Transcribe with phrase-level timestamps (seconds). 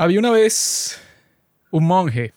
[0.00, 0.96] Había una vez
[1.72, 2.32] un monje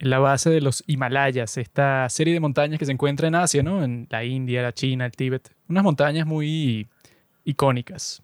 [0.00, 3.62] en la base de los Himalayas, esta serie de montañas que se encuentra en Asia,
[3.62, 3.84] ¿no?
[3.84, 5.48] En la India, la China, el Tíbet.
[5.68, 6.88] Unas montañas muy
[7.44, 8.20] icónicas.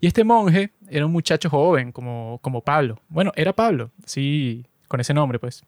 [0.00, 2.98] Y este monje era un muchacho joven, como, como Pablo.
[3.10, 5.62] Bueno, era Pablo, sí, con ese nombre, pues.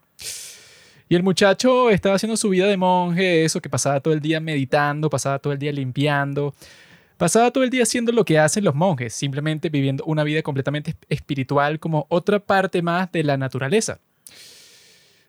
[1.11, 4.41] Y el muchacho estaba haciendo su vida de monje, eso que pasaba todo el día
[4.41, 6.55] meditando, pasaba todo el día limpiando,
[7.17, 10.97] pasaba todo el día haciendo lo que hacen los monjes, simplemente viviendo una vida completamente
[11.09, 14.01] espiritual como otra parte más de la naturaleza.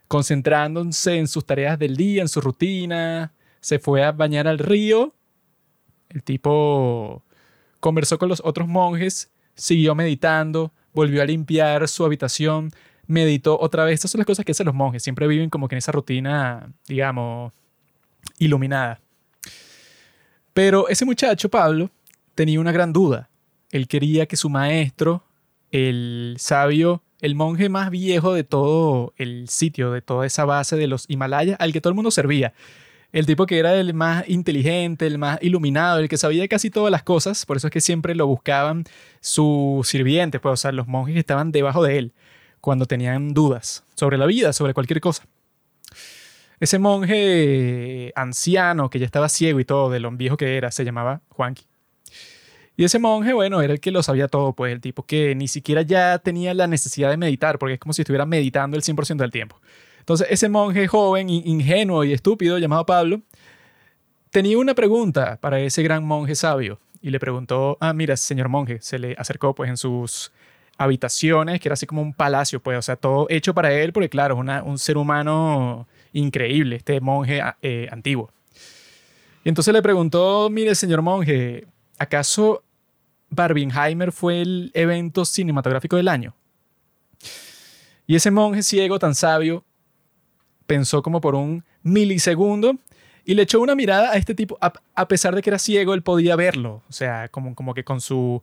[0.08, 5.14] Concentrándose en sus tareas del día, en su rutina, se fue a bañar al río.
[6.10, 7.24] El tipo
[7.80, 12.72] conversó con los otros monjes, siguió meditando, volvió a limpiar su habitación,
[13.08, 13.96] meditó otra vez.
[13.96, 15.04] Estas son las cosas que hacen los monjes.
[15.04, 17.54] Siempre viven como que en esa rutina, digamos,
[18.40, 19.00] iluminada.
[20.56, 21.90] Pero ese muchacho, Pablo,
[22.34, 23.30] tenía una gran duda.
[23.72, 25.22] Él quería que su maestro,
[25.70, 30.88] el sabio, el monje más viejo de todo el sitio, de toda esa base de
[30.88, 32.54] los Himalayas, al que todo el mundo servía,
[33.12, 36.90] el tipo que era el más inteligente, el más iluminado, el que sabía casi todas
[36.90, 38.86] las cosas, por eso es que siempre lo buscaban
[39.20, 42.14] sus sirvientes, pues, o sea, los monjes que estaban debajo de él
[42.62, 45.26] cuando tenían dudas sobre la vida, sobre cualquier cosa.
[46.60, 50.86] Ese monje anciano que ya estaba ciego y todo, de lo viejo que era, se
[50.86, 51.66] llamaba Juanqui.
[52.78, 55.48] Y ese monje, bueno, era el que lo sabía todo, pues el tipo que ni
[55.48, 59.16] siquiera ya tenía la necesidad de meditar, porque es como si estuviera meditando el 100%
[59.16, 59.60] del tiempo.
[60.00, 63.22] Entonces, ese monje joven, ingenuo y estúpido llamado Pablo,
[64.30, 66.80] tenía una pregunta para ese gran monje sabio.
[67.02, 70.32] Y le preguntó, ah, mira, señor monje, se le acercó pues en sus
[70.78, 74.10] habitaciones, que era así como un palacio, pues, o sea, todo hecho para él, porque
[74.10, 78.32] claro, es un ser humano increíble, este monje eh, antiguo.
[79.44, 81.68] Y entonces le preguntó, mire, señor monje,
[82.00, 82.64] ¿acaso
[83.30, 86.34] Barbenheimer fue el evento cinematográfico del año?
[88.08, 89.64] Y ese monje ciego tan sabio
[90.66, 92.76] pensó como por un milisegundo
[93.26, 94.58] y le echó una mirada a este tipo.
[94.62, 96.84] A, pesar de que era ciego, él podía verlo.
[96.88, 98.42] O sea, como, como que con su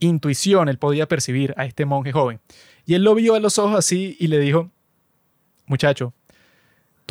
[0.00, 2.40] intuición él podía percibir a este monje joven.
[2.84, 4.70] Y él lo vio a los ojos así y le dijo,
[5.66, 6.14] muchacho,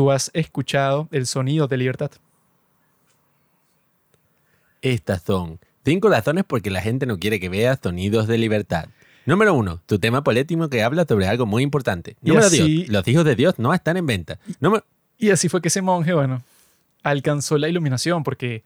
[0.02, 2.10] tú has escuchado el sonido de libertad.
[4.82, 8.90] Estas son cinco razones porque la gente no quiere que veas sonidos de libertad.
[9.28, 12.16] Número uno, tu tema político que habla sobre algo muy importante.
[12.24, 14.40] Número dos, los hijos de Dios no están en venta.
[15.20, 16.42] Y así fue que ese monje, bueno,
[17.04, 18.64] alcanzó la iluminación porque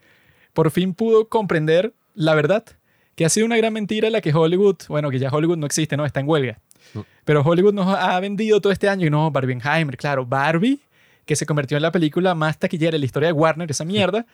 [0.54, 2.64] por fin pudo comprender la verdad
[3.16, 5.98] que ha sido una gran mentira la que Hollywood, bueno, que ya Hollywood no existe,
[5.98, 6.06] ¿no?
[6.06, 6.60] Está en huelga.
[7.26, 10.80] Pero Hollywood nos ha vendido todo este año y no, Barbenheimer, claro, Barbie,
[11.26, 14.26] que se convirtió en la película más taquillera en la historia de Warner, esa mierda,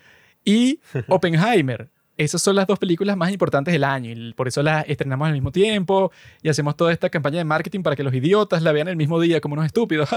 [0.44, 1.90] y Oppenheimer.
[2.18, 5.34] Esas son las dos películas más importantes del año y por eso las estrenamos al
[5.34, 6.12] mismo tiempo
[6.44, 9.20] y hacemos toda esta campaña de marketing para que los idiotas la vean el mismo
[9.20, 10.10] día como unos estúpidos.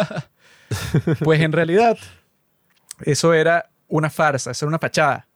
[1.21, 1.97] pues en realidad,
[3.05, 5.29] eso era una farsa, eso era una fachada.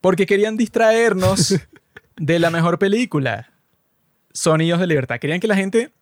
[0.00, 1.54] Porque querían distraernos
[2.16, 3.52] de la mejor película,
[4.32, 5.20] Sonidos de Libertad.
[5.20, 5.92] Querían que la gente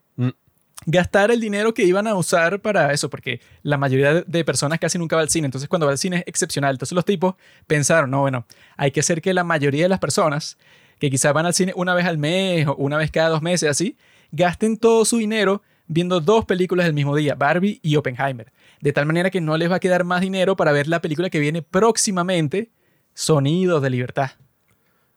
[0.86, 4.98] gastara el dinero que iban a usar para eso, porque la mayoría de personas casi
[4.98, 5.46] nunca va al cine.
[5.46, 6.74] Entonces, cuando va al cine es excepcional.
[6.74, 7.34] Entonces, los tipos
[7.66, 8.46] pensaron, no, bueno,
[8.76, 10.58] hay que hacer que la mayoría de las personas
[10.98, 13.70] que quizás van al cine una vez al mes o una vez cada dos meses,
[13.70, 13.96] así,
[14.32, 18.52] gasten todo su dinero viendo dos películas del mismo día, Barbie y Oppenheimer.
[18.80, 21.30] De tal manera que no les va a quedar más dinero para ver la película
[21.30, 22.70] que viene próximamente,
[23.12, 24.30] Sonidos de Libertad.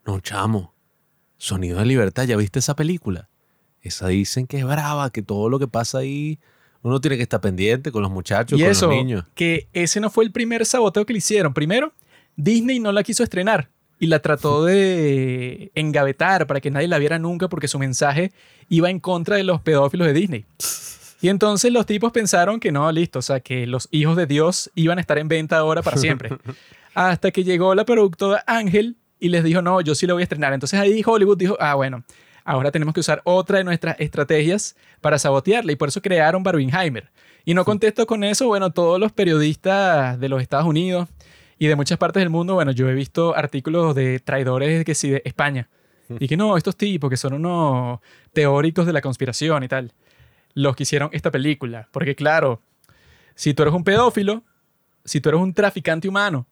[0.06, 0.74] No, chamo.
[1.38, 3.30] Sonido de Libertad, ¿ya viste esa película?
[3.84, 6.40] Esa dicen que es brava, que todo lo que pasa ahí
[6.82, 9.26] uno tiene que estar pendiente con los muchachos, con los niños.
[9.36, 11.54] Que ese no fue el primer saboteo que le hicieron.
[11.54, 11.94] Primero,
[12.36, 17.20] Disney no la quiso estrenar y la trató de engavetar para que nadie la viera
[17.20, 18.32] nunca porque su mensaje
[18.70, 20.46] iba en contra de los pedófilos de Disney.
[21.22, 24.70] Y entonces los tipos pensaron que no, listo, o sea, que los hijos de Dios
[24.76, 26.32] iban a estar en venta ahora para siempre.
[26.94, 30.26] Hasta que llegó la productora Ángel y les dijo, no, yo sí lo voy a
[30.26, 30.52] estrenar.
[30.52, 32.04] Entonces ahí Hollywood dijo, ah, bueno,
[32.44, 37.12] ahora tenemos que usar otra de nuestras estrategias para sabotearla y por eso crearon Barbenheimer.
[37.46, 41.10] Y no contesto con eso, bueno, todos los periodistas de los Estados Unidos
[41.60, 45.10] y de muchas partes del mundo, bueno, yo he visto artículos de traidores que sí
[45.10, 45.70] de España.
[46.20, 48.00] Y que no, estos tipos que son unos
[48.34, 49.94] teóricos de la conspiración y tal,
[50.54, 51.88] los que hicieron esta película.
[51.92, 52.62] Porque claro,
[53.36, 54.44] si tú eres un pedófilo,
[55.06, 56.46] si tú eres un traficante humano,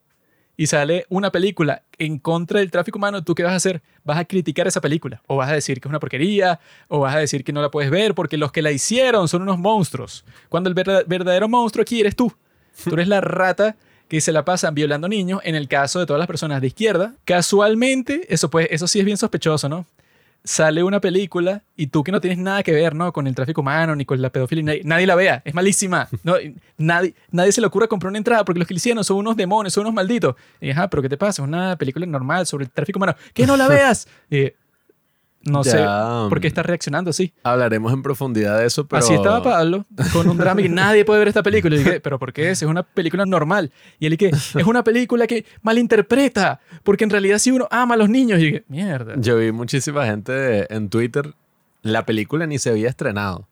[0.58, 3.82] y sale una película en contra del tráfico humano, ¿tú qué vas a hacer?
[4.04, 5.22] ¿Vas a criticar esa película?
[5.28, 6.60] ¿O vas a decir que es una porquería?
[6.88, 9.44] ¿O vas a decir que no la puedes ver porque los que la hicieron son
[9.44, 10.26] unos monstruos?
[10.50, 12.34] Cuando el verdadero monstruo aquí eres tú.
[12.84, 13.76] Tú eres la rata
[14.08, 17.16] que se la pasan violando niños, en el caso de todas las personas de izquierda.
[17.24, 19.86] Casualmente, eso, pues, eso sí es bien sospechoso, ¿no?
[20.44, 23.14] Sale una película y tú que no tienes nada que ver, ¿no?
[23.14, 26.08] Con el tráfico humano ni con la pedofilia, nadie, la vea, es malísima.
[26.24, 26.36] No,
[26.78, 29.36] nadie, nadie se le ocurre comprar una entrada porque los que le hicieron son unos
[29.36, 30.36] demonios, son unos malditos.
[30.60, 31.42] Y ajá, pero ¿qué te pasa?
[31.42, 33.16] Es una película normal sobre el tráfico humano.
[33.34, 34.08] ¡Que no la veas!
[35.44, 35.84] No sé
[36.30, 37.34] por qué está reaccionando así.
[37.44, 39.04] Hablaremos en profundidad de eso, pero...
[39.04, 41.76] Así estaba Pablo, con un drama y nadie puede ver esta película.
[41.76, 42.62] Y dije, ¿pero por qué es?
[42.62, 43.72] Es una película normal.
[44.00, 47.98] Y él que es una película que malinterpreta, porque en realidad si uno ama a
[47.98, 48.40] los niños.
[48.40, 49.16] Y dije, mierda.
[49.18, 51.34] Yo vi muchísima gente en Twitter,
[51.82, 53.48] la película ni se había estrenado.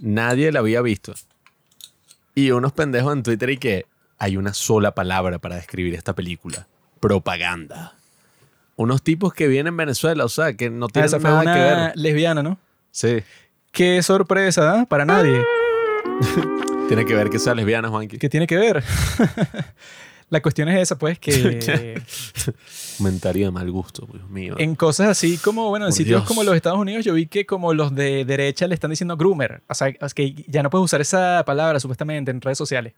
[0.00, 1.14] Nadie la había visto.
[2.34, 3.86] Y unos pendejos en Twitter y que
[4.18, 6.66] hay una sola palabra para describir esta película.
[6.98, 7.99] Propaganda
[8.80, 11.92] unos tipos que vienen en Venezuela, o sea, que no tienen nada que ver.
[11.96, 12.58] lesbiana, ¿no?
[12.90, 13.18] Sí.
[13.72, 14.86] Qué sorpresa, ¿eh?
[14.88, 15.44] Para nadie.
[16.88, 18.16] tiene que ver que sea lesbiana, Juanqui.
[18.16, 18.82] ¿Qué tiene que ver?
[20.30, 22.00] La cuestión es esa, pues, que...
[22.96, 24.54] Comentario de mal gusto, Dios mío.
[24.58, 27.74] En cosas así como, bueno, en sitios como los Estados Unidos, yo vi que como
[27.74, 29.62] los de derecha le están diciendo groomer.
[29.68, 32.94] O sea, es que ya no puedes usar esa palabra, supuestamente, en redes sociales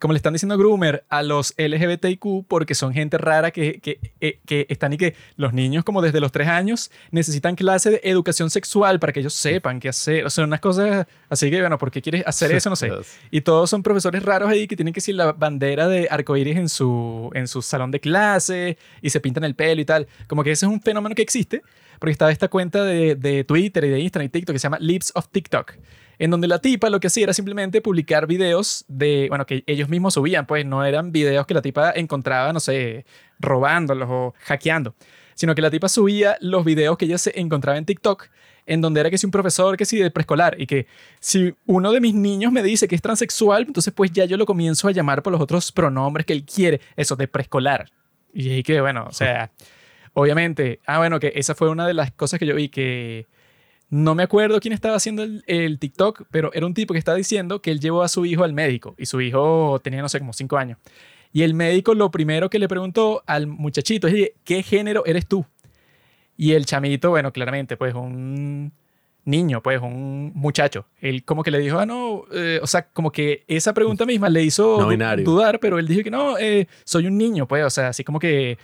[0.00, 4.40] como le están diciendo groomer a los LGBTQ porque son gente rara que, que, eh,
[4.46, 8.48] que, están y que los niños como desde los tres años necesitan clase de educación
[8.48, 10.24] sexual para que ellos sepan qué hacer.
[10.24, 12.70] O sea, unas cosas así que, bueno, ¿por qué quieres hacer eso?
[12.70, 12.90] No sé.
[13.30, 16.70] Y todos son profesores raros ahí que tienen que decir la bandera de arcoíris en
[16.70, 20.08] su, en su salón de clase y se pintan el pelo y tal.
[20.26, 21.62] Como que ese es un fenómeno que existe
[21.98, 24.78] porque estaba esta cuenta de, de Twitter y de Instagram y TikTok que se llama
[24.80, 25.74] Lips of TikTok
[26.20, 29.88] en donde la tipa lo que hacía era simplemente publicar videos de, bueno, que ellos
[29.88, 33.06] mismos subían, pues no eran videos que la tipa encontraba, no sé,
[33.38, 34.94] robándolos o hackeando,
[35.34, 38.28] sino que la tipa subía los videos que ella se encontraba en TikTok,
[38.66, 40.86] en donde era que si un profesor, que si de preescolar, y que
[41.20, 44.44] si uno de mis niños me dice que es transexual, entonces pues ya yo lo
[44.44, 47.90] comienzo a llamar por los otros pronombres que él quiere, eso de preescolar.
[48.34, 49.52] Y que, bueno, o sea,
[50.12, 53.26] obviamente, ah, bueno, que esa fue una de las cosas que yo vi que
[53.90, 57.60] no me acuerdo quién estaba haciendo el, TikTok, pero era un tipo que estaba diciendo
[57.60, 60.32] que él llevó a su hijo al médico y su hijo tenía, no sé, como
[60.32, 60.78] cinco años.
[61.32, 65.44] Y el médico lo primero que le preguntó al muchachito es, ¿qué género eres tú?
[66.36, 68.72] Y el chamito, bueno, claramente, pues un
[69.24, 70.86] niño, pues un muchacho.
[71.00, 74.28] Él como que le dijo, ah, no, eh", o sea, como que esa pregunta misma
[74.28, 74.88] le hizo
[75.24, 78.18] dudar, pero él dijo que no, eh, soy un niño, pues, o sea, así como
[78.18, 78.56] que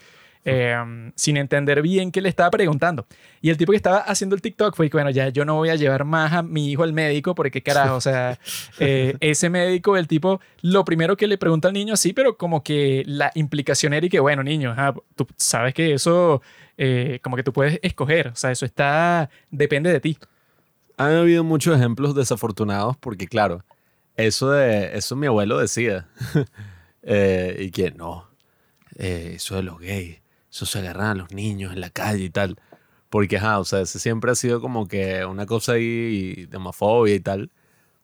[0.49, 3.09] Em, sin entender bien qué le estaba preguntando.
[3.41, 5.71] Y el tipo que estaba haciendo el TikTok fue que, bueno, ya yo no voy
[5.71, 8.39] a llevar más a mi hijo al médico porque carajo, o sea,
[8.79, 12.63] eh, ese médico, el tipo, lo primero que le pregunta al niño, sí, pero como
[12.63, 14.73] que la implicación era y que, bueno, niño,
[15.17, 16.41] tú sabes que eso,
[16.79, 20.17] eh, como que tú puedes escoger, o sea, eso está, depende de ti.
[20.97, 23.65] Han habido muchos ejemplos desafortunados porque, claro,
[24.15, 26.07] eso de, eso mi abuelo decía,
[27.03, 28.31] eh, y que no,
[28.97, 30.21] eso de los gays
[30.57, 32.59] eso se agarran a los niños en la calle y tal.
[33.11, 37.15] Porque, ajá, o sea, ese siempre ha sido como que una cosa ahí de homofobia
[37.15, 37.51] y tal.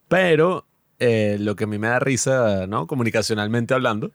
[0.09, 0.67] Pero
[0.99, 2.87] eh, lo que a mí me da risa, ¿no?
[2.87, 4.13] Comunicacionalmente hablando,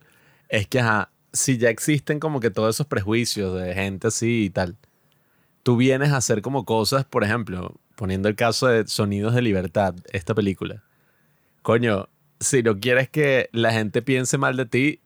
[0.48, 4.50] es que, ajá, si ya existen como que todos esos prejuicios de gente así y
[4.50, 4.76] tal,
[5.62, 9.94] tú vienes a hacer como cosas, por ejemplo, poniendo el caso de Sonidos de Libertad,
[10.12, 10.84] esta película.
[11.62, 12.08] Coño,
[12.40, 15.00] si no quieres que la gente piense mal de ti,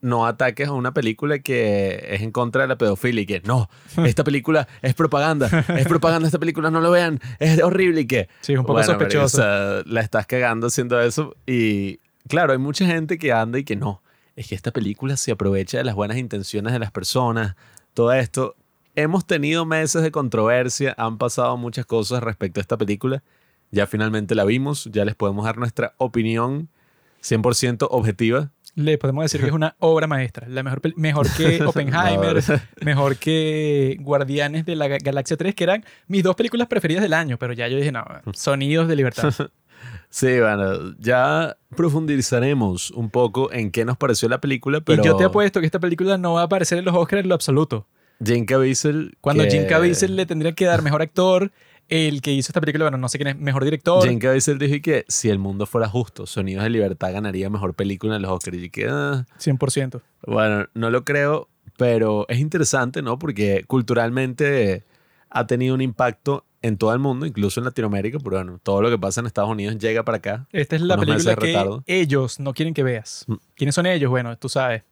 [0.00, 3.68] no ataques a una película que es en contra de la pedofilia y que no,
[4.04, 8.28] esta película es propaganda, es propaganda, esta película no lo vean, es horrible y que...
[8.40, 9.42] Sí, un poco sospechoso.
[9.84, 14.02] la estás cagando haciendo eso y claro, hay mucha gente que anda y que no,
[14.36, 17.56] es que esta película se aprovecha de las buenas intenciones de las personas,
[17.92, 18.56] todo esto.
[18.96, 23.22] Hemos tenido meses de controversia, han pasado muchas cosas respecto a esta película,
[23.70, 26.68] ya finalmente la vimos, ya les podemos dar nuestra opinión
[27.22, 30.48] 100% objetiva le podemos decir que es una obra maestra.
[30.48, 32.42] La mejor, mejor que Oppenheimer,
[32.82, 37.38] mejor que Guardianes de la Galaxia 3, que eran mis dos películas preferidas del año,
[37.38, 39.32] pero ya yo dije, no, Sonidos de Libertad.
[40.08, 45.02] Sí, bueno, ya profundizaremos un poco en qué nos pareció la película, pero...
[45.02, 47.28] Y yo te apuesto que esta película no va a aparecer en los Oscars en
[47.28, 47.86] lo absoluto.
[48.24, 49.18] Jim Caviezel...
[49.20, 51.50] Cuando Jim Caviezel le tendría que dar mejor actor,
[51.88, 54.04] el que hizo esta película, bueno, no sé quién es mejor director.
[54.04, 58.16] Jane Caviezel dijo que si el mundo fuera justo, Sonidos de Libertad ganaría mejor película
[58.16, 58.56] en los Oscars.
[58.56, 60.00] Y que, 100%.
[60.00, 60.24] Ah".
[60.26, 63.18] Bueno, no lo creo, pero es interesante, ¿no?
[63.18, 64.84] Porque culturalmente
[65.30, 68.88] ha tenido un impacto en todo el mundo, incluso en Latinoamérica, pero bueno, todo lo
[68.88, 70.46] que pasa en Estados Unidos llega para acá.
[70.50, 73.24] Esta es la película que ellos no quieren que veas.
[73.26, 73.34] Mm.
[73.54, 74.08] ¿Quiénes son ellos?
[74.08, 74.82] Bueno, tú sabes.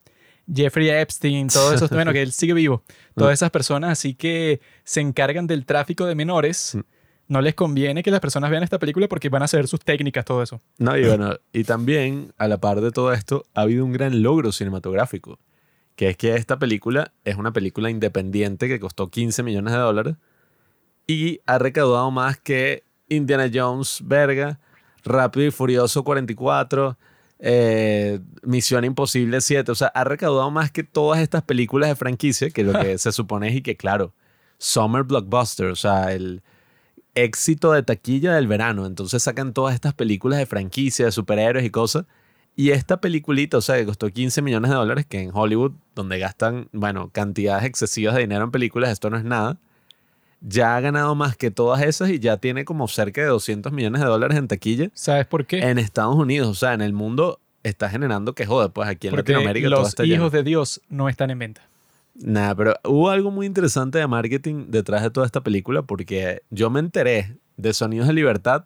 [0.53, 2.83] Jeffrey Epstein, todo eso, bueno, que él sigue vivo.
[3.15, 3.35] Todas mm.
[3.35, 6.75] esas personas así que se encargan del tráfico de menores.
[6.75, 6.81] Mm.
[7.29, 10.25] No les conviene que las personas vean esta película porque van a saber sus técnicas,
[10.25, 10.61] todo eso.
[10.79, 14.23] No, y bueno, y también, a la par de todo esto, ha habido un gran
[14.23, 15.39] logro cinematográfico,
[15.97, 20.17] que es que esta película es una película independiente que costó 15 millones de dólares
[21.07, 24.61] y ha recaudado más que Indiana Jones, verga,
[25.05, 26.97] Rápido y Furioso 44,
[27.45, 29.71] eh, Misión Imposible 7.
[29.73, 33.13] O sea, ha recaudado más que todas estas películas de franquicia, que lo que se
[33.13, 34.15] supone es y que, claro,
[34.59, 36.43] Summer Blockbuster, o sea, el
[37.15, 38.87] éxito de taquilla del verano.
[38.87, 42.07] Entonces sacan todas estas películas de franquicia, de superhéroes y cosas.
[42.55, 46.19] Y esta peliculita, o sea, que costó 15 millones de dólares, que en Hollywood, donde
[46.19, 49.59] gastan, bueno, cantidades excesivas de dinero en películas, esto no es nada,
[50.43, 54.01] ya ha ganado más que todas esas y ya tiene como cerca de 200 millones
[54.01, 54.91] de dólares en taquilla.
[54.93, 55.61] ¿Sabes por qué?
[55.61, 59.13] En Estados Unidos, o sea, en el mundo está generando que joder, pues aquí en
[59.13, 60.31] Porque Latinoamérica todo los está hijos lleno.
[60.31, 61.69] de Dios no están en venta.
[62.15, 66.69] Nada, pero hubo algo muy interesante de marketing detrás de toda esta película porque yo
[66.71, 68.65] me enteré de Sonidos de Libertad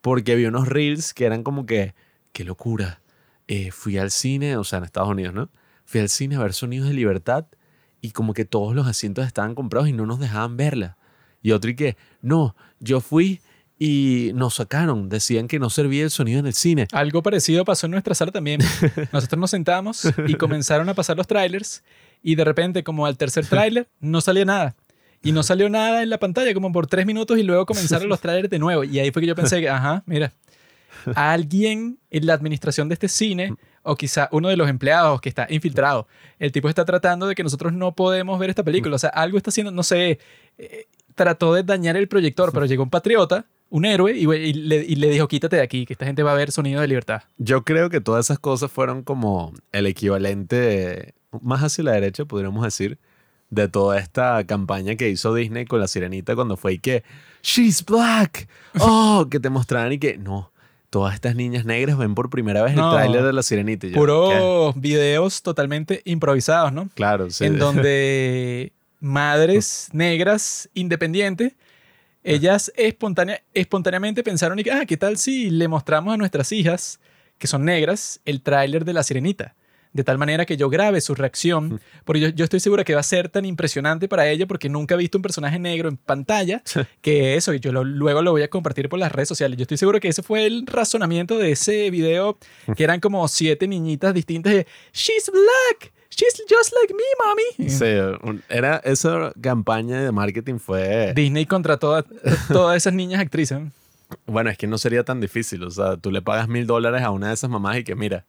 [0.00, 1.94] porque vi unos reels que eran como que,
[2.32, 3.00] qué locura.
[3.48, 5.48] Eh, fui al cine, o sea, en Estados Unidos, ¿no?
[5.84, 7.46] Fui al cine a ver Sonidos de Libertad
[8.06, 10.96] y como que todos los asientos estaban comprados y no nos dejaban verla.
[11.42, 13.40] Y otro y que, no, yo fui
[13.80, 16.86] y nos sacaron, decían que no servía el sonido en el cine.
[16.92, 18.60] Algo parecido pasó en nuestra sala también.
[19.12, 21.82] Nosotros nos sentamos y comenzaron a pasar los trailers
[22.22, 24.76] y de repente como al tercer tráiler no salía nada.
[25.24, 28.20] Y no salió nada en la pantalla como por tres minutos y luego comenzaron los
[28.20, 28.84] trailers de nuevo.
[28.84, 30.32] Y ahí fue que yo pensé que, ajá, mira,
[31.16, 33.54] alguien en la administración de este cine
[33.86, 36.06] o quizá uno de los empleados que está infiltrado,
[36.38, 38.96] el tipo está tratando de que nosotros no podemos ver esta película.
[38.96, 40.18] O sea, algo está haciendo, no sé,
[40.58, 44.76] eh, trató de dañar el proyector, pero llegó un patriota, un héroe, y, y le,
[44.76, 47.22] y le dijo, quítate de aquí, que esta gente va a ver sonido de libertad.
[47.38, 52.62] Yo creo que todas esas cosas fueron como el equivalente, más hacia la derecha, podríamos
[52.64, 52.98] decir,
[53.50, 57.04] de toda esta campaña que hizo Disney con la sirenita cuando fue y que,
[57.42, 58.48] She's black.
[58.80, 60.52] Oh, que te mostraran y que, no,
[60.96, 62.88] todas estas niñas negras ven por primera vez No.
[62.90, 63.86] el tráiler de la sirenita.
[63.92, 66.88] Puros videos totalmente improvisados, ¿no?
[66.94, 67.44] Claro, sí.
[67.44, 71.52] En donde madres negras independientes,
[72.24, 76.98] ellas espontánea- espontáneamente pensaron, y que, ah, ¿qué tal si le mostramos a nuestras hijas,
[77.36, 79.54] que son negras, el tráiler de La Sirenita?
[79.96, 83.00] De tal manera que yo grabe su reacción, porque yo, yo estoy segura que va
[83.00, 86.62] a ser tan impresionante para ella porque nunca he visto un personaje negro en pantalla
[87.00, 89.56] que eso, y yo lo- luego lo voy a compartir por las redes sociales.
[89.56, 92.36] Yo estoy seguro que ese fue el razonamiento de ese video,
[92.76, 97.70] que eran como siete niñitas distintas de, She's black, she's just like me, mommy.
[97.70, 101.14] Sí, era, esa campaña de marketing fue...
[101.16, 102.04] Disney contrató a
[102.52, 103.60] todas esas niñas actrices.
[104.26, 105.62] Bueno, es que no sería tan difícil.
[105.64, 108.24] O sea, tú le pagas mil dólares a una de esas mamás y que, mira,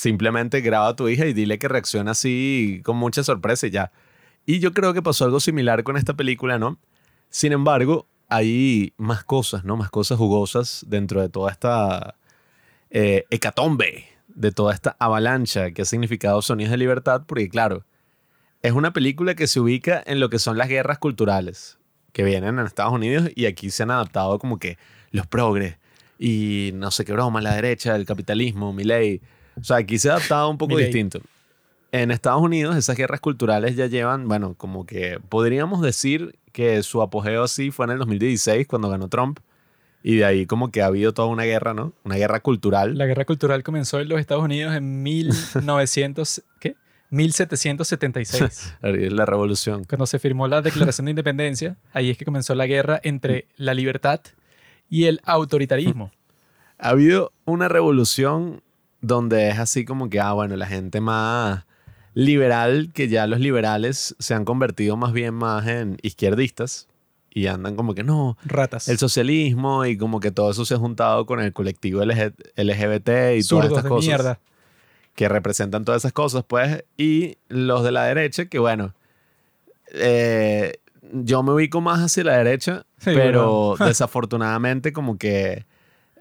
[0.00, 3.92] simplemente graba a tu hija y dile que reacciona así con mucha sorpresa y ya.
[4.46, 6.78] Y yo creo que pasó algo similar con esta película, ¿no?
[7.28, 9.76] Sin embargo, hay más cosas, ¿no?
[9.76, 12.14] Más cosas jugosas dentro de toda esta
[12.88, 17.84] eh, hecatombe, de toda esta avalancha que ha significado Sonidos de Libertad, porque claro,
[18.62, 21.78] es una película que se ubica en lo que son las guerras culturales
[22.14, 24.78] que vienen en Estados Unidos y aquí se han adaptado como que
[25.10, 25.76] los progres
[26.18, 29.20] y no sé qué broma, la derecha, el capitalismo, mi ley.
[29.60, 31.20] O sea, aquí se ha adaptado un poco distinto.
[31.92, 37.02] En Estados Unidos esas guerras culturales ya llevan, bueno, como que podríamos decir que su
[37.02, 39.40] apogeo así fue en el 2016 cuando ganó Trump
[40.02, 41.92] y de ahí como que ha habido toda una guerra, ¿no?
[42.04, 42.96] Una guerra cultural.
[42.96, 46.76] La guerra cultural comenzó en los Estados Unidos en 1900, ¿qué?
[47.10, 48.76] 1776.
[48.82, 49.84] Es la revolución.
[49.84, 53.74] Cuando se firmó la Declaración de Independencia, ahí es que comenzó la guerra entre la
[53.74, 54.20] libertad
[54.88, 56.12] y el autoritarismo.
[56.78, 58.62] Ha habido una revolución
[59.00, 61.64] donde es así como que, ah, bueno, la gente más
[62.14, 66.88] liberal, que ya los liberales se han convertido más bien más en izquierdistas
[67.32, 68.88] y andan como que no, Ratas.
[68.88, 73.08] el socialismo y como que todo eso se ha juntado con el colectivo LG LGBT
[73.36, 74.40] y todas Zurdos estas de cosas mierda.
[75.14, 78.94] que representan todas esas cosas, pues, y los de la derecha, que bueno,
[79.92, 80.74] eh,
[81.12, 85.64] yo me ubico más hacia la derecha, Sí, pero desafortunadamente como que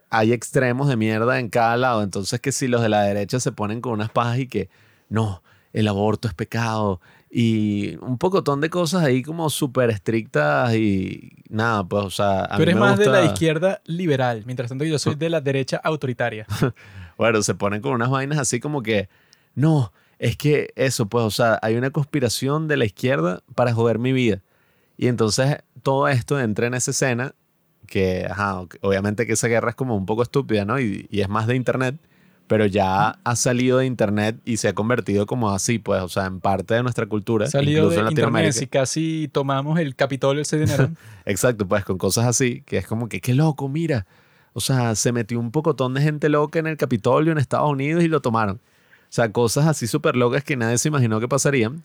[0.09, 3.51] hay extremos de mierda en cada lado, entonces que si los de la derecha se
[3.51, 4.69] ponen con unas pajas y que
[5.09, 6.99] no, el aborto es pecado
[7.29, 12.49] y un pocotón de cosas ahí como súper estrictas y nada, pues, o sea, a
[12.49, 15.41] Tú mí eres me más de la izquierda liberal, mientras tanto yo soy de la
[15.41, 16.45] derecha autoritaria.
[17.17, 19.09] Bueno, se ponen con unas vainas así como que,
[19.53, 23.99] no, es que eso, pues, o sea, hay una conspiración de la izquierda para joder
[23.99, 24.41] mi vida.
[24.95, 27.35] Y entonces todo esto entra en esa escena
[27.89, 30.79] que, ajá, obviamente que esa guerra es como un poco estúpida, ¿no?
[30.79, 31.95] Y, y es más de internet,
[32.47, 36.25] pero ya ha salido de internet y se ha convertido como así, pues, o sea,
[36.25, 38.47] en parte de nuestra cultura, Salido incluso de en Latinoamérica.
[38.49, 40.91] internet y casi tomamos el Capitolio el 6 de enero.
[41.25, 44.07] Exacto, pues con cosas así, que es como que, qué loco, mira.
[44.53, 48.03] O sea, se metió un pocotón de gente loca en el Capitolio en Estados Unidos
[48.03, 48.55] y lo tomaron.
[48.55, 51.83] O sea, cosas así súper locas que nadie se imaginó que pasarían.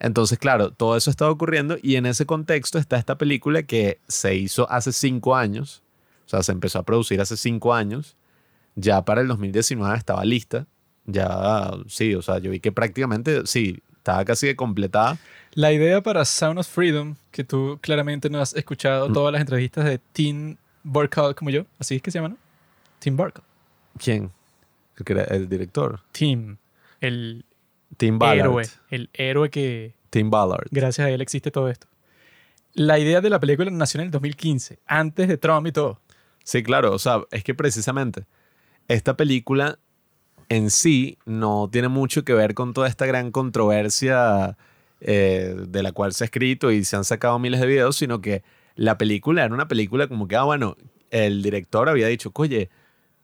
[0.00, 4.34] Entonces, claro, todo eso estaba ocurriendo y en ese contexto está esta película que se
[4.34, 5.82] hizo hace cinco años,
[6.26, 8.16] o sea, se empezó a producir hace cinco años,
[8.74, 10.66] ya para el 2019 estaba lista,
[11.04, 15.18] ya, sí, o sea, yo vi que prácticamente, sí, estaba casi de completada.
[15.52, 19.12] La idea para Sound of Freedom, que tú claramente no has escuchado Mm.
[19.12, 22.36] todas las entrevistas de Tim Burkle como yo, así es que se llama, ¿no?
[23.00, 23.44] Tim Burkle.
[23.98, 24.30] ¿Quién?
[24.96, 26.00] El, que era el director.
[26.12, 26.56] Tim,
[27.00, 27.44] el
[28.00, 28.46] Tim Ballard.
[28.46, 30.68] héroe, el héroe que Tim Ballard.
[30.70, 31.86] gracias a él existe todo esto.
[32.72, 36.00] La idea de la película nació en el 2015, antes de Trump y todo.
[36.42, 38.24] Sí, claro, o sea, es que precisamente
[38.88, 39.78] esta película
[40.48, 44.56] en sí no tiene mucho que ver con toda esta gran controversia
[45.02, 48.22] eh, de la cual se ha escrito y se han sacado miles de videos, sino
[48.22, 48.42] que
[48.76, 50.74] la película era una película como que, ah, bueno,
[51.10, 52.70] el director había dicho, oye,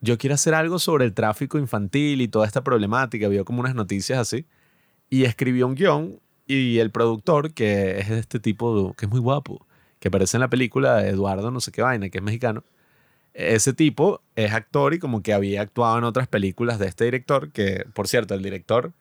[0.03, 3.75] yo quiero hacer algo sobre el tráfico infantil y toda esta problemática, vio como unas
[3.75, 4.45] noticias así,
[5.11, 9.67] y escribió un guion y el productor, que es este tipo que es muy guapo,
[9.99, 12.65] que aparece en la película, Eduardo no sé qué vaina, que es mexicano,
[13.35, 17.51] ese tipo es actor y como que había actuado en otras películas de este director,
[17.53, 18.93] que por cierto, el director,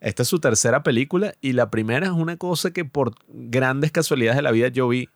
[0.00, 4.36] esta es su tercera película y la primera es una cosa que por grandes casualidades
[4.36, 5.08] de la vida yo vi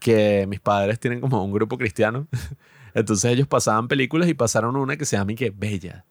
[0.00, 2.26] que mis padres tienen como un grupo cristiano,
[2.94, 6.04] entonces ellos pasaban películas y pasaron una que se llama y que Bella,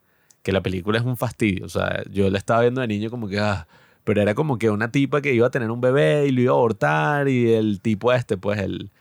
[0.44, 3.28] que la película es un fastidio, o sea, yo la estaba viendo de niño como
[3.28, 3.68] que, ah,
[4.04, 6.52] pero era como que una tipa que iba a tener un bebé y lo iba
[6.52, 8.92] a abortar y el tipo este, pues el,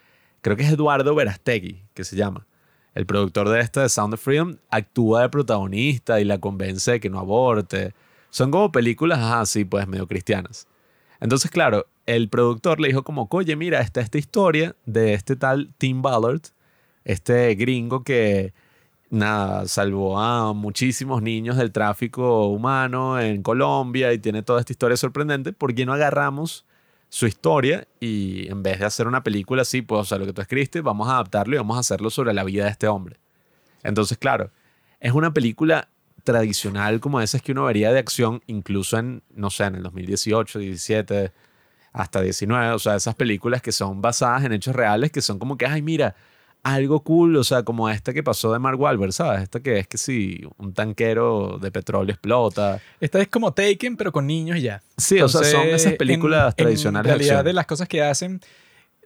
[0.40, 2.46] creo que es Eduardo Verastegui, que se llama
[2.94, 7.00] el productor de esta de Sound of Freedom actúa de protagonista y la convence de
[7.00, 7.94] que no aborte.
[8.30, 10.66] Son como películas así, pues medio cristianas.
[11.20, 15.72] Entonces, claro, el productor le dijo como, oye, mira, está esta historia de este tal
[15.78, 16.42] Tim Ballard,
[17.04, 18.52] este gringo que,
[19.12, 24.96] nada, salvó a muchísimos niños del tráfico humano en Colombia y tiene toda esta historia
[24.96, 25.52] sorprendente.
[25.52, 26.64] ¿Por qué no agarramos
[27.10, 30.32] su historia y en vez de hacer una película así, pues, o sea, lo que
[30.32, 33.18] tú escribiste, vamos a adaptarlo y vamos a hacerlo sobre la vida de este hombre.
[33.82, 34.50] Entonces, claro,
[34.98, 35.88] es una película
[36.24, 40.58] tradicional como esas que uno vería de acción, incluso en, no sé, en el 2018,
[40.58, 41.32] 17,
[41.92, 45.58] hasta 19, o sea, esas películas que son basadas en hechos reales, que son como
[45.58, 46.16] que, ay, mira,
[46.64, 49.42] algo cool, o sea, como esta que pasó de Mark Wahlberg, ¿sabes?
[49.42, 52.80] Esta que es que si un tanquero de petróleo explota.
[53.00, 54.82] Esta es como Taken, pero con niños y ya.
[54.96, 57.46] Sí, o sea, son Entonces, esas películas en- tradicionales En de realidad, acción.
[57.46, 58.40] de las cosas que hacen,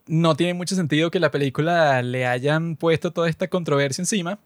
[0.07, 4.39] no tiene mucho sentido que la película le hayan puesto toda esta controversia encima,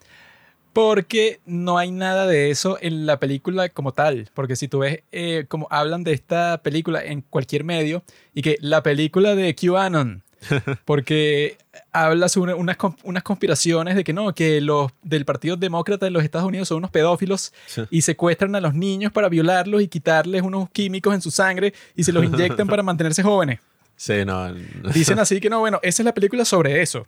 [0.72, 4.28] porque no hay nada de eso en la película como tal.
[4.34, 8.56] Porque si tú ves eh, como hablan de esta película en cualquier medio, y que
[8.60, 10.22] la película de QAnon.
[10.86, 11.58] Porque
[11.92, 16.22] habla sobre unas, unas conspiraciones de que no, que los del Partido Demócrata de los
[16.22, 17.82] Estados Unidos son unos pedófilos Sí.
[17.90, 22.04] y secuestran a los niños para violarlos y quitarles unos químicos en su sangre y
[22.04, 23.60] se los inyectan para mantenerse jóvenes.
[23.96, 24.50] Sí, no.
[24.50, 24.90] no.
[24.94, 27.06] Dicen así que no, bueno, esa es la película sobre eso.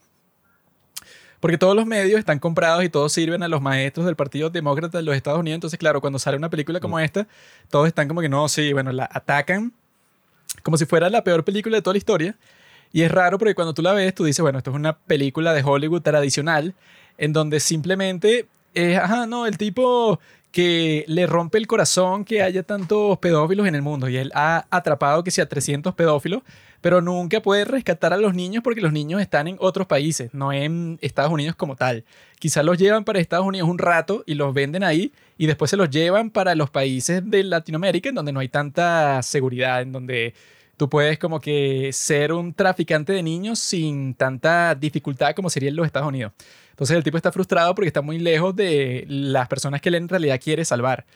[1.40, 4.99] Porque todos los medios están comprados y todos sirven a los maestros del Partido Demócrata
[4.99, 5.57] de los Estados Unidos.
[5.57, 7.27] Entonces, claro, cuando sale una película como esta,
[7.68, 9.73] todos están como que no, sí, bueno, la atacan
[10.62, 12.37] como si fuera la peor película de toda la historia.
[12.93, 15.55] Y es raro porque cuando tú la ves, tú dices, bueno, esto es una película
[15.55, 16.75] de Hollywood tradicional,
[17.19, 20.21] en donde simplemente es, ajá, no, el tipo
[20.53, 24.09] que le rompe el corazón que haya tantos pedófilos en el mundo.
[24.09, 26.43] Y él ha atrapado que sea 300 pedófilos,
[26.83, 30.53] pero nunca puede rescatar a los niños porque los niños están en otros países, no
[30.53, 32.05] en Estados Unidos como tal.
[32.39, 35.77] Quizás los llevan para Estados Unidos un rato y los venden ahí y después se
[35.77, 40.35] los llevan para los países de Latinoamérica en donde no hay tanta seguridad, en donde
[40.83, 45.77] tú puedes como que ser un traficante de niños sin tanta dificultad como sería en
[45.77, 46.33] los Estados Unidos.
[46.71, 50.09] Entonces el tipo está frustrado porque está muy lejos de las personas que él en
[50.09, 51.07] realidad quiere salvar.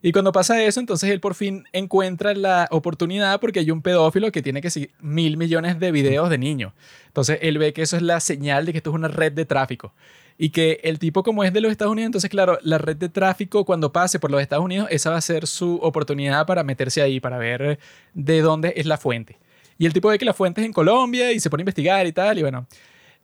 [0.00, 4.30] Y cuando pasa eso, entonces él por fin encuentra la oportunidad porque hay un pedófilo
[4.30, 6.72] que tiene que seguir mil millones de videos de niños.
[7.08, 9.44] Entonces él ve que eso es la señal de que esto es una red de
[9.44, 9.92] tráfico.
[10.38, 13.08] Y que el tipo como es de los Estados Unidos, entonces claro, la red de
[13.08, 17.00] tráfico cuando pase por los Estados Unidos, esa va a ser su oportunidad para meterse
[17.00, 17.78] ahí, para ver
[18.12, 19.38] de dónde es la fuente.
[19.78, 22.06] Y el tipo ve que la fuente es en Colombia y se pone a investigar
[22.06, 22.38] y tal.
[22.38, 22.66] Y bueno,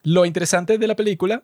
[0.03, 1.43] lo interesante de la película,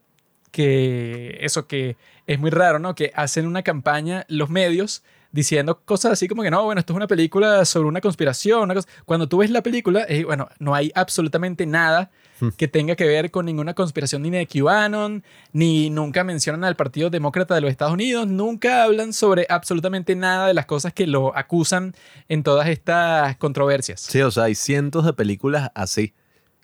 [0.50, 2.94] que eso que es muy raro, ¿no?
[2.94, 6.96] Que hacen una campaña los medios diciendo cosas así como que no, bueno, esto es
[6.96, 8.62] una película sobre una conspiración.
[8.62, 8.88] Una cosa.
[9.04, 12.10] Cuando tú ves la película, eh, bueno, no hay absolutamente nada
[12.56, 17.10] que tenga que ver con ninguna conspiración ni de QAnon, ni nunca mencionan al Partido
[17.10, 21.36] Demócrata de los Estados Unidos, nunca hablan sobre absolutamente nada de las cosas que lo
[21.36, 21.94] acusan
[22.28, 24.00] en todas estas controversias.
[24.00, 26.14] Sí, o sea, hay cientos de películas así.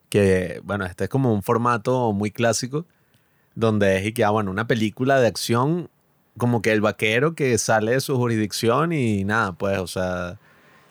[0.09, 2.87] Que, bueno, este es como un formato muy clásico.
[3.57, 5.89] Donde es y que, ah, bueno, una película de acción,
[6.37, 10.39] como que el vaquero que sale de su jurisdicción y nada, pues, o sea,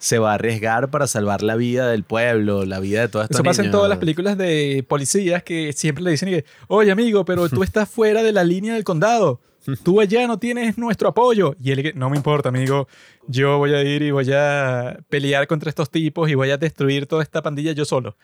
[0.03, 3.37] se va a arriesgar para salvar la vida del pueblo, la vida de todas estas
[3.37, 7.23] Eso pasa en todas las películas de policías que siempre le dicen, que, oye amigo,
[7.23, 9.39] pero tú estás fuera de la línea del condado.
[9.81, 11.55] Tú allá no tienes nuestro apoyo.
[11.63, 12.89] Y él, no me importa, amigo.
[13.27, 17.07] Yo voy a ir y voy a pelear contra estos tipos y voy a destruir
[17.07, 18.17] toda esta pandilla yo solo.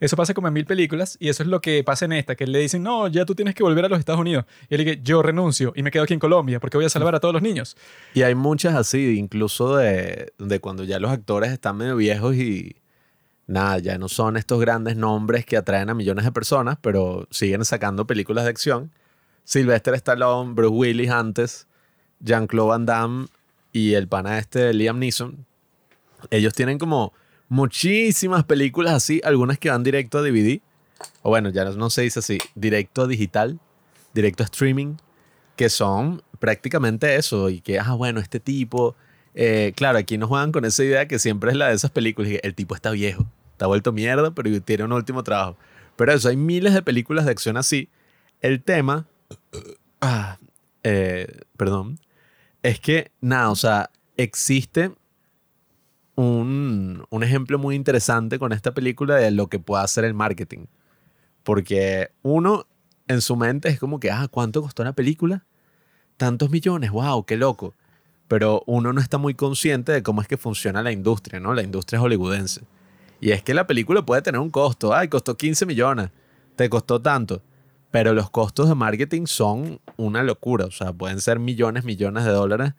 [0.00, 2.46] Eso pasa como en mil películas y eso es lo que pasa en esta, que
[2.46, 4.44] le dicen, no, ya tú tienes que volver a los Estados Unidos.
[4.68, 7.14] Y él dice, yo renuncio y me quedo aquí en Colombia porque voy a salvar
[7.14, 7.76] a todos los niños.
[8.14, 12.76] Y hay muchas así, incluso de, de cuando ya los actores están medio viejos y
[13.46, 17.64] nada, ya no son estos grandes nombres que atraen a millones de personas, pero siguen
[17.64, 18.90] sacando películas de acción.
[19.44, 21.68] Sylvester Stallone, Bruce Willis antes,
[22.20, 23.26] Jean-Claude Van Damme
[23.72, 25.46] y el pana este Liam Neeson.
[26.30, 27.12] Ellos tienen como
[27.48, 30.60] muchísimas películas así, algunas que van directo a DVD,
[31.22, 33.58] o bueno, ya no se dice así, directo a digital,
[34.14, 34.96] directo a streaming,
[35.56, 38.96] que son prácticamente eso, y que, ah, bueno, este tipo,
[39.34, 42.32] eh, claro, aquí nos juegan con esa idea que siempre es la de esas películas,
[42.32, 45.56] y el tipo está viejo, está vuelto mierda, pero tiene un último trabajo.
[45.96, 47.88] Pero eso, hay miles de películas de acción así.
[48.40, 49.06] El tema,
[50.02, 50.36] ah,
[50.82, 51.98] eh, perdón,
[52.62, 54.92] es que, nada, o sea, existe
[56.16, 60.66] un, un, ejemplo muy interesante con esta película de lo que puede hacer el marketing.
[61.42, 62.66] Porque uno
[63.08, 65.44] en su mente es como que, ah, ¿cuánto costó la película?
[66.16, 67.74] Tantos millones, wow, qué loco.
[68.28, 71.54] Pero uno no está muy consciente de cómo es que funciona la industria, ¿no?
[71.54, 72.62] La industria hollywoodense.
[73.20, 74.92] Y es que la película puede tener un costo.
[74.94, 76.10] Ay, costó 15 millones.
[76.56, 77.42] Te costó tanto.
[77.90, 80.64] Pero los costos de marketing son una locura.
[80.64, 82.72] O sea, pueden ser millones, millones de dólares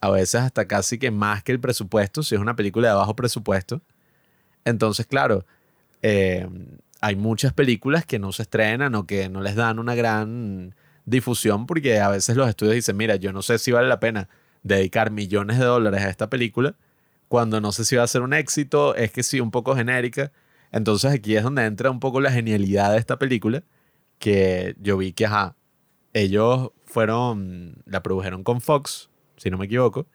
[0.00, 3.16] a veces hasta casi que más que el presupuesto, si es una película de bajo
[3.16, 3.80] presupuesto.
[4.64, 5.44] Entonces, claro,
[6.02, 6.48] eh,
[7.00, 11.66] hay muchas películas que no se estrenan o que no les dan una gran difusión
[11.66, 14.28] porque a veces los estudios dicen, mira, yo no sé si vale la pena
[14.62, 16.74] dedicar millones de dólares a esta película
[17.28, 20.32] cuando no sé si va a ser un éxito, es que sí, un poco genérica.
[20.72, 23.62] Entonces aquí es donde entra un poco la genialidad de esta película,
[24.18, 25.54] que yo vi que, ajá,
[26.14, 30.06] ellos fueron, la produjeron con Fox, si no me equivoco.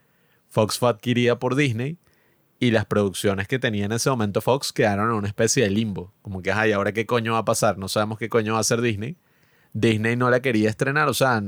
[0.50, 1.98] Fox fue adquirida por Disney
[2.60, 6.14] y las producciones que tenía en ese momento Fox quedaron en una especie de limbo.
[6.22, 7.78] Como que, ay, ¿ahora qué coño va a pasar?
[7.78, 9.18] No sabemos qué coño va a hacer Disney.
[9.74, 11.42] Disney no la quería estrenar, o sea,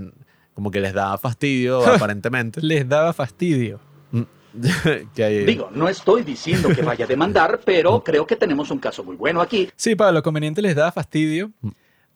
[0.53, 2.61] como que les daba fastidio aparentemente.
[2.61, 3.79] Les daba fastidio.
[4.11, 4.23] Mm.
[5.45, 9.15] Digo, no estoy diciendo que vaya a demandar, pero creo que tenemos un caso muy
[9.15, 9.69] bueno aquí.
[9.75, 11.69] Sí, para lo conveniente les daba fastidio mm.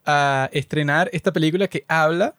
[0.05, 2.35] a estrenar esta película que habla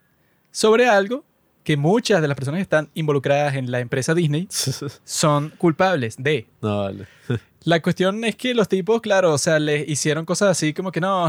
[0.50, 1.24] sobre algo
[1.64, 4.48] que muchas de las personas que están involucradas en la empresa Disney
[5.04, 6.46] son culpables de.
[6.62, 7.06] No, vale.
[7.64, 11.00] La cuestión es que los tipos, claro, o sea, les hicieron cosas así como que
[11.00, 11.28] no,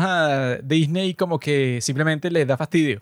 [0.63, 3.01] Disney como que simplemente les da fastidio.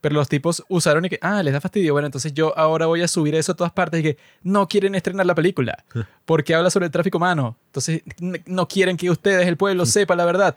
[0.00, 1.92] Pero los tipos usaron y que, ah, les da fastidio.
[1.92, 4.94] Bueno, entonces yo ahora voy a subir eso a todas partes y que no quieren
[4.94, 5.84] estrenar la película
[6.24, 7.56] porque habla sobre el tráfico humano.
[7.66, 8.02] Entonces
[8.46, 10.56] no quieren que ustedes, el pueblo, sepa la verdad.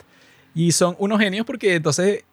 [0.54, 2.24] Y son unos genios porque entonces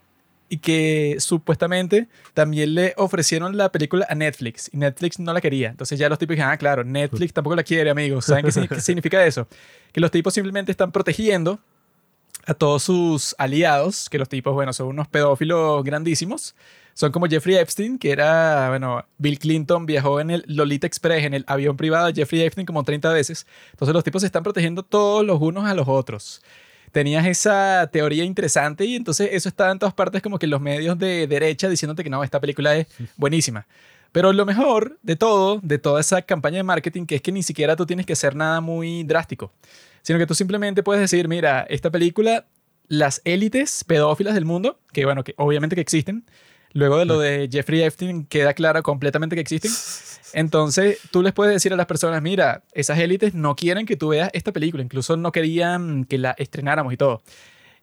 [0.53, 5.71] y que supuestamente también le ofrecieron la película a Netflix y Netflix no la quería.
[5.71, 8.27] Entonces ya los tipos dijeron, ah, claro, Netflix tampoco la quiere, amigos.
[8.27, 9.49] ¿Saben qué, qué significa eso?
[9.93, 11.59] Que los tipos simplemente están protegiendo
[12.45, 16.55] a todos sus aliados, que los tipos, bueno, son unos pedófilos grandísimos.
[16.93, 21.33] Son como Jeffrey Epstein, que era, bueno, Bill Clinton viajó en el Lolita Express, en
[21.33, 23.47] el avión privado de Jeffrey Epstein como 30 veces.
[23.71, 26.43] Entonces los tipos se están protegiendo todos los unos a los otros
[26.93, 30.99] tenías esa teoría interesante y entonces eso estaba en todas partes como que los medios
[30.99, 33.67] de derecha diciéndote que no, esta película es buenísima.
[34.13, 37.43] Pero lo mejor de todo, de toda esa campaña de marketing, que es que ni
[37.43, 39.53] siquiera tú tienes que hacer nada muy drástico,
[40.03, 42.45] sino que tú simplemente puedes decir, mira, esta película,
[42.89, 46.27] las élites pedófilas del mundo, que bueno, que obviamente que existen,
[46.75, 49.71] luego de lo de Jeffrey Epstein queda claro completamente que existen,
[50.33, 54.09] entonces, tú les puedes decir a las personas, mira, esas élites no quieren que tú
[54.09, 57.23] veas esta película, incluso no querían que la estrenáramos y todo.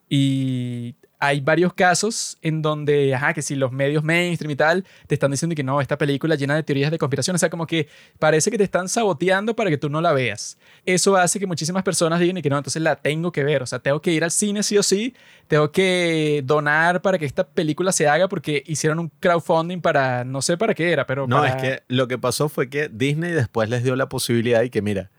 [0.08, 5.14] Y hay varios casos en donde, ajá, que si los medios mainstream y tal te
[5.14, 7.88] están diciendo que no, esta película llena de teorías de conspiración, o sea, como que
[8.18, 10.56] parece que te están saboteando para que tú no la veas.
[10.86, 13.78] Eso hace que muchísimas personas digan que no, entonces la tengo que ver, o sea,
[13.80, 15.14] tengo que ir al cine sí o sí,
[15.46, 20.40] tengo que donar para que esta película se haga porque hicieron un crowdfunding para, no
[20.40, 21.26] sé para qué era, pero...
[21.26, 24.70] No, es que lo que pasó fue que Disney después les dio la posibilidad y
[24.70, 25.10] que, mira,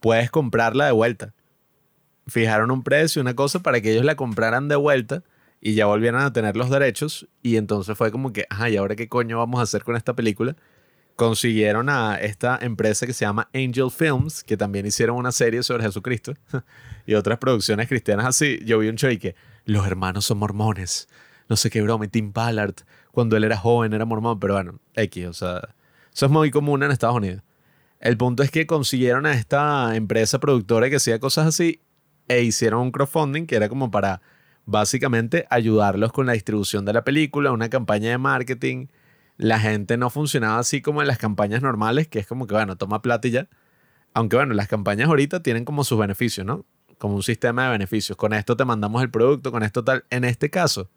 [0.00, 1.34] puedes comprarla de vuelta.
[2.26, 5.22] Fijaron un precio, una cosa para que ellos la compraran de vuelta
[5.60, 8.96] y ya volvieron a tener los derechos y entonces fue como que, ajá, ¿y ahora
[8.96, 10.56] qué coño vamos a hacer con esta película?
[11.16, 15.84] Consiguieron a esta empresa que se llama Angel Films, que también hicieron una serie sobre
[15.84, 16.34] Jesucristo
[17.06, 18.60] y otras producciones cristianas así.
[18.64, 21.08] Yo vi un show y que los hermanos son mormones,
[21.48, 22.74] no sé qué broma, y Tim Ballard,
[23.12, 25.74] cuando él era joven era mormón, pero bueno, X, o sea,
[26.12, 27.42] eso es muy común en Estados Unidos.
[27.98, 31.80] El punto es que consiguieron a esta empresa productora que hacía cosas así
[32.28, 34.20] e hicieron un crowdfunding que era como para
[34.66, 38.88] básicamente ayudarlos con la distribución de la película, una campaña de marketing.
[39.38, 42.76] La gente no funcionaba así como en las campañas normales, que es como que, bueno,
[42.76, 43.48] toma plata y ya.
[44.12, 46.64] Aunque bueno, las campañas ahorita tienen como sus beneficios, ¿no?
[46.98, 48.16] Como un sistema de beneficios.
[48.16, 50.04] Con esto te mandamos el producto, con esto tal.
[50.10, 50.90] En este caso,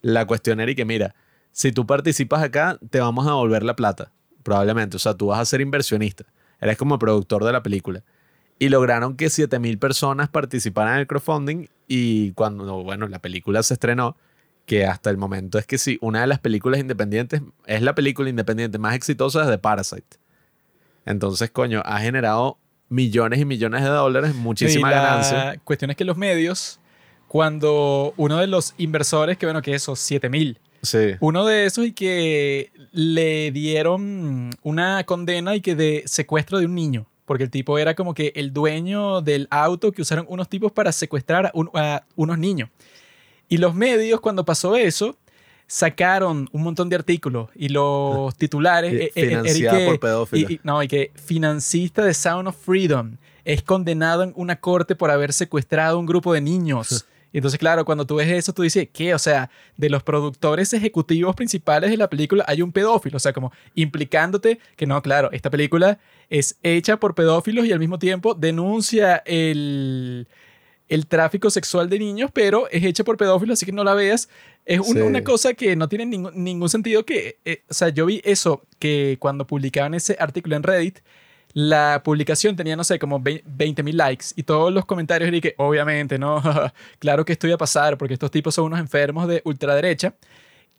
[0.00, 1.14] la cuestión era que, mira,
[1.50, 4.96] si tú participas acá, te vamos a devolver la plata, probablemente.
[4.96, 6.24] O sea, tú vas a ser inversionista.
[6.60, 8.04] Eres como productor de la película.
[8.58, 13.74] Y lograron que 7000 personas participaran en el crowdfunding y cuando, bueno, la película se
[13.74, 14.16] estrenó,
[14.66, 18.30] que hasta el momento es que sí, una de las películas independientes es la película
[18.30, 20.18] independiente más exitosa de Parasite.
[21.04, 25.60] Entonces, coño, ha generado millones y millones de dólares, muchísima y la ganancia.
[25.64, 26.78] cuestión es que los medios,
[27.26, 31.12] cuando uno de los inversores, que bueno, que esos 7000, Sí.
[31.20, 36.74] uno de esos y que le dieron una condena y que de secuestro de un
[36.74, 37.06] niño.
[37.24, 40.90] Porque el tipo era como que el dueño del auto que usaron unos tipos para
[40.92, 42.68] secuestrar a, un- a unos niños.
[43.48, 45.16] Y los medios, cuando pasó eso,
[45.66, 48.92] sacaron un montón de artículos y los titulares.
[48.92, 50.50] Y eh, eh, financiada que- por pedófilos.
[50.62, 55.32] no, y que financista de Sound of Freedom es condenado en una corte por haber
[55.32, 57.06] secuestrado a un grupo de niños.
[57.32, 59.14] Y entonces, claro, cuando tú ves eso, tú dices, ¿qué?
[59.14, 63.16] O sea, de los productores ejecutivos principales de la película hay un pedófilo.
[63.16, 67.78] O sea, como implicándote que no, claro, esta película es hecha por pedófilos y al
[67.78, 70.26] mismo tiempo denuncia el,
[70.88, 74.28] el tráfico sexual de niños, pero es hecha por pedófilos, así que no la veas.
[74.66, 75.00] Es un- Sí.
[75.00, 78.62] una cosa que no tiene ningún, ningún sentido que, eh, o sea, yo vi eso,
[78.78, 80.98] que cuando publicaban ese artículo en Reddit,
[81.54, 85.54] la publicación tenía, no sé, como 20 mil likes y todos los comentarios eran que,
[85.58, 86.42] obviamente, no,
[86.98, 90.14] claro que esto iba a pasar porque estos tipos son unos enfermos de ultraderecha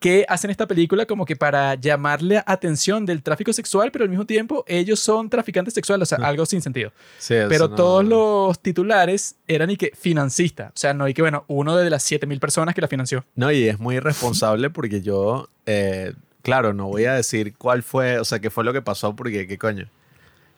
[0.00, 4.26] que hacen esta película como que para llamarle atención del tráfico sexual, pero al mismo
[4.26, 6.92] tiempo ellos son traficantes sexuales, o sea, algo sin sentido.
[7.16, 11.22] Sí, Pero no- todos los titulares eran y que financista, o sea, no y que,
[11.22, 13.24] bueno, uno de las 7000 personas que la financió.
[13.36, 18.18] No, y es muy irresponsable porque yo, eh, claro, no voy a decir cuál fue,
[18.18, 19.88] o sea, qué fue lo que pasó porque, ¿qué coño?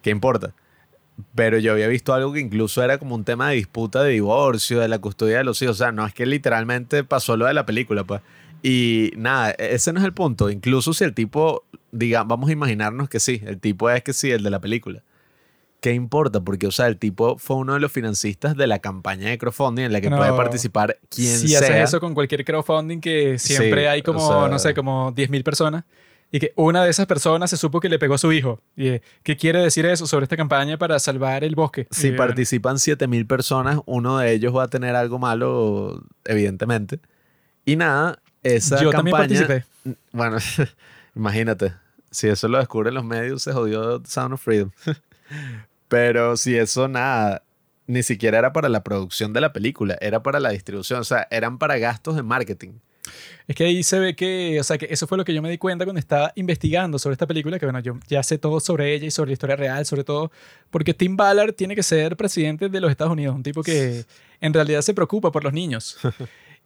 [0.07, 0.55] ¿Qué importa?
[1.35, 4.79] Pero yo había visto algo que incluso era como un tema de disputa de divorcio,
[4.79, 5.75] de la custodia de los hijos.
[5.75, 8.21] O sea, no es que literalmente pasó lo de la película, pues.
[8.62, 10.49] Y nada, e- ese no es el punto.
[10.49, 14.31] Incluso si el tipo, diga, vamos a imaginarnos que sí, el tipo es que sí,
[14.31, 15.03] el de la película.
[15.81, 16.40] ¿Qué importa?
[16.40, 19.87] Porque, o sea, el tipo fue uno de los financistas de la campaña de crowdfunding
[19.87, 20.19] en la que No.
[20.19, 21.59] puede participar quien si sea.
[21.59, 25.11] haces eso con cualquier crowdfunding que siempre Sí, hay o como, sea- no sé, como
[25.11, 25.83] 10.000 personas
[26.30, 28.60] y que una de esas personas se supo que le pegó a su hijo.
[28.76, 31.86] Y, eh, ¿Qué quiere decir eso sobre esta campaña para salvar el bosque?
[31.90, 37.00] Si Y, participan 7000 personas, uno de ellos va a tener algo malo, evidentemente.
[37.64, 39.46] Y nada, esa Yo también campaña.
[39.46, 39.96] participé.
[40.12, 40.38] Bueno,
[41.14, 41.74] imagínate.
[42.10, 44.70] Si eso lo descubren los medios, se jodió Sound of Freedom.
[45.88, 47.42] Pero si eso nada,
[47.86, 51.00] ni siquiera era para la producción de la película, era para la distribución.
[51.00, 52.74] O sea, eran para gastos de marketing.
[53.47, 55.51] Es que ahí se ve que, o sea, que eso fue lo que yo me
[55.51, 58.95] di cuenta cuando estaba investigando sobre esta película, que bueno, yo ya sé todo sobre
[58.95, 60.33] ella y sobre la historia real, sobre todo,
[60.71, 64.05] porque Tim Ballard tiene que ser presidente de los Estados Unidos, un tipo que
[64.40, 65.99] en realidad se preocupa por los niños.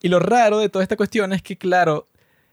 [0.03, 2.09] Y lo raro de toda esta cuestión es que, claro,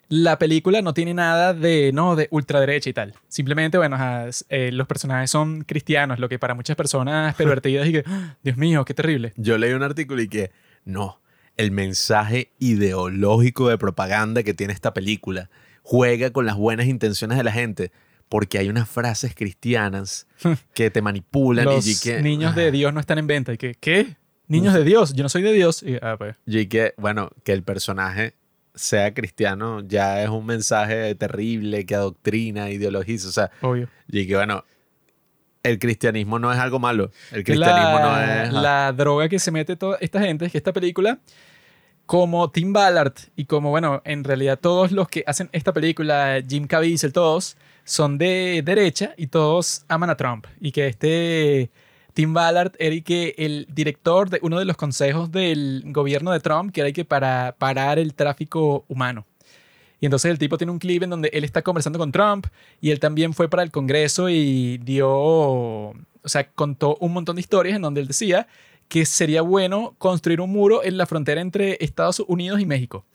[0.09, 3.13] la película no tiene nada de, no, de ultraderecha y tal.
[3.27, 7.93] Simplemente, bueno, ajá, eh, los personajes son cristianos, lo que para muchas personas pervertidas y
[7.93, 8.37] que, ¡ah!
[8.43, 9.33] Dios mío, qué terrible.
[9.35, 10.51] Yo leí un artículo y que
[10.85, 11.19] no,
[11.57, 15.49] el mensaje ideológico de propaganda que tiene esta película
[15.81, 17.91] juega con las buenas intenciones de la gente
[18.29, 20.27] porque hay unas frases cristianas
[20.73, 23.53] que te manipulan Los y que niños de Dios no están en venta.
[23.53, 24.15] Y que, ¿qué?
[24.47, 25.83] Niños de Dios, yo no soy de Dios.
[25.83, 26.35] Y, ah, pues.
[26.45, 28.35] y que bueno, que el personaje
[28.75, 33.89] sea cristiano ya es un mensaje terrible que adoctrina, ideologiza, o sea, Obvio.
[34.07, 34.63] y que bueno,
[35.63, 39.75] el cristianismo no es algo malo, el cristianismo no es la droga que se mete
[39.75, 41.19] toda esta gente es que esta película,
[42.07, 46.65] como Tim Ballard y como, bueno, en realidad todos los que hacen esta película, Jim
[46.65, 50.47] Caviezel, todos, son de derecha y todos aman a Trump.
[50.59, 51.69] Y que este
[52.13, 56.71] Tim Ballard era que el director de uno de los consejos del gobierno de Trump,
[56.71, 59.25] que era que para parar el tráfico humano.
[59.99, 62.47] Y entonces el tipo tiene un clip en donde él está conversando con Trump
[62.79, 67.41] y él también fue para el Congreso y dio, o sea, contó un montón de
[67.41, 68.47] historias en donde él decía
[68.87, 73.05] que sería bueno construir un muro en la frontera entre Estados Unidos y México.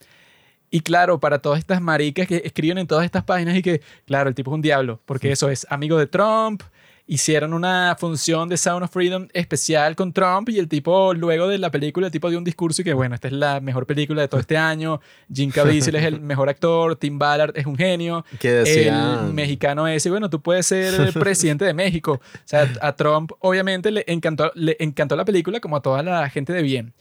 [0.70, 4.30] Y claro, para todas estas maricas que escriben en todas estas páginas y que, claro,
[4.30, 6.62] el tipo es un diablo, porque eso es amigo de Trump,
[7.06, 11.58] hicieron una función de Sound of Freedom especial con Trump y el tipo, luego de
[11.58, 14.22] la película, el tipo dio un discurso y que, bueno, esta es la mejor película
[14.22, 15.00] de todo este año,
[15.32, 20.30] Jim Caviezel es el mejor actor, Tim Ballard es un genio, el mexicano ese, bueno,
[20.30, 22.20] tú puedes ser el presidente de México.
[22.22, 26.28] O sea, a Trump obviamente le encantó, le encantó la película como a toda la
[26.30, 26.94] gente de bien.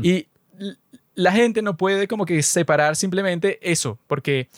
[0.00, 0.28] Y
[1.14, 4.48] la gente no puede como que separar simplemente eso, porque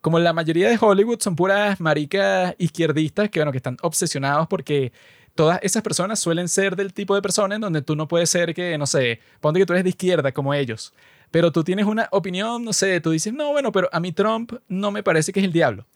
[0.00, 4.92] como la mayoría de Hollywood son puras maricas izquierdistas que, bueno, que están obsesionados porque
[5.34, 8.76] todas esas personas suelen ser del tipo de personas donde tú no puedes ser que,
[8.76, 10.92] no sé, ponte que tú eres de izquierda como ellos,
[11.30, 14.52] pero tú tienes una opinión, no sé, tú dices, no, bueno, pero a mí Trump
[14.68, 15.86] no me parece que es el diablo.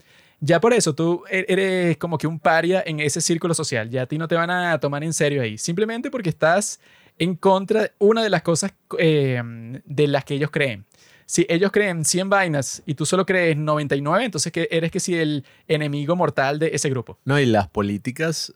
[0.41, 4.03] Ya por eso tú e-, eres como que un paria en ese círculo social, ya
[4.03, 6.81] a ti no te van a tomar en serio ahí, simplemente porque estás
[7.19, 9.43] en contra de una de las cosas eh,
[9.85, 10.87] de las que ellos creen
[11.27, 15.17] si ellos creen 100 vainas y tú solo crees 99, entonces que eres que si
[15.17, 17.19] el enemigo mortal de ese grupo.
[17.25, 18.53] No, y las políticas,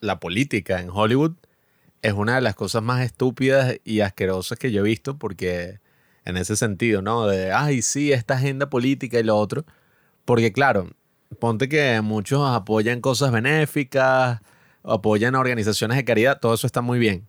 [0.00, 1.32] la política en Hollywood
[2.02, 5.80] es una de las cosas más estúpidas y asquerosas que yo he visto porque
[6.24, 7.26] en ese sentido, ¿no?
[7.26, 9.64] De, ay, sí, esta agenda política y lo otro.
[10.24, 10.90] Porque claro,
[11.38, 14.40] ponte que muchos apoyan cosas benéficas,
[14.82, 17.26] apoyan a organizaciones de caridad, todo eso está muy bien.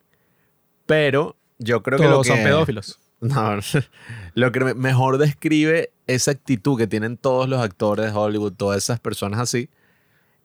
[0.86, 3.00] Pero yo creo que lo son pedófilos.
[3.22, 3.60] No,
[4.34, 9.00] lo que mejor describe esa actitud que tienen todos los actores de Hollywood, todas esas
[9.00, 9.70] personas así,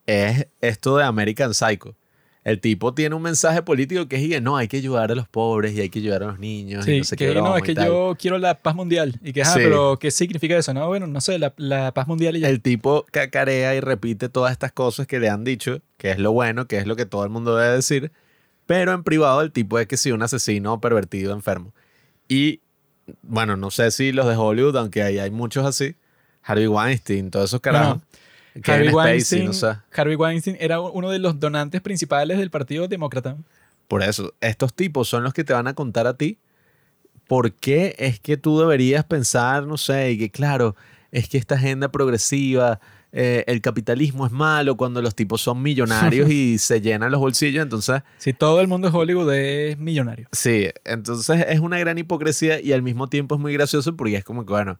[0.07, 1.97] es esto de American Psycho.
[2.45, 5.75] El tipo tiene un mensaje político que es, no, hay que ayudar a los pobres
[5.75, 6.85] y hay que ayudar a los niños.
[6.85, 9.19] Sí, y no, sé que, no, es que yo quiero la paz mundial.
[9.21, 10.73] Y que, ah, pero ¿qué significa eso?
[10.73, 12.49] No, bueno, no sé, la, la, paz mundial y ya.
[12.49, 16.31] El tipo cacarea y repite todas estas cosas que le han dicho, que es lo
[16.31, 18.13] bueno, que es lo que todo el mundo debe decir.
[18.67, 21.75] Pero en privado el tipo es que sí, un asesino pervertido, enfermo.
[22.29, 22.61] Y
[23.23, 25.95] bueno, no sé si los de Hollywood, aunque ahí hay muchos así,
[26.43, 28.03] Harvey Weinstein, todos esos carajos.
[28.65, 29.51] Harvey, Weinstein,
[29.95, 33.37] Harvey Weinstein era uno de los donantes principales del Partido Demócrata.
[33.87, 36.39] Por eso, estos tipos son los que te van a contar a ti
[37.27, 40.77] por qué es que tú deberías pensar, no sé, y que claro,
[41.11, 42.81] es que esta agenda progresiva
[43.19, 47.63] eh, el capitalismo es malo cuando los tipos son millonarios y se llenan los bolsillos,
[47.63, 48.03] entonces...
[48.19, 50.29] Si todo el mundo de Hollywood es millonario.
[50.33, 54.25] Sí, entonces es una gran hipocresía y al mismo tiempo es muy gracioso porque es
[54.25, 54.79] como que, bueno,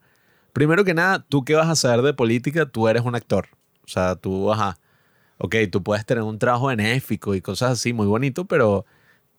[0.53, 3.49] primero que nada, tú qué vas a saber de política, tú eres un actor.
[3.87, 4.79] O sea, tú, ajá,
[5.39, 8.85] ok, tú puedes tener un trabajo benéfico y cosas así, muy bonito, pero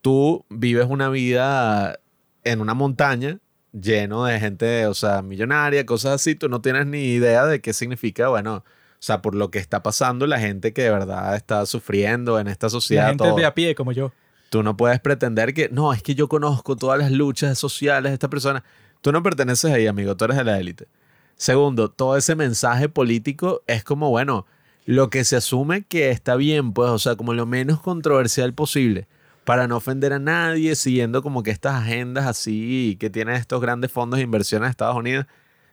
[0.02, 2.00] tú vives una vida
[2.44, 3.38] en una montaña
[3.80, 7.74] lleno de gente, o sea, millonaria, cosas así, tú no tienes ni idea de qué
[7.74, 8.64] significa, bueno,
[9.00, 12.48] o sea, por lo que está pasando, la gente que de verdad está sufriendo en
[12.48, 13.04] esta sociedad.
[13.04, 14.12] La gente de a pie como yo.
[14.50, 18.14] Tú no puedes pretender que, no, es que yo conozco todas las luchas sociales de
[18.14, 18.64] esta persona.
[19.02, 20.88] Tú no perteneces ahí, amigo, tú eres de la élite.
[21.36, 24.48] Segundo, todo ese mensaje político es como, bueno,
[24.86, 29.08] lo que se asume que está bien, pues, o sea, como lo menos controversial posible,
[29.44, 33.92] para no ofender a nadie, siguiendo como que estas agendas así que tienen estos grandes
[33.92, 35.28] fondos de inversión en Estados Unidos.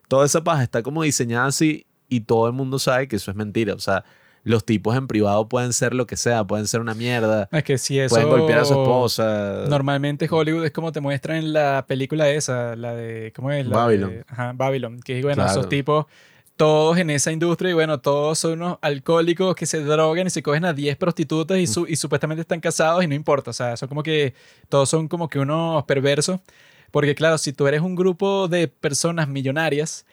[0.08, 3.36] Toda esa paja está como diseñada así y todo el mundo sabe que eso es
[3.36, 3.74] mentira.
[3.74, 4.04] O sea,
[4.44, 7.48] los tipos en privado pueden ser lo que sea, pueden ser una mierda.
[7.50, 8.14] Es que si eso...
[8.14, 9.64] Pueden golpear a su esposa.
[9.68, 13.32] Normalmente Hollywood es como te muestra en la película esa, la de...
[13.34, 13.66] ¿Cómo es?
[13.66, 14.24] La Babylon.
[14.28, 15.00] ajá, Babylon.
[15.00, 16.04] Que bueno, esos tipos,
[16.56, 20.42] todos en esa industria, y bueno, todos son unos alcohólicos que se drogan y se
[20.42, 23.50] cogen a 10 prostitutas y, su, y supuestamente están casados y no importa.
[23.50, 24.34] O sea, son como que...
[24.68, 26.40] Todos son como que unos perversos.
[26.90, 30.04] Porque claro, si tú eres un grupo de personas millonarias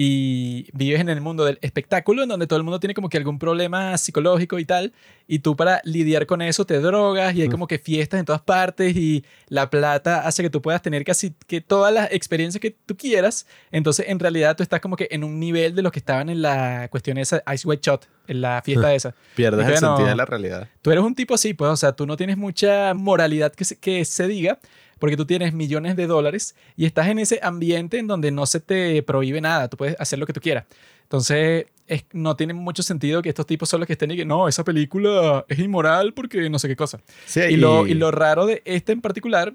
[0.00, 3.16] y vives en el mundo del espectáculo en donde todo el mundo tiene como que
[3.16, 4.92] algún problema psicológico y tal,
[5.26, 8.40] y tú para lidiar con eso te drogas y hay como que fiestas en todas
[8.40, 12.76] partes y la plata hace que tú puedas tener casi que todas las experiencias que
[12.86, 15.98] tú quieras, entonces en realidad tú estás como que en un nivel de los que
[15.98, 19.16] estaban en la cuestión esa Ice White Shot, en la fiesta esa.
[19.34, 20.68] Pierdes el sentido de la realidad.
[20.80, 24.04] Tú eres un tipo así, pues, o sea, tú no tienes mucha moralidad que que
[24.04, 24.60] se diga,
[24.98, 28.60] porque tú tienes millones de dólares y estás en ese ambiente en donde no se
[28.60, 30.64] te prohíbe nada, tú puedes hacer lo que tú quieras.
[31.02, 34.24] Entonces, es, no tiene mucho sentido que estos tipos son los que estén y que
[34.24, 37.00] no, esa película es inmoral porque no sé qué cosa.
[37.48, 39.54] y, Lo, y lo raro de este en particular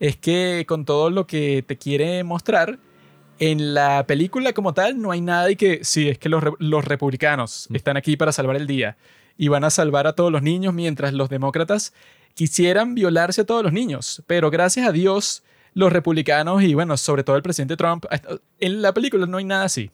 [0.00, 2.78] es que con todo lo que te quiere mostrar,
[3.38, 6.84] en la película como tal no hay nada y que, sí, es que los, los
[6.84, 7.76] republicanos mm.
[7.76, 8.96] están aquí para salvar el día
[9.36, 11.92] y van a salvar a todos los niños mientras los demócratas
[12.34, 15.42] quisieran violarse a todos los niños, pero gracias a Dios
[15.72, 18.04] los republicanos y bueno, sobre todo el presidente Trump,
[18.60, 19.90] en la película no hay nada así.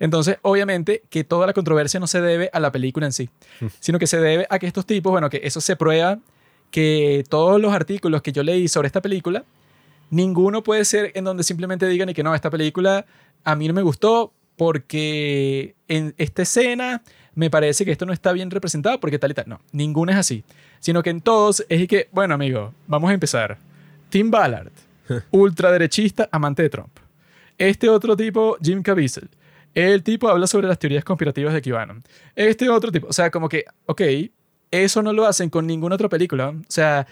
[0.00, 3.30] Entonces, obviamente que toda la controversia no se debe a la película en sí,
[3.80, 6.18] sino que se debe a que estos tipos, bueno, que eso se prueba,
[6.70, 9.44] que todos los artículos que yo leí sobre esta película,
[10.10, 13.06] ninguno puede ser en donde simplemente digan y que no, esta película
[13.44, 17.02] a mí no me gustó porque en esta escena
[17.38, 19.48] me parece que esto no está bien representado porque tal y tal.
[19.48, 20.42] No, ninguna es así.
[20.80, 23.58] Sino que en todos es que, bueno, amigo, vamos a empezar.
[24.08, 24.72] Tim Ballard,
[25.30, 26.90] ultraderechista, amante de Trump.
[27.56, 29.28] Este otro tipo, Jim Caviezel.
[29.72, 32.02] El tipo habla sobre las teorías conspirativas de QAnon.
[32.34, 34.02] Este otro tipo, o sea, como que, ok,
[34.72, 36.48] eso no lo hacen con ninguna otra película.
[36.48, 37.06] O sea,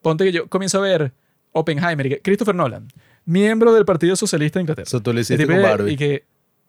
[0.00, 1.12] ponte que yo comienzo a ver
[1.52, 2.88] Oppenheimer, Christopher Nolan,
[3.26, 4.86] miembro del Partido Socialista de Inglaterra.
[4.86, 5.92] Eso tú lo hiciste con Barbie.
[5.92, 6.24] Y que,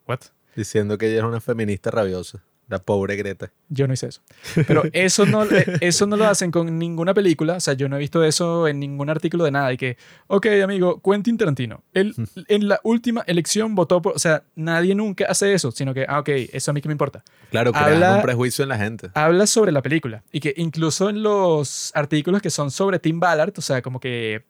[0.06, 0.20] ¿what?
[0.58, 2.44] Diciendo que ella era una feminista rabiosa.
[2.68, 3.52] La pobre Greta.
[3.70, 4.22] Yo no hice eso.
[4.68, 7.56] Pero eso no, eh, eso no lo hacen con ninguna película.
[7.56, 9.72] O sea, yo no he visto eso en ningún artículo de nada.
[9.72, 9.98] Y que,
[10.28, 11.84] ok, amigo, Quentin Tarantino.
[11.94, 12.14] Él
[12.48, 14.16] en la última elección votó por.
[14.16, 16.94] O sea, nadie nunca hace eso, sino que, ah, ok, eso a mí que me
[16.94, 17.24] importa.
[17.52, 19.10] Claro, creando un prejuicio en la gente.
[19.14, 20.24] Habla sobre la película.
[20.32, 24.44] Y que incluso en los artículos que son sobre Tim Ballard, o sea, como que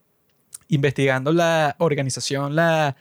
[0.69, 2.95] investigando la organización, la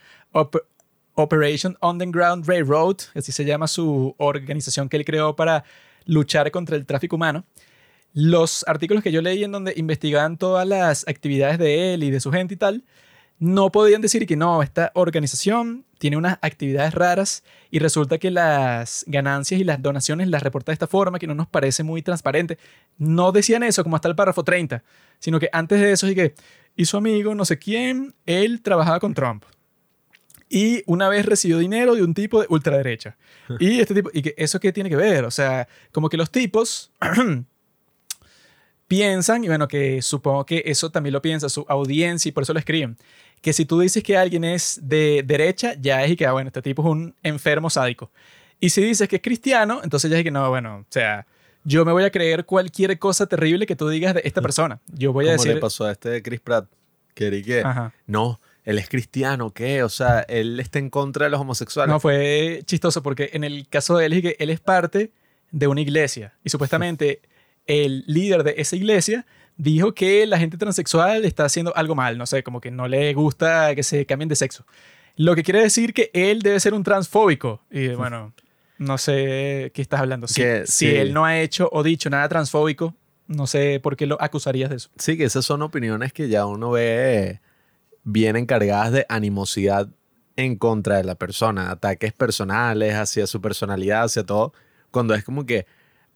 [1.17, 5.63] Operation Underground Railroad, así se llama su organización que él creó para
[6.05, 7.43] luchar contra el tráfico humano.
[8.13, 12.19] Los artículos que yo leí en donde investigaban todas las actividades de él y de
[12.19, 12.83] su gente y tal,
[13.39, 19.03] no podían decir que no, esta organización tiene unas actividades raras y resulta que las
[19.07, 22.59] ganancias y las donaciones las reporta de esta forma que no nos parece muy transparente.
[22.99, 24.83] No decían eso como hasta el párrafo 30,
[25.17, 26.35] sino que antes de eso y que
[26.75, 29.43] y su amigo no sé quién, él trabajaba con Trump.
[30.49, 33.17] Y una vez recibió dinero de un tipo de ultraderecha.
[33.59, 35.23] Y este tipo, ¿y que eso qué tiene que ver?
[35.23, 36.91] O sea, como que los tipos
[38.87, 42.53] piensan, y bueno, que supongo que eso también lo piensa su audiencia y por eso
[42.53, 42.97] lo escriben,
[43.41, 46.47] que si tú dices que alguien es de derecha, ya es y que, ah, bueno,
[46.47, 48.11] este tipo es un enfermo sádico.
[48.59, 51.25] Y si dices que es cristiano, entonces ya es que no, bueno, o sea,
[51.63, 54.79] yo me voy a creer cualquier cosa terrible que tú digas de esta persona.
[54.87, 55.47] Yo voy a decir...
[55.47, 56.67] ¿Cómo le pasó a este Chris Pratt?
[57.13, 57.63] Que, que
[58.05, 59.81] no, él es cristiano, ¿qué?
[59.81, 61.89] O sea, él está en contra de los homosexuales.
[61.89, 65.13] No, fue chistoso porque en el caso de él, él es parte
[65.51, 67.21] de una iglesia y supuestamente
[67.65, 72.25] el líder de esa iglesia dijo que la gente transexual está haciendo algo mal, no
[72.25, 74.65] sé, como que no le gusta que se cambien de sexo.
[75.15, 77.61] Lo que quiere decir que él debe ser un transfóbico.
[77.71, 78.33] Y bueno,
[78.79, 80.27] no sé qué estás hablando.
[80.27, 82.93] Si, si él no ha hecho o dicho nada transfóbico,
[83.27, 84.89] no sé por qué lo acusarías de eso.
[84.97, 87.39] Sí, que esas son opiniones que ya uno ve
[88.09, 89.89] vienen cargadas de animosidad
[90.37, 94.53] en contra de la persona, ataques personales hacia su personalidad, hacia todo,
[94.91, 95.65] cuando es como que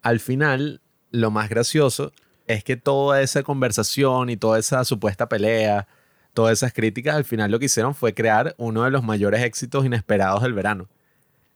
[0.01, 0.79] al final
[1.11, 2.13] lo más gracioso
[2.47, 5.89] es que toda esa conversación y toda esa supuesta pelea,
[6.33, 9.85] todas esas críticas, al final lo que hicieron fue crear uno de los mayores éxitos
[9.85, 10.87] inesperados del verano.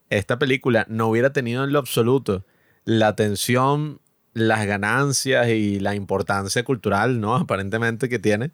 [0.10, 2.44] Esta película no hubiera tenido en lo absoluto
[2.84, 4.02] la atención,
[4.34, 7.36] las ganancias y la importancia cultural, ¿no?
[7.36, 8.52] Aparentemente que tiene,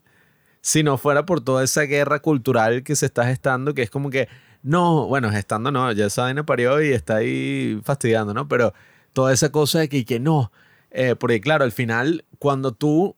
[0.61, 4.09] si no fuera por toda esa guerra cultural que se está gestando, que es como
[4.09, 4.29] que,
[4.63, 8.47] no, bueno, gestando no, ya esa vaina parió y está ahí fastidiando, ¿no?
[8.47, 8.73] Pero
[9.13, 10.51] toda esa cosa de que, que no,
[10.91, 13.15] eh, porque claro, al final, cuando tú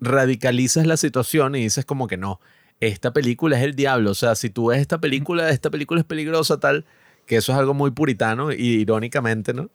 [0.00, 2.40] radicalizas la situación y dices como que no,
[2.80, 6.06] esta película es el diablo, o sea, si tú ves esta película, esta película es
[6.06, 6.86] peligrosa, tal,
[7.26, 9.70] que eso es algo muy puritano y irónicamente, ¿no?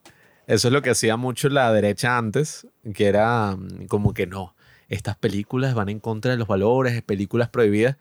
[0.47, 4.54] Eso es lo que hacía mucho la derecha antes, que era mm, como que no,
[4.89, 7.97] estas películas van en contra de los valores, películas prohibidas.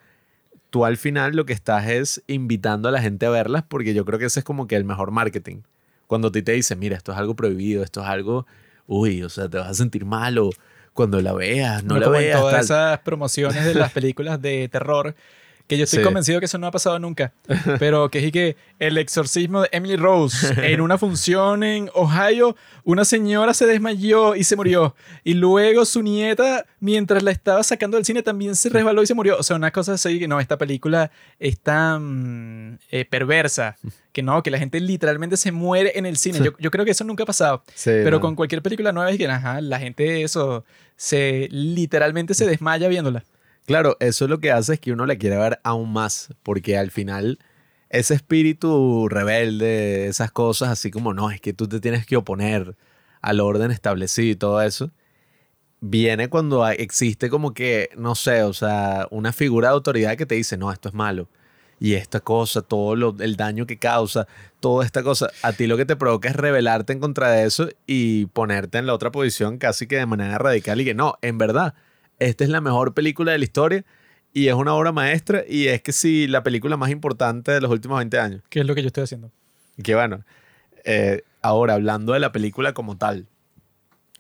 [0.71, 4.05] Tú al final lo que estás es invitando a la gente a verlas porque yo
[4.05, 5.63] creo que ese es como que el mejor marketing.
[6.07, 8.47] Cuando ti te dicen, mira, esto es algo prohibido, esto es algo,
[8.87, 10.51] uy, o sea, te vas a sentir mal o
[10.93, 12.41] cuando la veas, no, la veas.
[12.41, 15.15] todas esas promociones de las películas de terror
[15.67, 17.33] que yo estoy convencido que eso no ha pasado nunca,
[17.79, 22.55] pero que es que el exorcismo de Emily Rose en una función en Ohio,
[22.85, 24.95] una señora se desmayó y se murió,
[25.25, 29.15] y luego su nieta, mientras la estaba sacando del cine, también se resbaló y se
[29.15, 29.39] murió.
[29.39, 33.77] O sea, una cosa así que no, esta película es tan eh, perversa
[34.13, 36.41] que no, que la gente literalmente se muere en el cine.
[36.45, 39.27] Yo, yo creo que eso nunca ha pasado, pero con cualquier película nueva es que,
[39.27, 40.65] ajá, la gente eso
[40.97, 43.25] se literalmente se desmaya viéndola.
[43.67, 46.77] Claro, eso es lo que hace es que uno le quiere ver aún más, porque
[46.77, 47.39] al final
[47.89, 52.77] ese espíritu rebelde, esas cosas así como, no, es que tú te tienes que oponer
[53.23, 54.91] al orden establecido y todo eso,
[55.81, 60.35] viene cuando existe como que, no sé, o sea, una figura de autoridad que te
[60.35, 61.29] dice, no, esto es malo.
[61.81, 64.27] Y esta cosa, todo lo, el daño que causa,
[64.61, 67.69] toda esta cosa, a ti lo que te provoca es rebelarte en contra de eso
[67.87, 71.39] y ponerte en la otra posición casi que de manera radical y que no, en
[71.39, 71.75] verdad,
[72.19, 73.85] esta es la mejor película de la historia
[74.33, 77.71] y es una obra maestra y es que sí, la película más importante de los
[77.71, 78.43] últimos 20 años.
[78.49, 79.31] ¿Qué es lo que yo estoy haciendo?
[79.83, 80.25] Que bueno,
[80.85, 83.27] eh, ahora hablando de la película como tal,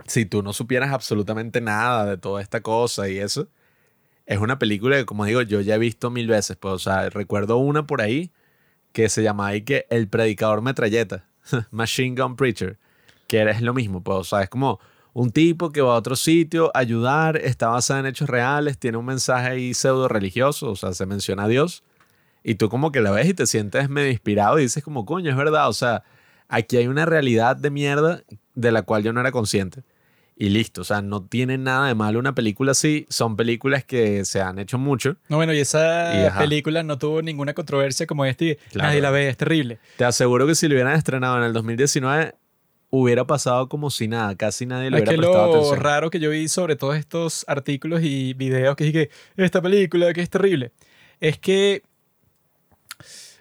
[0.07, 3.49] si tú no supieras absolutamente nada de toda esta cosa y eso,
[4.27, 7.11] es una película que como digo yo ya he visto mil veces, pues o sea,
[7.11, 8.31] recuerdo una por ahí
[8.93, 11.27] que se llama ahí que El Predicador Metralleta,
[11.71, 12.79] Machine Gun Preacher,
[13.27, 14.79] que es lo mismo, pues, o sea, es como
[15.15, 18.99] un tipo que va a otro sitio a ayudar, está basado en hechos reales, tiene
[18.99, 21.85] un mensaje ahí pseudo religioso, o sea, se menciona a Dios,
[22.43, 25.31] y tú como que la ves y te sientes medio inspirado y dices como, coño,
[25.31, 26.03] es verdad, o sea,
[26.49, 28.23] aquí hay una realidad de mierda
[28.55, 29.83] de la cual yo no era consciente.
[30.37, 34.25] Y listo, o sea, no tiene nada de malo una película así, son películas que
[34.25, 35.17] se han hecho mucho.
[35.29, 39.37] No, bueno, y esa película no tuvo ninguna controversia como este, nadie la ve, es
[39.37, 39.79] terrible.
[39.97, 42.35] Te aseguro que si lo hubieran estrenado en el 2019,
[43.01, 46.21] hubiera pasado como si nada, casi nadie le hubiera es que prestado lo raro que
[46.21, 50.73] yo vi sobre todos estos artículos y videos que dije, esta película que es terrible,
[51.21, 51.83] es que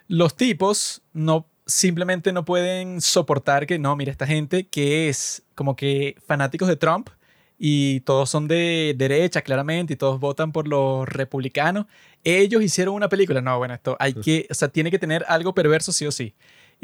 [0.08, 5.76] los tipos no simplemente no pueden soportar que no, mira, esta gente que es como
[5.76, 7.10] que fanáticos de Trump
[7.58, 11.86] y todos son de derecha claramente y todos votan por los republicanos,
[12.24, 15.54] ellos hicieron una película, no, bueno, esto hay que, o sea, tiene que tener algo
[15.54, 16.34] perverso sí o sí.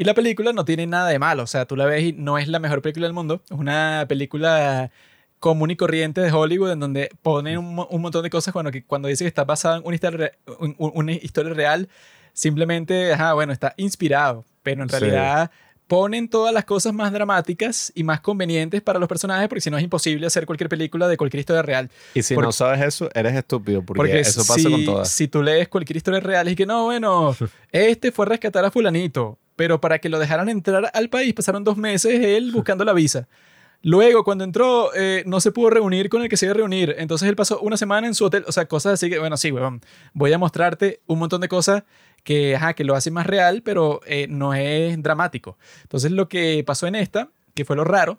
[0.00, 2.38] Y la película no tiene nada de malo, o sea, tú la ves y no
[2.38, 4.90] es la mejor película del mundo, es una película
[5.38, 9.24] común y corriente de Hollywood en donde ponen un, montón de cosas cuando, cuando dice
[9.24, 10.32] que está basada en una historia,
[10.78, 11.90] una historia real,
[12.32, 15.50] simplemente, ajá, bueno, está inspirado, pero en realidad
[15.86, 19.76] ponen todas las cosas más dramáticas y más convenientes para los personajes, porque si no
[19.76, 21.90] es imposible hacer cualquier película de cualquier historia real.
[22.14, 25.10] Y si no sabes eso, eres estúpido, porque, eso pasa con todas.
[25.10, 27.36] Si tú lees cualquier historia real y que no, bueno,
[27.70, 31.64] este fue a rescatar a fulanito, pero para que lo dejaran entrar al país pasaron
[31.64, 33.28] dos meses él buscando la visa.
[33.82, 36.94] Luego, cuando entró, eh, no se pudo reunir con el que se iba a reunir.
[36.96, 38.42] Entonces él pasó una semana en su hotel.
[38.46, 39.82] O sea, cosas así que, bueno, sí, weón.
[40.14, 41.82] Voy a mostrarte un montón de cosas
[42.24, 45.58] que, ajá, que lo hace más real, pero eh, no es dramático.
[45.82, 48.18] Entonces lo que pasó en esta, que fue lo raro,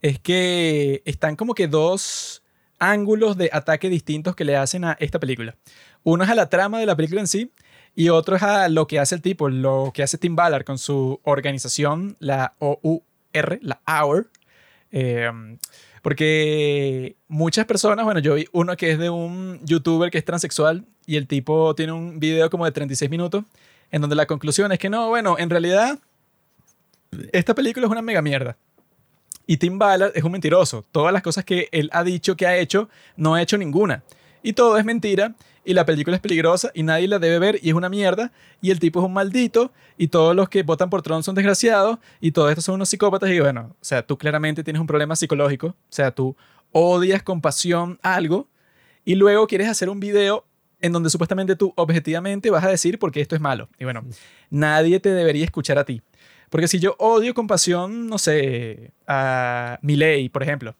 [0.00, 2.42] es que están como que dos
[2.78, 5.56] ángulos de ataque distintos que le hacen a esta película.
[6.04, 7.52] Uno es a la trama de la película en sí
[7.94, 10.78] y otro es a lo que hace el tipo, lo que hace Tim Ballard con
[10.78, 14.28] su organización, la OU R, la Hour.
[14.92, 15.58] Em,
[16.02, 20.84] porque muchas personas, bueno, yo vi uno que es de un youtuber que es transexual
[21.06, 23.44] y el tipo tiene un video como de 36 minutos
[23.90, 25.98] en donde la conclusión es que no, bueno, en realidad
[27.32, 28.56] esta película es una mega mierda.
[29.46, 30.84] Y Tim Ballard es un mentiroso.
[30.92, 34.04] Todas las cosas que él ha dicho que ha hecho, no ha hecho ninguna.
[34.42, 35.34] Y todo es mentira
[35.70, 38.72] y la película es peligrosa y nadie la debe ver y es una mierda y
[38.72, 42.32] el tipo es un maldito y todos los que votan por Trump son desgraciados y
[42.32, 45.68] todos estos son unos psicópatas y bueno, o sea, tú claramente tienes un problema psicológico,
[45.68, 46.36] o sea, tú
[46.72, 48.48] odias con pasión algo
[49.04, 50.44] y luego quieres hacer un video
[50.80, 53.68] en donde supuestamente tú objetivamente vas a decir porque esto es malo.
[53.78, 54.02] Y bueno,
[54.50, 56.02] nadie te debería escuchar a ti.
[56.48, 60.74] Porque si yo odio con pasión, no sé, a Milei, por ejemplo,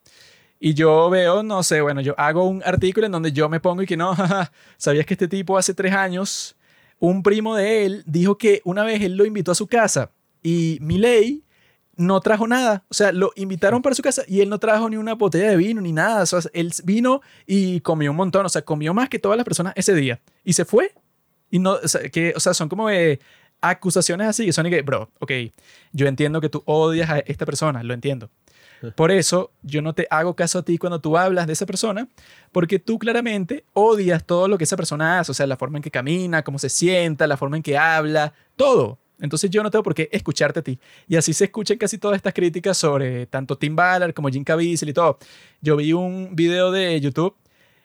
[0.63, 3.81] y yo veo, no sé, bueno, yo hago un artículo en donde yo me pongo
[3.81, 4.15] y que no,
[4.77, 6.55] ¿sabías que este tipo hace tres años,
[6.99, 10.11] un primo de él dijo que una vez él lo invitó a su casa
[10.43, 11.43] y Miley
[11.95, 12.83] no trajo nada.
[12.89, 15.57] O sea, lo invitaron para su casa y él no trajo ni una botella de
[15.57, 16.23] vino ni nada.
[16.23, 18.45] O sea, él vino y comió un montón.
[18.45, 20.21] O sea, comió más que todas las personas ese día.
[20.43, 20.93] Y se fue.
[21.49, 22.87] Y no, o sea, que, o sea son como
[23.61, 25.31] acusaciones así que son y que, bro, ok,
[25.91, 28.29] yo entiendo que tú odias a esta persona, lo entiendo.
[28.95, 32.07] Por eso yo no te hago caso a ti cuando tú hablas de esa persona,
[32.51, 35.83] porque tú claramente odias todo lo que esa persona hace, o sea, la forma en
[35.83, 38.97] que camina, cómo se sienta, la forma en que habla, todo.
[39.19, 40.79] Entonces yo no tengo por qué escucharte a ti.
[41.07, 44.89] Y así se escuchan casi todas estas críticas sobre tanto Tim Ballard como Jim Caviezel
[44.89, 45.19] y todo.
[45.61, 47.35] Yo vi un video de YouTube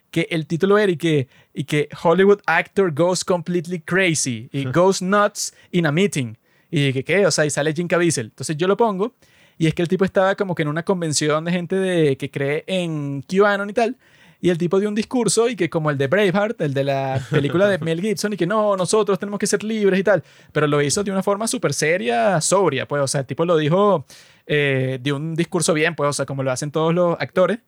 [0.09, 5.01] que el título era y que, y que Hollywood actor goes completely crazy y goes
[5.01, 6.35] nuts in a meeting.
[6.71, 7.25] Y que, ¿qué?
[7.27, 8.27] O sea, y sale Jim Caviezel.
[8.27, 9.13] Entonces yo lo pongo
[9.57, 12.29] y es que el tipo estaba como que en una convención de gente de, que
[12.29, 13.97] cree en QAnon y tal.
[14.39, 17.19] Y el tipo dio un discurso y que como el de Braveheart, el de la
[17.31, 20.23] película de Mel Gibson, y que no, nosotros tenemos que ser libres y tal.
[20.51, 23.01] Pero lo hizo de una forma súper seria, sobria, pues.
[23.01, 24.05] O sea, el tipo lo dijo
[24.45, 27.59] eh, de un discurso bien, pues, o sea, como lo hacen todos los actores.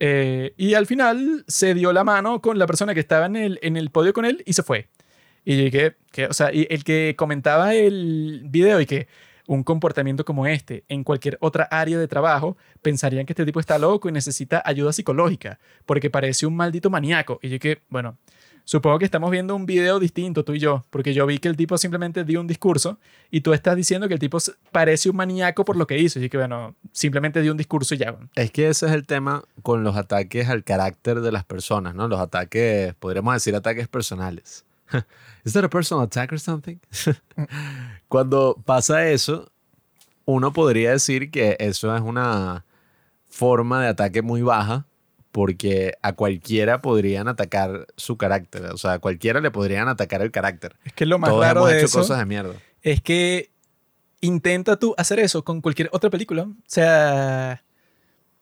[0.00, 3.58] Eh, y al final se dio la mano con la persona que estaba en el,
[3.62, 4.88] en el podio con él y se fue.
[5.44, 9.08] Y que, que, o sea, y el que comentaba el video y que
[9.48, 13.78] un comportamiento como este en cualquier otra área de trabajo, pensarían que este tipo está
[13.78, 17.40] loco y necesita ayuda psicológica, porque parece un maldito maníaco.
[17.42, 18.18] Y yo que, bueno,
[18.64, 21.56] supongo que estamos viendo un video distinto tú y yo, porque yo vi que el
[21.56, 22.98] tipo simplemente dio un discurso
[23.30, 24.36] y tú estás diciendo que el tipo
[24.70, 26.20] parece un maníaco por lo que hizo.
[26.20, 28.14] Y que, bueno, simplemente dio un discurso y ya.
[28.34, 32.06] Es que ese es el tema con los ataques al carácter de las personas, ¿no?
[32.06, 34.66] Los ataques, podríamos decir ataques personales.
[35.48, 36.76] ¿Es that a personal attack or something?
[38.08, 39.50] Cuando pasa eso,
[40.24, 42.64] uno podría decir que eso es una
[43.24, 44.86] forma de ataque muy baja
[45.32, 48.66] porque a cualquiera podrían atacar su carácter.
[48.66, 50.76] O sea, a cualquiera le podrían atacar el carácter.
[50.84, 52.54] Es que lo más Todos raro hemos de hecho eso cosas de mierda.
[52.82, 53.50] es que
[54.20, 56.42] intenta tú hacer eso con cualquier otra película.
[56.42, 57.62] O sea,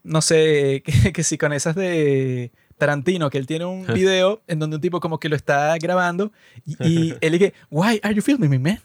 [0.03, 4.59] no sé, que, que si con esas de Tarantino, que él tiene un video en
[4.59, 6.33] donde un tipo como que lo está grabando
[6.65, 8.79] y, y él dice, why are you filming me, man?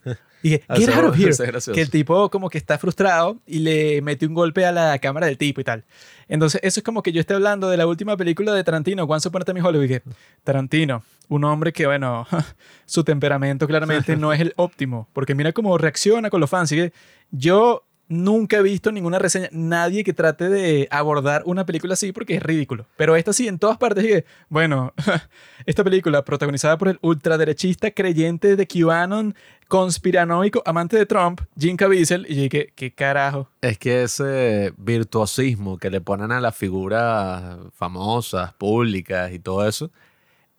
[0.43, 1.31] Y dije, get Eso- out of here.
[1.73, 5.27] Que el tipo como que está frustrado y le mete un golpe a la cámara
[5.27, 5.83] del tipo y tal.
[6.27, 9.27] Entonces, eso es como que yo esté hablando de la última película de Tarantino, Once
[9.27, 10.01] Upon a Time in Hollywood, y que
[10.43, 12.25] Tarantino, un hombre que, bueno,
[12.85, 16.69] su temperamento claramente no es el óptimo, porque mira cómo reacciona con los fans.
[16.69, 16.93] Así que
[17.29, 22.35] yo nunca he visto ninguna reseña, nadie que trate de abordar una película así porque
[22.35, 22.85] es ridículo.
[22.97, 24.93] Pero esta sí, en todas partes, que, bueno,
[25.65, 29.33] esta película protagonizada por el ultraderechista creyente de QAnon,
[29.69, 33.47] conspiranoico, amante de Trump, Jim Caviezel, y dije, ¿qué carajo?
[33.61, 39.89] Es que ese virtuosismo que le ponen a las figuras famosas, públicas y todo eso,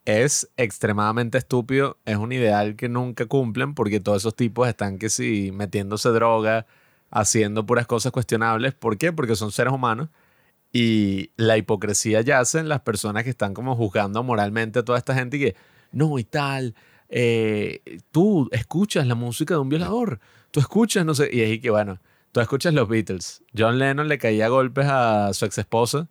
[0.05, 1.97] es extremadamente estúpido.
[2.05, 6.65] Es un ideal que nunca cumplen porque todos esos tipos están que sí metiéndose droga,
[7.13, 8.73] haciendo puras cosas cuestionables.
[8.73, 9.13] ¿Por qué?
[9.13, 10.09] Porque son seres humanos
[10.73, 15.13] y la hipocresía yace en las personas que están como juzgando moralmente a toda esta
[15.13, 15.55] gente y que,
[15.91, 16.73] no, y tal,
[17.09, 21.69] eh, tú escuchas la música de un violador, tú escuchas, no sé, y es que,
[21.69, 21.99] bueno,
[22.31, 23.43] tú escuchas los Beatles.
[23.55, 26.09] John Lennon le caía golpes a su ex esposa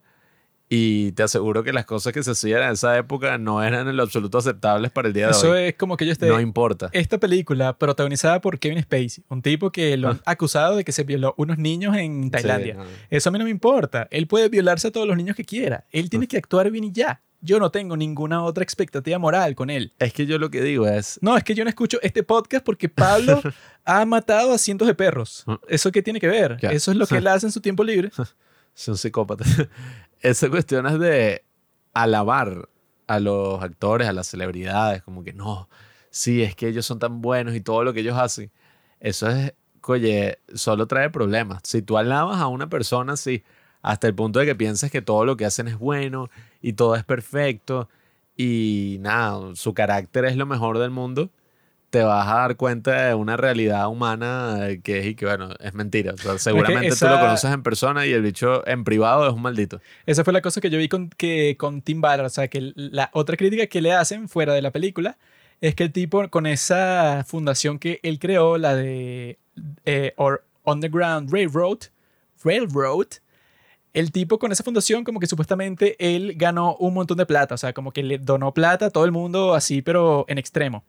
[0.75, 3.95] y te aseguro que las cosas que se hacían en esa época no eran en
[3.99, 5.65] lo absoluto aceptables para el día de Eso hoy.
[5.65, 6.29] es como que yo esté...
[6.29, 6.89] No importa.
[6.95, 11.05] Esta película protagonizada por Kevin Spacey, un tipo que lo han acusado de que se
[11.05, 12.77] violó unos niños en Tailandia.
[12.79, 12.85] Ah.
[12.85, 13.07] Sí, no.
[13.11, 14.09] Eso a mí no me importa.
[14.11, 15.85] Él puede violarse a todos los niños que quiera.
[15.91, 17.21] Él tiene que actuar bien y ya.
[17.43, 19.93] Yo no tengo ninguna otra expectativa moral con él.
[19.99, 22.65] Es que yo lo que digo es, No, es que yo no escucho este podcast
[22.65, 23.43] porque Pablo
[23.85, 25.45] ha matado a cientos de perros.
[25.47, 25.61] Ah.
[25.69, 26.57] ¿Eso qué tiene que ver?
[26.63, 26.71] Ya.
[26.71, 28.11] Eso es lo que él hace en su tiempo libre.
[28.75, 29.45] es un psicópata.
[30.23, 31.45] Esa cuestión es de
[31.95, 32.69] alabar
[33.09, 35.69] a los actores, a las celebridades, como que no,
[36.11, 38.51] sí, es que ellos son tan buenos y todo lo que ellos hacen.
[39.01, 39.53] Eso es,
[39.83, 41.63] oye, solo trae problemas.
[41.65, 43.43] Si tú alabas a una persona así,
[43.83, 46.95] hasta el punto de que pienses que todo lo que hacen es bueno y todo
[46.95, 47.89] es perfecto
[48.37, 51.31] y nada, su carácter es lo mejor del mundo,
[51.93, 55.51] te vas a dar cuenta de una realidad humana eh, que es y que, bueno,
[55.61, 56.15] es mentira.
[56.15, 59.35] O sea, seguramente tú esa- lo conoces en persona y el bicho en privado es
[59.35, 59.79] un maldito.
[60.07, 62.25] Esa fue la cosa que yo vi con, que, con Tim Ballard.
[62.25, 65.19] O sea, que la otra crítica que le hacen fuera de la película
[65.61, 69.39] es que el tipo con esa fundación que él creó, la de
[69.85, 71.79] eh, or Underground Railroad,
[72.43, 73.07] Railroad,
[73.93, 77.55] el tipo con esa fundación como que supuestamente él ganó un montón de plata.
[77.55, 80.85] O sea, como que le donó plata a todo el mundo así, pero en extremo.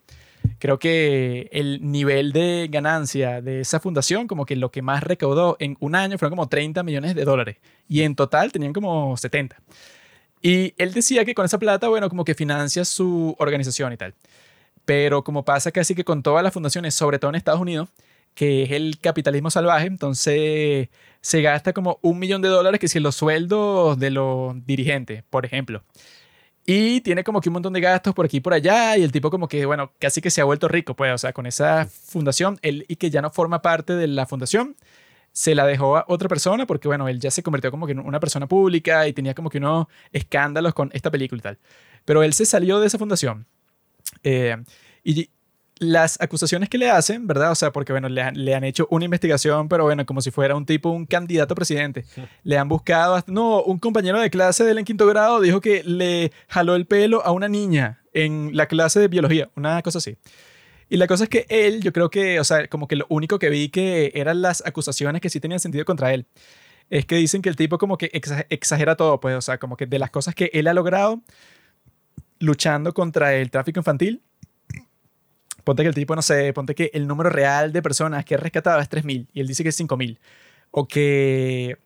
[0.64, 5.58] Creo que el nivel de ganancia de esa fundación, como que lo que más recaudó
[5.60, 7.58] en un año fueron como 30 millones de dólares.
[7.90, 9.58] Y en total tenían como 70.
[10.42, 14.14] Y él decía que con esa plata, bueno, como que financia su organización y tal.
[14.86, 17.90] Pero como pasa casi que con todas las fundaciones, sobre todo en Estados Unidos,
[18.34, 20.88] que es el capitalismo salvaje, entonces
[21.20, 25.46] se gasta como un millón de dólares que si los sueldos de los dirigentes, por
[25.46, 25.84] ejemplo.
[26.66, 28.98] Y tiene como que un montón de gastos por aquí y por allá.
[28.98, 31.34] Y el tipo como que, bueno, casi que se ha vuelto rico, pues, o sea,
[31.34, 34.76] con esa fundación, él y que ya no forma parte de la fundación,
[35.34, 38.00] se la dejó a otra persona porque, bueno, él ya se convirtió como que en
[38.00, 41.60] una persona pública y tenía como que unos escándalos con esta película y tal.
[42.06, 43.46] Pero él se salió de esa fundación.
[44.24, 44.56] Eh,
[45.04, 45.30] y
[45.80, 47.52] las acusaciones que le hacen, ¿verdad?
[47.52, 50.32] O sea, porque, bueno, le han, le han hecho una investigación, pero bueno, como si
[50.32, 52.06] fuera un tipo, un candidato a presidente.
[52.44, 55.60] Le han buscado, hasta- no, un compañero de clase de él en quinto grado dijo
[55.62, 59.98] que le jaló el pelo a una niña en la clase de biología, una cosa
[59.98, 60.16] así.
[60.90, 63.40] Y la cosa es que él, yo creo que, o sea, como que lo único
[63.40, 66.28] que vi que eran las acusaciones que sí tenían sentido contra él,
[66.92, 69.76] es que dicen que el tipo como que exa- exagera todo, pues, o sea, como
[69.76, 71.24] que de las cosas que él ha logrado
[72.40, 74.22] luchando contra el tráfico infantil,
[75.64, 78.38] ponte que el tipo, no sé, ponte que el número real de personas que ha
[78.38, 80.18] rescatado es 3.000 y él dice que es 5.000.
[80.72, 81.78] O que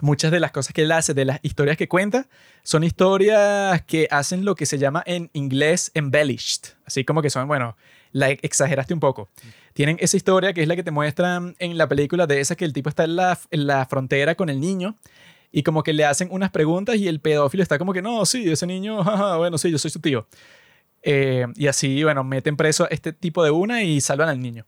[0.00, 2.26] muchas de las cosas que él hace, de las historias que cuenta,
[2.62, 6.74] son historias que hacen lo que se llama en inglés embellished.
[6.84, 7.76] Así como que son, bueno,
[8.12, 9.28] la exageraste un poco.
[9.72, 12.64] Tienen esa historia que es la que te muestran en la película de esa que
[12.64, 14.96] el tipo está en la, en la frontera con el niño
[15.50, 18.50] y como que le hacen unas preguntas y el pedófilo está como que, no, sí,
[18.50, 19.02] ese niño,
[19.38, 20.26] bueno, sí, yo soy su tío.
[21.02, 24.66] Eh, y así, bueno, meten preso a este tipo de una y salvan al niño.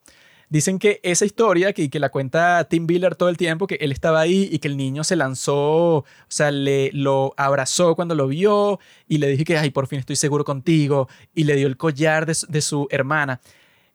[0.49, 3.93] Dicen que esa historia, que, que la cuenta Tim Biller todo el tiempo, que él
[3.93, 8.27] estaba ahí y que el niño se lanzó, o sea, le, lo abrazó cuando lo
[8.27, 11.77] vio y le dije que, ay, por fin estoy seguro contigo, y le dio el
[11.77, 13.41] collar de, de su hermana.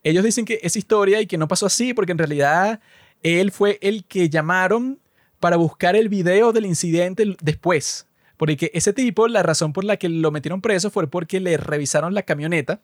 [0.01, 2.79] Ellos dicen que esa historia y que no pasó así, porque en realidad
[3.21, 4.99] él fue el que llamaron
[5.41, 8.07] para buscar el video del incidente después.
[8.37, 12.13] Porque ese tipo, la razón por la que lo metieron preso fue porque le revisaron
[12.13, 12.81] la camioneta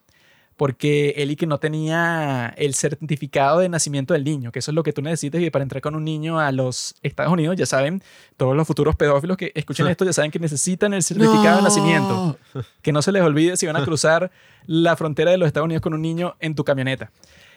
[0.62, 4.76] porque él y que no tenía el certificado de nacimiento del niño, que eso es
[4.76, 7.66] lo que tú necesitas y para entrar con un niño a los Estados Unidos, ya
[7.66, 8.04] saben,
[8.38, 12.38] todos los futuros pedófilos que escuchen esto ya saben que necesitan el certificado de nacimiento.
[12.84, 14.30] Que no se les olvide si van a cruzar
[14.68, 17.12] la frontera de los Estados Unidos con un niño en tu camioneta.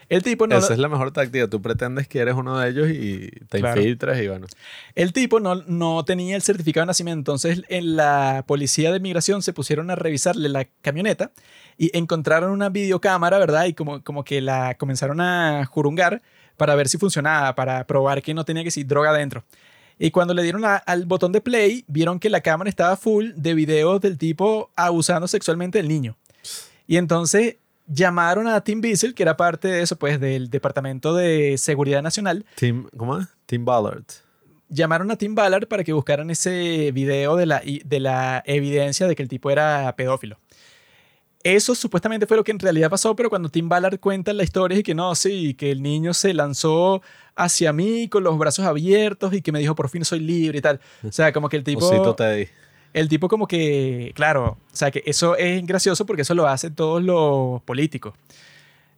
[0.09, 0.57] El tipo no.
[0.57, 1.49] Esa es la mejor táctica.
[1.49, 4.47] Tú pretendes que eres uno de ellos y te infiltras y bueno.
[4.95, 7.19] El tipo no, no tenía el certificado de nacimiento.
[7.19, 11.33] Entonces, en la policía de migración se pusieron a revisarle la camioneta
[11.77, 13.67] y encontraron una videocámara, ¿verdad?
[13.67, 16.23] Y como, como que la comenzaron a jurungar
[16.57, 19.45] para ver si funcionaba, para probar que no tenía que ser droga adentro.
[19.99, 23.55] Y cuando le dieron al botón de play, vieron que la cámara estaba full de
[23.55, 26.17] videos del tipo abusando sexualmente del niño.
[26.87, 31.57] Y entonces llamaron a Tim Bissell, que era parte de eso, pues, del Departamento de
[31.59, 32.45] Seguridad Nacional.
[32.57, 33.27] Tim, ¿Cómo es?
[33.47, 34.05] Tim Ballard.
[34.69, 39.15] Llamaron a Tim Ballard para que buscaran ese video de la, de la evidencia de
[39.15, 40.39] que el tipo era pedófilo.
[41.45, 44.79] Eso supuestamente fue lo que en realidad pasó, pero cuando Tim Ballard cuenta la historia
[44.79, 47.03] y que no, sí, que el niño se lanzó
[47.37, 50.63] hacia mí con los brazos abiertos y que me dijo por fin soy libre y
[50.63, 50.81] tal.
[51.07, 51.91] O sea, como que el tipo
[52.95, 56.75] el tipo como que, claro, o sea, que eso es gracioso porque eso lo hacen
[56.75, 58.15] todos los políticos.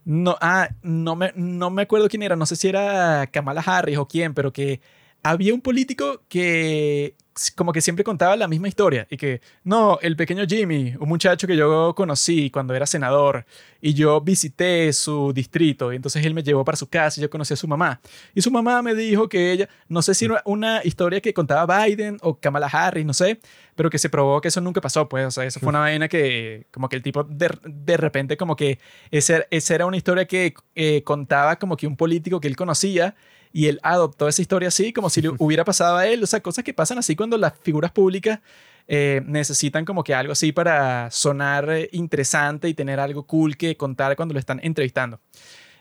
[0.05, 3.99] No, ah, no me, no me acuerdo quién era, no sé si era Kamala Harris
[3.99, 4.81] o quién, pero que
[5.23, 7.17] había un político que
[7.55, 11.47] como que siempre contaba la misma historia y que, no, el pequeño Jimmy, un muchacho
[11.47, 13.45] que yo conocí cuando era senador
[13.80, 17.30] y yo visité su distrito y entonces él me llevó para su casa y yo
[17.30, 18.01] conocí a su mamá.
[18.34, 21.84] Y su mamá me dijo que ella, no sé si era una historia que contaba
[21.84, 23.39] Biden o Kamala Harris, no sé,
[23.74, 26.09] pero que se probó que eso nunca pasó, pues, o sea, eso fue una vaina
[26.09, 28.78] que como que el tipo de, de repente como que
[29.11, 33.14] esa, esa era una historia que eh, contaba como que un político que él conocía
[33.57, 36.23] y él adoptó esa historia así, como si le hubiera pasado a él.
[36.23, 38.41] O sea, cosas que pasan así cuando las figuras públicas
[38.87, 43.75] eh, necesitan como que algo así para sonar eh, interesante y tener algo cool que
[43.79, 45.21] contar cuando lo están entrevistando.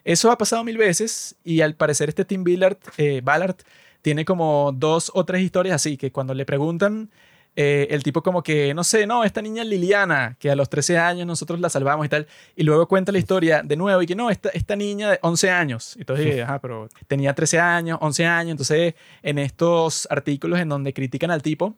[0.06, 3.58] Eso ha pasado mil veces y al parecer este Tim Ballard, eh, Ballard
[4.02, 7.10] tiene como dos o tres historias así, que cuando le preguntan
[7.56, 10.98] eh, el tipo como que, no sé, no, esta niña Liliana, que a los 13
[10.98, 14.16] años nosotros la salvamos y tal, y luego cuenta la historia de nuevo y que
[14.16, 18.52] no, esta, esta niña de 11 años, entonces, ajá, pero tenía 13 años, 11 años,
[18.52, 21.78] entonces en estos artículos en donde critican al tipo,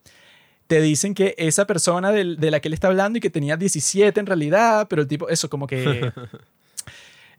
[0.66, 3.56] te dicen que esa persona de, de la que él está hablando y que tenía
[3.56, 6.12] 17 en realidad, pero el tipo, eso como que...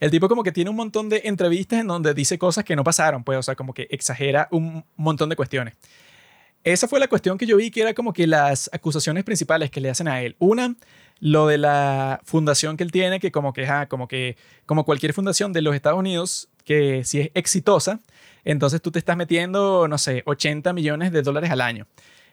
[0.00, 2.84] El tipo como que tiene un montón de entrevistas en donde dice cosas que no
[2.84, 5.74] pasaron, pues, o sea, como que exagera un montón de cuestiones.
[6.64, 9.80] Esa fue la cuestión que yo vi que era como que las acusaciones principales que
[9.80, 10.36] le hacen a él.
[10.38, 10.74] Una,
[11.20, 14.36] lo de la fundación que él tiene, que como que, como que,
[14.66, 18.00] como cualquier fundación de los Estados Unidos, que si es exitosa,
[18.44, 21.86] entonces tú te estás metiendo, no sé, 80 millones de dólares al año.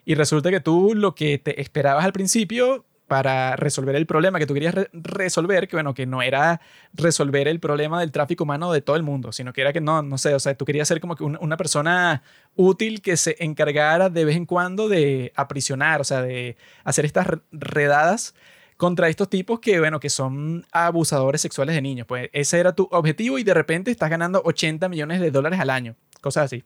[0.05, 4.47] Y resulta que tú lo que te esperabas al principio para resolver el problema que
[4.47, 6.61] tú querías resolver, que bueno, que no era
[6.93, 10.01] resolver el problema del tráfico humano de todo el mundo, sino que era que no,
[10.01, 12.23] no sé, o sea, tú querías ser como que una persona
[12.55, 17.27] útil que se encargara de vez en cuando de aprisionar, o sea, de hacer estas
[17.51, 18.33] redadas
[18.77, 22.07] contra estos tipos que, bueno, que son abusadores sexuales de niños.
[22.07, 25.69] Pues ese era tu objetivo y de repente estás ganando 80 millones de dólares al
[25.69, 26.63] año, cosas así.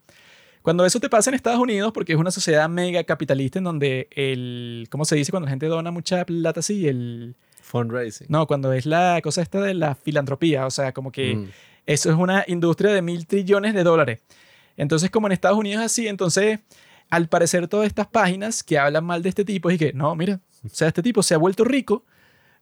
[0.62, 4.08] Cuando eso te pasa en Estados Unidos, porque es una sociedad mega capitalista en donde
[4.12, 6.88] el, ¿cómo se dice cuando la gente dona mucha plata así?
[6.88, 7.36] El...
[7.62, 8.28] Fundraising.
[8.30, 11.48] No, cuando es la cosa esta de la filantropía, o sea, como que mm.
[11.86, 14.22] eso es una industria de mil trillones de dólares.
[14.76, 16.60] Entonces, como en Estados Unidos así, entonces,
[17.10, 20.40] al parecer todas estas páginas que hablan mal de este tipo, y que, no, mira,
[20.66, 22.06] o sea, este tipo se ha vuelto rico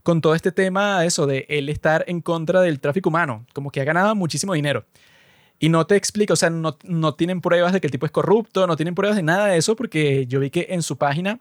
[0.03, 3.81] con todo este tema, eso de él estar en contra del tráfico humano, como que
[3.81, 4.85] ha ganado muchísimo dinero.
[5.59, 8.11] Y no te explica, o sea, no, no tienen pruebas de que el tipo es
[8.11, 11.39] corrupto, no tienen pruebas de nada de eso, porque yo vi que en su página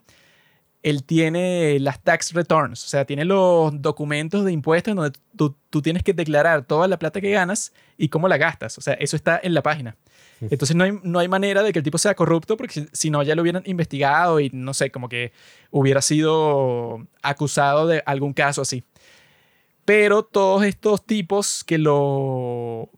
[0.83, 5.81] él tiene las tax returns, o sea, tiene los documentos de impuestos donde tú, tú,
[5.81, 8.77] tienes que declarar toda la plata que ganas y cómo la gastas.
[8.77, 9.97] O sea, eso está en la página.
[10.39, 13.23] Entonces no hay, no hay manera de que el tipo sea corrupto porque si, no
[13.23, 15.33] ya lo hubieran investigado y no sé, como que
[15.71, 18.83] hubiera sido acusado de algún caso así.
[19.83, 22.89] Pero todos estos tipos que lo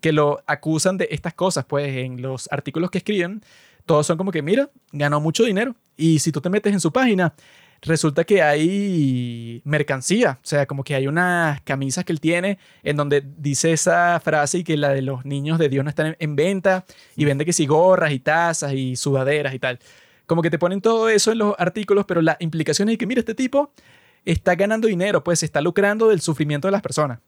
[0.00, 3.42] que lo acusan de estas cosas, pues en los artículos que escriben,
[3.86, 5.74] todos son como que, mira, ganó mucho dinero.
[5.96, 7.34] Y si tú te metes en su página,
[7.82, 12.96] resulta que hay mercancía, o sea, como que hay unas camisas que él tiene en
[12.96, 16.36] donde dice esa frase y que la de los niños de Dios no están en
[16.36, 16.84] venta
[17.16, 19.78] y vende que sí gorras y tazas y sudaderas y tal.
[20.26, 23.20] Como que te ponen todo eso en los artículos, pero la implicación es que, mira,
[23.20, 23.72] este tipo
[24.24, 27.20] está ganando dinero, pues está lucrando del sufrimiento de las personas.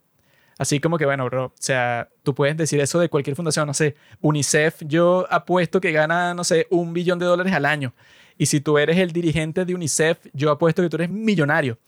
[0.60, 3.72] Así como que, bueno, bro, o sea, tú puedes decir eso de cualquier fundación, no
[3.72, 7.94] sé, UNICEF, yo apuesto que gana, no sé, un billón de dólares al año.
[8.36, 11.78] Y si tú eres el dirigente de UNICEF, yo apuesto que tú eres millonario.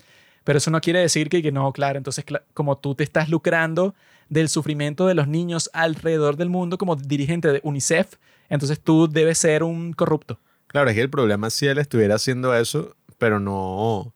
[0.42, 3.94] Pero eso no quiere decir que, que no, claro, entonces como tú te estás lucrando
[4.30, 8.14] del sufrimiento de los niños alrededor del mundo como dirigente de UNICEF,
[8.48, 10.38] entonces tú debes ser un corrupto.
[10.68, 14.14] Claro, es que el problema es si él estuviera haciendo eso, pero no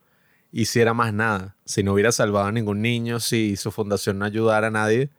[0.57, 1.57] hiciera más nada.
[1.67, 5.11] Si no hubiera salvado a ningún niño, si su fundación no ayudara a nadie,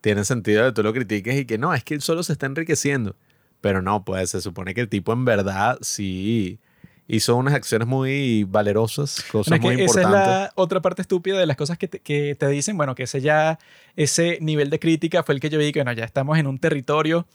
[0.00, 2.46] tiene sentido que tú lo critiques y que no, es que él solo se está
[2.46, 3.16] enriqueciendo.
[3.60, 6.60] Pero no, pues se supone que el tipo en verdad sí
[7.08, 9.96] hizo unas acciones muy valerosas, cosas muy importantes.
[9.96, 12.94] Esa es la otra parte estúpida de las cosas que te, que te, dicen, bueno,
[12.94, 13.58] que ese ya,
[13.96, 16.58] ese nivel de crítica fue el que yo vi, que bueno, ya estamos en un
[16.58, 17.26] territorio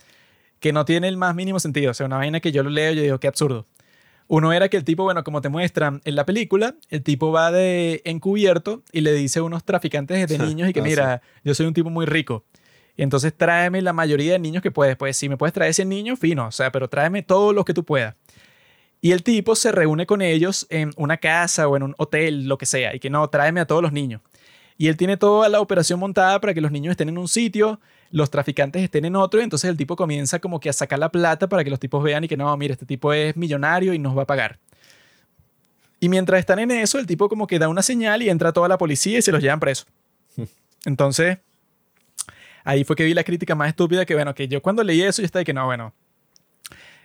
[0.61, 1.91] que no tiene el más mínimo sentido.
[1.91, 3.67] O sea, una vaina que yo lo leo y yo digo, qué absurdo.
[4.28, 7.51] Uno era que el tipo, bueno, como te muestran en la película, el tipo va
[7.51, 11.53] de encubierto y le dice a unos traficantes de niños y que, ah, mira, yo
[11.53, 12.45] soy un tipo muy rico.
[12.95, 14.95] Y entonces tráeme la mayoría de niños que puedes.
[14.95, 16.47] Pues si me puedes traer ese niño, fino.
[16.47, 18.15] O sea, pero tráeme todos los que tú puedas.
[19.01, 22.57] Y el tipo se reúne con ellos en una casa o en un hotel, lo
[22.57, 24.21] que sea, y que no, tráeme a todos los niños.
[24.78, 27.82] Y él tiene toda la operación montada para que los niños estén en un sitio,
[28.14, 31.09] los traficantes estén en otro, y entonces el tipo comienza como que a sacar la
[31.11, 33.97] plata para que los tipos vean y que no, mire, este tipo es millonario y
[33.97, 34.59] nos va a pagar.
[35.99, 38.68] Y mientras están en eso, el tipo como que da una señal y entra toda
[38.68, 39.88] la policía y se los llevan presos.
[40.86, 41.39] Entonces,
[42.64, 45.24] ahí fue que vi la crítica más estúpida que, bueno, que yo cuando leí eso,
[45.24, 45.91] yo estaba de que no, bueno,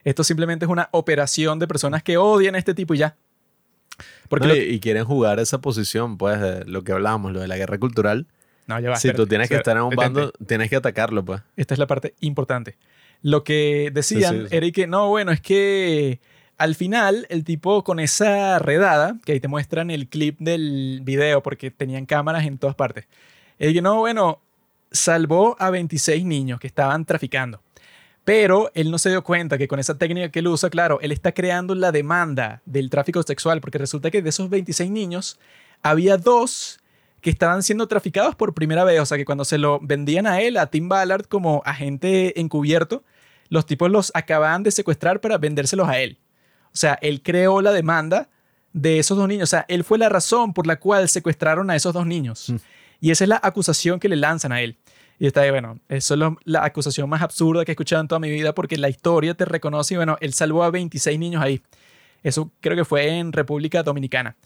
[0.05, 3.17] esto simplemente es una operación de personas que odian a este tipo y ya.
[4.29, 7.79] Porque y quieren jugar esa posición, pues, de lo que hablábamos, lo de la guerra
[7.79, 8.27] cultural.
[8.69, 11.41] No, ya va, si tú tienes que estar en un bando, tienes que atacarlo, pues.
[11.57, 12.77] Esta es la parte importante.
[13.23, 16.21] Lo que decían era que, no, bueno, es que
[16.59, 21.43] al final el tipo con esa redada, que ahí te muestran el clip del video
[21.43, 23.07] porque tenían cámaras en todas partes,
[23.59, 24.43] el que, no, bueno,
[24.91, 27.63] salvó a 26 niños que estaban traficando.
[28.25, 31.13] Pero él no se dio cuenta que con esa técnica que él usa, claro, él
[31.13, 35.39] está creando la demanda del tráfico sexual, porque resulta que de esos 26 niños,
[35.83, 36.81] había dos
[37.21, 39.01] que estaban siendo traficados por primera vez.
[39.01, 43.03] O sea, que cuando se lo vendían a él, a Tim Ballard, como agente encubierto,
[43.49, 46.19] los tipos los acababan de secuestrar para vendérselos a él.
[46.67, 48.29] O sea, él creó la demanda
[48.73, 49.49] de esos dos niños.
[49.49, 52.51] O sea, él fue la razón por la cual secuestraron a esos dos niños.
[52.51, 52.57] Mm.
[53.01, 54.77] Y esa es la acusación que le lanzan a él.
[55.19, 58.21] Y está ahí, bueno, eso es la acusación más absurda que he escuchado en toda
[58.21, 61.61] mi vida porque la historia te reconoce y bueno, él salvó a 26 niños ahí.
[62.23, 64.37] Eso creo que fue en República Dominicana.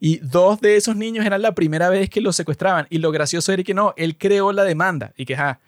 [0.00, 2.86] Y dos de esos niños eran la primera vez que los secuestraban.
[2.90, 5.12] Y lo gracioso era que no, él creó la demanda.
[5.16, 5.60] Y que, ja,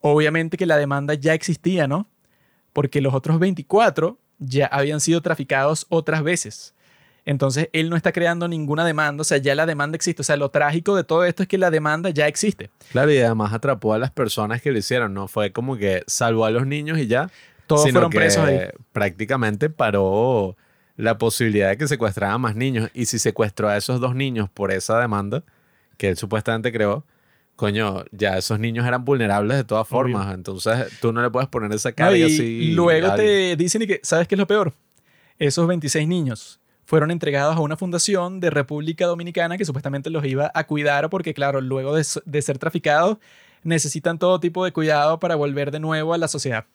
[0.00, 2.08] obviamente que la demanda ya existía, ¿no?
[2.72, 6.74] Porque los otros 24 ya habían sido traficados otras veces.
[7.26, 10.20] Entonces, él no está creando ninguna demanda, o sea, ya la demanda existe.
[10.20, 12.70] O sea, lo trágico de todo esto es que la demanda ya existe.
[12.92, 15.26] Claro, y además atrapó a las personas que lo hicieron, ¿no?
[15.26, 17.30] Fue como que salvó a los niños y ya.
[17.66, 18.60] Todos fueron presos ahí.
[18.92, 20.54] Prácticamente paró
[20.96, 22.90] la posibilidad de que secuestrara más niños.
[22.94, 25.42] Y si secuestró a esos dos niños por esa demanda
[25.96, 27.04] que él supuestamente creó,
[27.56, 30.34] coño, ya esos niños eran vulnerables de todas formas.
[30.34, 32.72] Entonces tú no le puedes poner esa carga y así.
[32.72, 34.72] Luego te dicen y que, ¿sabes qué es lo peor?
[35.38, 40.50] Esos 26 niños fueron entregados a una fundación de República Dominicana que supuestamente los iba
[40.54, 42.04] a cuidar porque, claro, luego de,
[42.42, 43.18] ser traficados,
[43.62, 46.66] necesitan todo tipo de cuidado para volver de nuevo a la sociedad.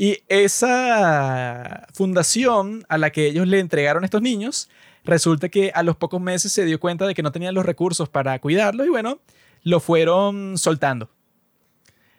[0.00, 4.70] Y esa fundación a la que ellos le entregaron a estos niños,
[5.02, 8.08] resulta que a los pocos meses se dio cuenta de que no tenían los recursos
[8.08, 9.18] para cuidarlos y bueno,
[9.64, 11.10] lo fueron soltando.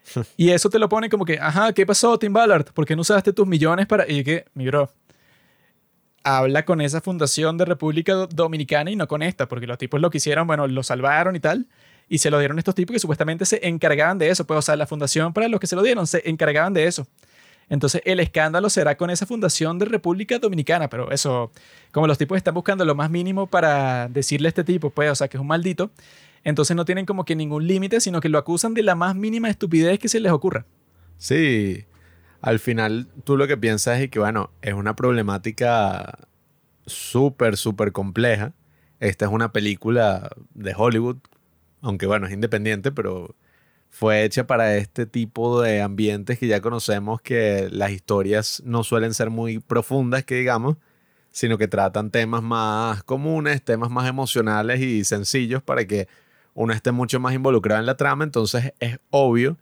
[0.36, 2.66] y eso te lo pone como que, ajá, ¿qué pasó, Tim Ballard?
[2.74, 4.12] ¿Por qué no usaste tus millones para...?
[4.12, 4.92] Y que, mi bro,
[6.22, 10.10] habla con esa fundación de República Dominicana y no con esta, porque los tipos lo
[10.10, 11.66] que hicieron, bueno, lo salvaron y tal,
[12.10, 14.46] y se lo dieron a estos tipos que supuestamente se encargaban de eso.
[14.46, 17.08] Pues, o sea, la fundación para los que se lo dieron se encargaban de eso.
[17.70, 21.52] Entonces, el escándalo será con esa fundación de República Dominicana, pero eso,
[21.92, 25.16] como los tipos están buscando lo más mínimo para decirle a este tipo, pues, o
[25.16, 25.92] sea, que es un maldito,
[26.44, 29.50] entonces no tienen como que ningún límite, sino que lo acusan de la más mínima
[29.50, 30.66] estupidez que se les ocurra.
[31.18, 31.86] Sí,
[32.42, 36.28] al final tú lo que piensas es que, bueno, es una problemática
[36.86, 38.54] súper, súper compleja.
[39.00, 41.18] Esta es una película de Hollywood,
[41.82, 43.36] aunque bueno, es independiente, pero
[43.90, 49.14] fue hecha para este tipo de ambientes que ya conocemos que las historias no suelen
[49.14, 50.78] ser muy profundas, que digamos,
[51.32, 56.08] sino que tratan temas más comunes, temas más emocionales y sencillos para que
[56.54, 58.24] uno esté mucho más involucrado en la trama.
[58.24, 59.58] Entonces es obvio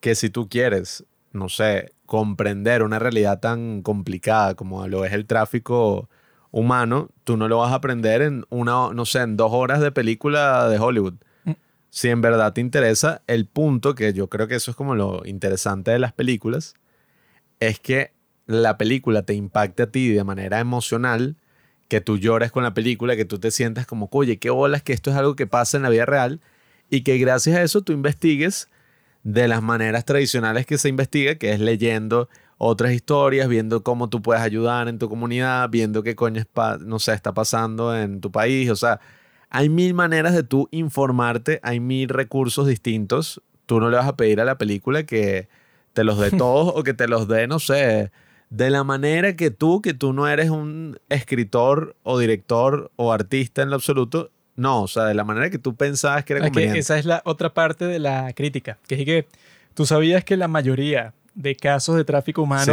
[0.00, 5.26] que si tú quieres, no sé, comprender una realidad tan complicada como lo es el
[5.26, 6.08] tráfico
[6.50, 9.92] humano, tú no lo vas a aprender en una, no sé, en dos horas de
[9.92, 11.14] película de Hollywood.
[11.96, 15.22] Si en verdad te interesa, el punto, que yo creo que eso es como lo
[15.24, 16.74] interesante de las películas,
[17.58, 18.12] es que
[18.44, 21.36] la película te impacte a ti de manera emocional,
[21.88, 24.92] que tú llores con la película, que tú te sientas como, oye, qué bolas que
[24.92, 26.42] esto es algo que pasa en la vida real
[26.90, 28.68] y que gracias a eso tú investigues
[29.22, 32.28] de las maneras tradicionales que se investiga, que es leyendo
[32.58, 36.42] otras historias, viendo cómo tú puedes ayudar en tu comunidad, viendo qué coño
[36.80, 39.00] no sé, está pasando en tu país, o sea,
[39.50, 43.42] hay mil maneras de tú informarte, hay mil recursos distintos.
[43.66, 45.48] Tú no le vas a pedir a la película que
[45.92, 48.10] te los dé todos o que te los dé, no sé,
[48.50, 53.62] de la manera que tú, que tú no eres un escritor o director o artista
[53.62, 56.78] en lo absoluto, no, o sea, de la manera que tú pensabas que era conveniente.
[56.78, 59.26] esa es la otra parte de la crítica, que es que
[59.74, 62.72] tú sabías que la mayoría de casos de tráfico humano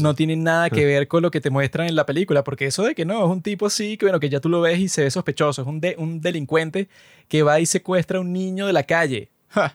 [0.00, 2.82] no tienen nada que ver con lo que te muestran en la película, porque eso
[2.82, 4.88] de que no, es un tipo así, que bueno, que ya tú lo ves y
[4.88, 6.88] se ve sospechoso, es un, un delincuente
[7.28, 9.30] que va y secuestra a un niño de la calle.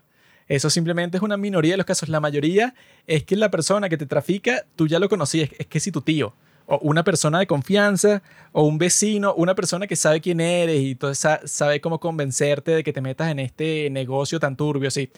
[0.47, 2.07] Eso simplemente es una minoría de los casos.
[2.09, 2.73] La mayoría
[3.05, 6.01] es que la persona que te trafica, tú ya lo conocías, es que si tu
[6.01, 6.33] tío,
[6.67, 8.21] o una persona de confianza,
[8.51, 12.83] o un vecino, una persona que sabe quién eres y entonces sabe cómo convencerte de
[12.83, 15.09] que te metas en este negocio tan turbio, así.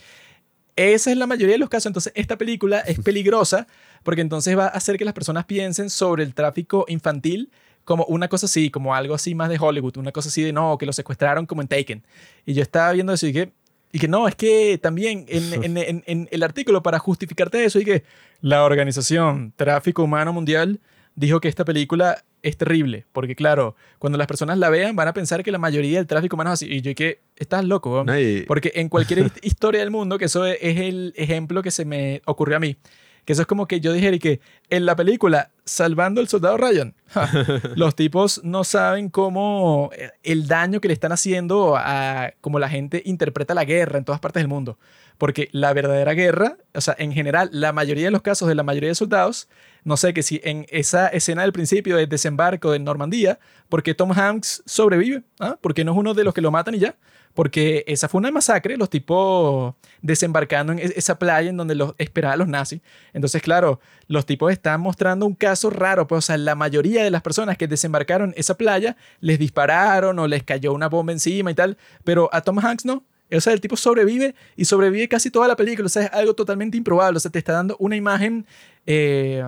[0.76, 1.88] Esa es la mayoría de los casos.
[1.88, 3.68] Entonces, esta película es peligrosa
[4.04, 7.52] porque entonces va a hacer que las personas piensen sobre el tráfico infantil
[7.84, 10.78] como una cosa así, como algo así más de Hollywood, una cosa así de no,
[10.78, 12.04] que lo secuestraron como en Taken.
[12.46, 13.52] Y yo estaba viendo eso y que
[13.92, 17.86] y que no, es que también en, en, en, el artículo para justificarte eso y
[17.86, 18.04] que
[18.42, 20.80] la organización Tráfico Humano Mundial
[21.20, 25.14] dijo que esta película es terrible, porque claro, cuando las personas la vean van a
[25.14, 26.68] pensar que la mayoría del tráfico humano es así.
[26.72, 28.06] Y yo que estás loco,
[28.48, 32.56] porque en cualquier historia del mundo, que eso es el ejemplo que se me ocurrió
[32.56, 32.78] a mí,
[33.26, 34.40] que eso es como que yo dijera que
[34.70, 36.96] en la película Salvando al Soldado Ryan,
[37.76, 42.70] los tipos no saben cómo eh, el daño que le están haciendo a cómo la
[42.70, 44.80] gente interpreta la guerra en todas partes del mundo.
[45.20, 48.64] Porque la verdadera guerra, o sea, en general, la mayoría de los casos de la
[48.64, 49.48] mayoría de soldados,
[49.84, 53.38] no sé, que si en esa escena del principio del desembarco en Normandía,
[53.70, 55.58] porque Tom Hanks sobrevive, ¿ah?
[55.62, 56.96] porque no es uno de los que lo matan y ya,
[57.34, 62.40] porque esa fue una masacre, los tipos desembarcando en esa playa en donde los esperaban
[62.40, 62.82] los nazis.
[63.14, 67.12] Entonces, claro, los tipos están mostrando un caso raro, pues, o sea, la mayoría de
[67.12, 71.56] las personas que desembarcaron esa playa les dispararon o les cayó una bomba encima y
[71.56, 73.04] tal, pero a Tom Hanks no.
[73.32, 75.86] O sea, el tipo sobrevive y sobrevive casi toda la película.
[75.86, 77.18] O sea, es algo totalmente improbable.
[77.18, 78.46] O sea, te está dando una imagen,
[78.86, 79.44] eh,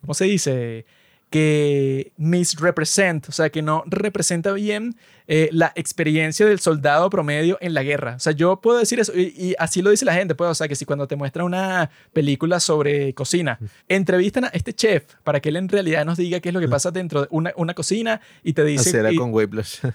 [0.00, 0.84] ¿cómo se dice?
[1.32, 4.96] que misrepresent, o sea, que no representa bien
[5.34, 8.16] eh, la experiencia del soldado promedio en la guerra.
[8.16, 10.68] O sea, yo puedo decir eso, y, así lo dice la gente, pues, o sea,
[10.68, 13.58] que si cuando te muestra una película sobre cocina,
[13.88, 16.68] entrevistan a este chef para que él en realidad nos diga qué es lo que
[16.68, 19.10] pasa dentro de una, una cocina y te dice...
[19.10, 19.32] y, con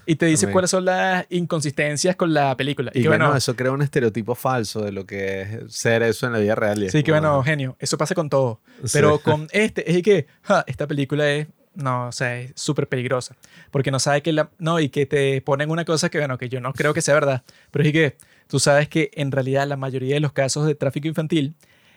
[0.08, 2.90] y te dice cuáles son las inconsistencias con la película.
[2.96, 6.40] Y, bueno, eso crea un estereotipo falso de lo que es ser eso en la
[6.40, 6.90] vida real.
[6.90, 8.60] sí, que bueno, genio, eso pasa con todo.
[8.92, 10.26] Pero con este, es que
[10.66, 11.48] esta película es
[11.78, 13.36] no, o sea, es súper peligrosa.
[13.72, 14.50] Porque no sabe que la.
[14.58, 17.14] No, y que te ponen una cosa que, bueno, que yo no creo que sea
[17.14, 17.44] verdad.
[17.72, 18.18] Pero es que
[18.48, 21.56] tú sabes que en realidad la mayoría de los casos de tráfico infantil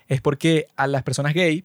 [0.08, 1.64] es porque a las personas gay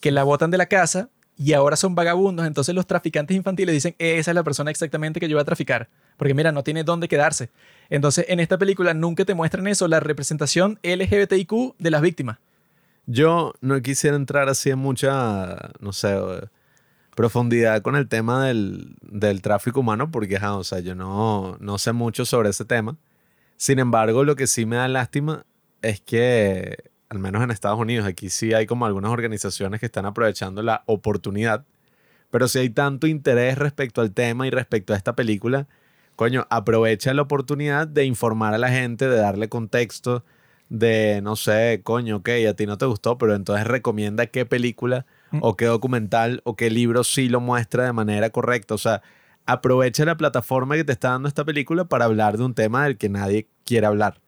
[0.00, 3.94] que la botan de la casa y ahora son vagabundos, entonces los traficantes infantiles dicen,
[3.98, 5.88] esa es la persona exactamente que yo voy a traficar.
[6.16, 7.50] Porque mira, no tiene dónde quedarse.
[7.90, 12.38] Entonces, en esta película nunca te muestran eso, la representación LGBTIQ de las víctimas.
[13.04, 16.16] Yo no quisiera entrar así en mucha, no sé,
[17.16, 21.92] profundidad con el tema del, del tráfico humano, porque o sea, yo no, no sé
[21.92, 22.96] mucho sobre ese tema.
[23.56, 25.46] Sin embargo, lo que sí me da lástima
[25.80, 30.04] es que, al menos en Estados Unidos, aquí sí hay como algunas organizaciones que están
[30.04, 31.64] aprovechando la oportunidad,
[32.30, 35.68] pero si hay tanto interés respecto al tema y respecto a esta película,
[36.16, 40.22] coño, aprovecha la oportunidad de informar a la gente, de darle contexto,
[40.68, 45.06] de, no sé, coño, ok, a ti no te gustó, pero entonces recomienda qué película.
[45.42, 48.74] O qué documental o qué libro sí lo muestra de manera correcta.
[48.74, 49.02] O sea,
[49.46, 52.98] aprovecha la plataforma que te está dando esta película para hablar de un tema del
[52.98, 54.20] que nadie quiere hablar.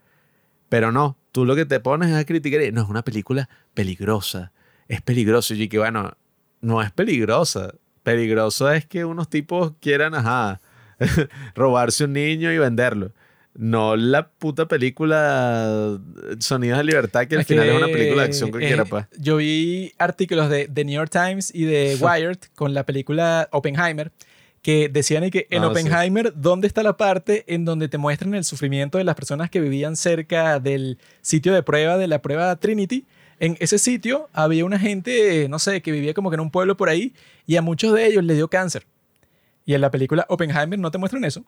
[0.68, 3.48] Pero no, tú lo que te pones es a criticar y no, es una película
[3.74, 4.52] peligrosa.
[4.86, 5.54] Es peligroso.
[5.54, 6.16] Y que bueno,
[6.61, 7.74] no es peligrosa.
[8.02, 10.61] Peligroso es que unos tipos quieran, ajá,
[11.54, 13.12] robarse un niño y venderlo.
[13.59, 15.98] No la puta película
[16.38, 19.06] Sonidos de Libertad, que al final es una película de acción cualquiera, pues.
[19.18, 24.12] Yo vi artículos de The New York Times y de Wired con la película Oppenheimer
[24.62, 28.44] que decían que en ah, Oppenheimer, ¿dónde está la parte en donde te muestran el
[28.44, 33.06] sufrimiento de las personas que vivían cerca del sitio de prueba de la prueba Trinity?
[33.40, 36.76] En ese sitio había una gente, no sé, que vivía como que en un pueblo
[36.76, 37.12] por ahí
[37.44, 38.86] y a muchos de ellos le dio cáncer.
[39.66, 41.44] Y en la película Oppenheimer no te muestran eso.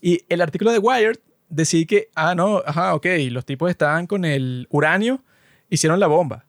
[0.00, 1.18] Y el artículo de Wired
[1.52, 5.22] decir que, ah, no, ajá, ok, los tipos estaban con el uranio,
[5.68, 6.46] hicieron la bomba.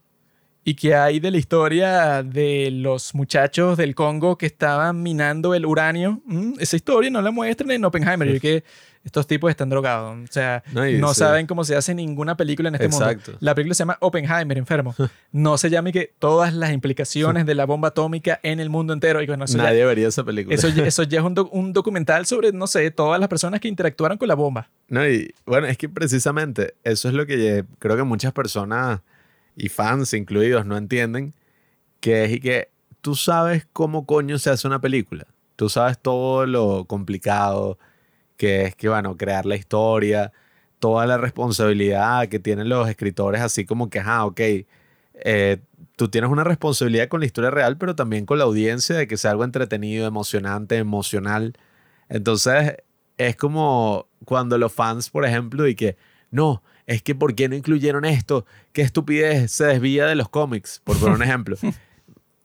[0.63, 5.65] Y que hay de la historia de los muchachos del Congo que estaban minando el
[5.65, 6.21] uranio.
[6.25, 8.35] Mm, esa historia no la muestran en Oppenheimer.
[8.35, 8.63] Y que
[9.03, 10.17] estos tipos están drogados.
[10.17, 13.31] O sea, no, saben cómo se hace ninguna película en este Exacto.
[13.31, 13.37] mundo.
[13.41, 14.95] La película se llama Oppenheimer, enfermo.
[15.33, 19.21] no se llama que todas las implicaciones de la bomba atómica en el mundo entero.
[19.21, 20.55] Y Nadie vería esa película.
[20.55, 24.17] Eso, eso ya es un, un, documental sobre, no sé, todas las personas que interactuaron
[24.17, 24.69] con la bomba.
[24.87, 29.01] No, y bueno, es que precisamente eso es lo que creo que muchas personas
[29.55, 31.33] y fans incluidos no entienden,
[31.99, 32.69] que es y que
[33.01, 35.27] tú sabes cómo coño se hace una película.
[35.55, 37.77] Tú sabes todo lo complicado
[38.37, 40.31] que es que, bueno, crear la historia,
[40.79, 44.41] toda la responsabilidad que tienen los escritores, así como que, ah, ok,
[45.13, 45.59] eh,
[45.95, 49.17] tú tienes una responsabilidad con la historia real, pero también con la audiencia de que
[49.17, 51.53] sea algo entretenido, emocionante, emocional.
[52.09, 52.77] Entonces,
[53.17, 55.97] es como cuando los fans, por ejemplo, y que,
[56.31, 58.45] no, es que ¿por qué no incluyeron esto?
[58.71, 60.81] ¿Qué estupidez se desvía de los cómics?
[60.83, 61.57] Por poner un ejemplo.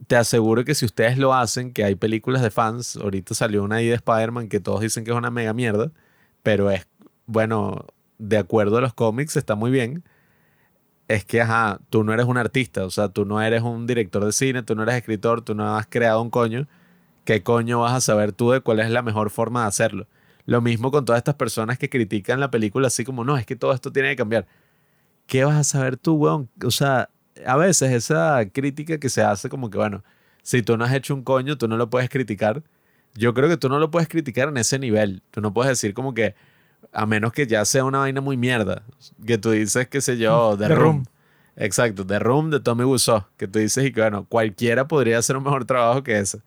[0.06, 3.76] Te aseguro que si ustedes lo hacen, que hay películas de fans, ahorita salió una
[3.76, 5.90] ahí de Spider-Man que todos dicen que es una mega mierda,
[6.42, 6.86] pero es,
[7.26, 7.84] bueno,
[8.18, 10.04] de acuerdo a los cómics, está muy bien.
[11.08, 14.24] Es que, ajá, tú no eres un artista, o sea, tú no eres un director
[14.24, 16.68] de cine, tú no eres escritor, tú no has creado un coño.
[17.24, 20.06] ¿Qué coño vas a saber tú de cuál es la mejor forma de hacerlo?
[20.48, 23.54] Lo mismo con todas estas personas que critican la película así como, no, es que
[23.54, 24.46] todo esto tiene que cambiar.
[25.26, 26.48] ¿Qué vas a saber tú, weón?
[26.64, 27.10] O sea,
[27.44, 30.02] a veces esa crítica que se hace como que, bueno,
[30.42, 32.62] si tú no has hecho un coño, tú no lo puedes criticar.
[33.12, 35.20] Yo creo que tú no lo puedes criticar en ese nivel.
[35.32, 36.34] Tú no puedes decir como que,
[36.94, 38.84] a menos que ya sea una vaina muy mierda,
[39.26, 41.04] que tú dices, qué sé yo, The, Room.
[41.56, 45.36] Exacto, The Room de Tommy Wiseau, que tú dices y que, bueno, cualquiera podría hacer
[45.36, 46.40] un mejor trabajo que ese.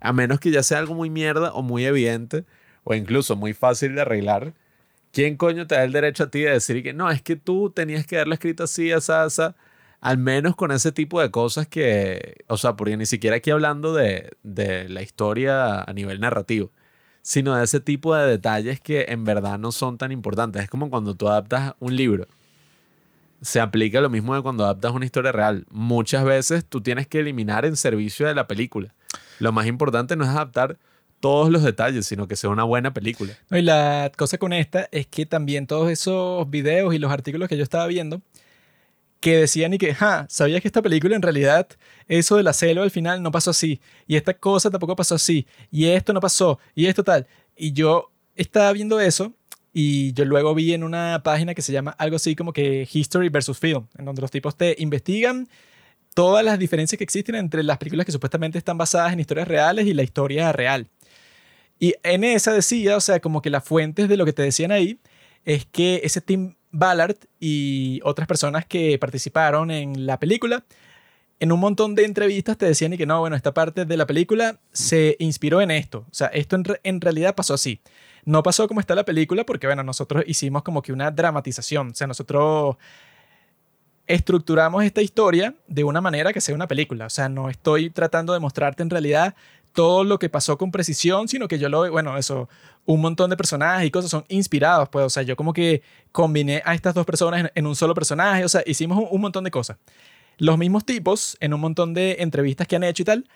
[0.00, 2.44] A menos que ya sea algo muy mierda o muy evidente
[2.88, 4.54] o incluso muy fácil de arreglar,
[5.12, 7.70] ¿quién coño te da el derecho a ti de decir que no, es que tú
[7.70, 9.56] tenías que haberlo escrito así, esa, esa?
[10.00, 13.92] Al menos con ese tipo de cosas que, o sea, porque ni siquiera aquí hablando
[13.92, 16.70] de, de la historia a nivel narrativo,
[17.20, 20.62] sino de ese tipo de detalles que en verdad no son tan importantes.
[20.62, 22.26] Es como cuando tú adaptas un libro.
[23.42, 25.66] Se aplica lo mismo de cuando adaptas una historia real.
[25.70, 28.94] Muchas veces tú tienes que eliminar en servicio de la película.
[29.40, 30.78] Lo más importante no es adaptar
[31.20, 33.32] todos los detalles, sino que sea una buena película.
[33.50, 37.56] y la cosa con esta es que también todos esos videos y los artículos que
[37.56, 38.20] yo estaba viendo,
[39.20, 41.68] que decían y que, ja, sabías que esta película en realidad,
[42.06, 45.46] eso de la selva al final no pasó así, y esta cosa tampoco pasó así,
[45.70, 47.26] y esto no pasó, y esto tal.
[47.56, 49.34] Y yo estaba viendo eso,
[49.72, 53.28] y yo luego vi en una página que se llama algo así como que History
[53.28, 55.48] versus Film, en donde los tipos te investigan
[56.14, 59.86] todas las diferencias que existen entre las películas que supuestamente están basadas en historias reales
[59.86, 60.88] y la historia real.
[61.78, 64.72] Y en esa decía, o sea, como que las fuentes de lo que te decían
[64.72, 64.98] ahí
[65.44, 70.64] es que ese Tim Ballard y otras personas que participaron en la película,
[71.40, 74.06] en un montón de entrevistas te decían y que no, bueno, esta parte de la
[74.06, 76.04] película se inspiró en esto.
[76.10, 77.80] O sea, esto en, en realidad pasó así.
[78.24, 81.90] No pasó como está la película porque, bueno, nosotros hicimos como que una dramatización.
[81.90, 82.76] O sea, nosotros
[84.08, 87.06] estructuramos esta historia de una manera que sea una película.
[87.06, 89.36] O sea, no estoy tratando de mostrarte en realidad
[89.78, 92.48] todo lo que pasó con precisión, sino que yo lo, bueno, eso,
[92.84, 96.62] un montón de personajes y cosas son inspirados, pues, o sea, yo como que combiné
[96.64, 99.76] a estas dos personas en, un solo personaje, o sea, hicimos un, montón de cosas.
[100.36, 103.28] Los mismos tipos, en un montón de entrevistas que han hecho y tal,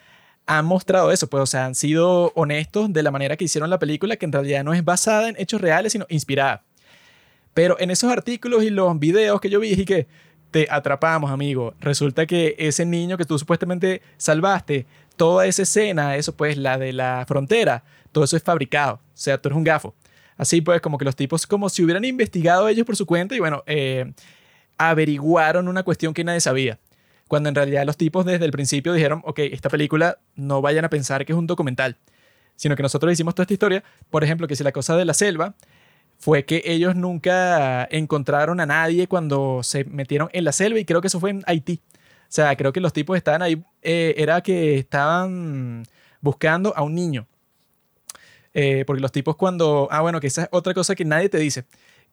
[0.45, 3.79] han mostrado eso, pues, o sea, han sido honestos de la manera que hicieron la
[3.79, 6.65] película, que en realidad no es basada en hechos reales, sino inspirada.
[7.55, 10.09] Pero en esos artículos y los videos que yo vi, y que
[10.53, 11.75] te atrapamos, amigo.
[11.81, 14.87] Resulta que ese niño que tú supuestamente salvaste
[15.17, 18.95] toda esa escena, eso pues la de la frontera, todo eso es fabricado.
[18.95, 19.95] O sea, tú eres un gafo.
[20.37, 23.39] Así pues, como que los tipos, como si hubieran investigado ellos por su cuenta y
[23.39, 24.13] bueno, eh,
[24.79, 26.79] averiguaron una cuestión que nadie sabía.
[27.29, 30.91] Cuando en realidad los tipos desde el principio dijeron, ok, esta película no vayan a
[30.91, 31.97] pensar que es un documental,
[32.57, 33.85] sino que nosotros hicimos toda esta historia.
[34.11, 35.55] Por ejemplo, que si la cosa de la selva
[36.19, 41.01] fue que ellos nunca encontraron a nadie cuando se metieron en la selva y creo
[41.01, 41.81] que eso fue en Haití.
[42.33, 45.83] Sea, creo que los tipos estaban ahí, eh, era que estaban
[46.23, 47.27] buscando a un niño.
[48.55, 51.37] Eh, porque los tipos cuando, ah, bueno, que esa es otra cosa que nadie te
[51.37, 51.67] dice,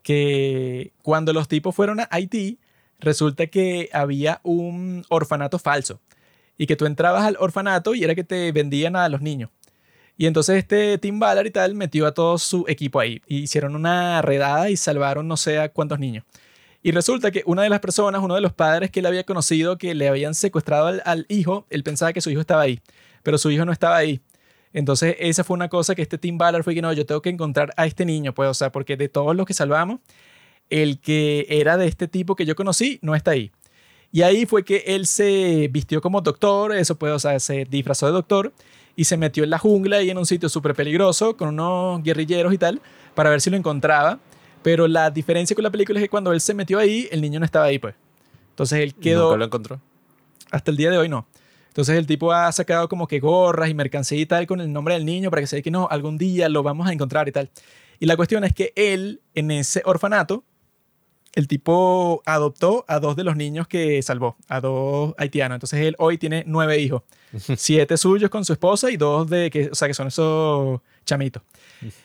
[0.03, 2.59] que cuando los tipos fueron a Haití,
[2.99, 6.01] resulta que había un orfanato falso
[6.57, 9.49] y que tú entrabas al orfanato y era que te vendían a los niños.
[10.17, 13.21] Y entonces este Tim Ballard y tal metió a todo su equipo ahí.
[13.25, 16.25] Y hicieron una redada y salvaron no sé cuántos niños.
[16.81, 19.77] Y resulta que una de las personas, uno de los padres que él había conocido,
[19.77, 22.79] que le habían secuestrado al, hijo, él pensaba que su hijo estaba ahí,
[23.21, 24.21] pero su hijo no estaba ahí.
[24.71, 27.29] Entonces, esa fue una cosa que este Tim Ballard fue que no, yo tengo que
[27.29, 29.99] encontrar a este niño, pues, o sea, porque de todos los que salvamos,
[30.69, 33.51] el que era de este tipo que yo conocí no está ahí.
[34.11, 38.07] Y ahí fue que él se vistió como doctor, eso puede, o sea, se disfrazó
[38.07, 38.53] de doctor
[38.95, 42.53] y se metió en la jungla y en un sitio súper peligroso con unos guerrilleros
[42.53, 42.81] y tal
[43.15, 44.19] para ver si lo encontraba.
[44.61, 47.39] Pero la diferencia con la película es que cuando él se metió ahí, el niño
[47.39, 47.95] no estaba ahí, pues.
[48.51, 49.25] Entonces él quedó...
[49.25, 49.81] ¿Nunca lo encontró?
[50.51, 51.27] Hasta el día de hoy no.
[51.69, 54.95] Entonces el tipo ha sacado como que gorras y mercancía y tal con el nombre
[54.95, 57.31] del niño para que se vea que no, algún día lo vamos a encontrar y
[57.31, 57.49] tal.
[57.99, 60.43] Y la cuestión es que él, en ese orfanato,
[61.33, 65.57] el tipo adoptó a dos de los niños que salvó, a dos haitianos.
[65.57, 67.03] Entonces él hoy tiene nueve hijos,
[67.55, 71.43] siete suyos con su esposa y dos de que, o sea, que son esos chamitos.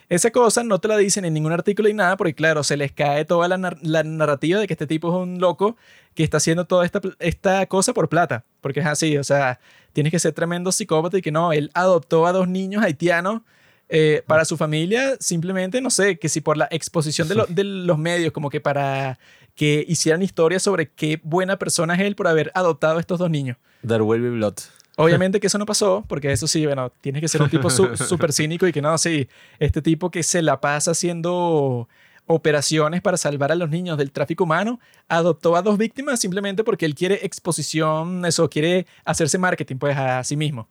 [0.09, 2.93] Esa cosa no te la dicen en ningún artículo y nada, porque claro, se les
[2.93, 3.59] cae toda la,
[4.02, 5.76] narrativa de que este tipo es un loco
[6.14, 9.60] que está haciendo toda esta, esta cosa por plata, porque es así, o sea,
[9.93, 13.43] tienes que ser tremendo psicópata y que no, él adoptó a dos niños haitianos
[13.89, 17.98] eh, para su familia, simplemente, no sé, que si por la exposición de, de, los
[17.98, 19.18] medios, como que para
[19.55, 23.31] que hicieran historias sobre qué buena persona es él por haber adoptado a estos dos
[23.31, 23.56] niños.
[23.86, 24.55] There will be blood.
[24.96, 28.32] Obviamente que eso no pasó, porque eso sí, bueno, tienes que ser un tipo súper
[28.32, 31.88] cínico y que no, sí, este tipo que se la pasa haciendo
[32.26, 36.86] operaciones para salvar a los niños del tráfico humano, adoptó a dos víctimas simplemente porque
[36.86, 40.68] él quiere exposición, eso, quiere hacerse marketing pues a sí mismo.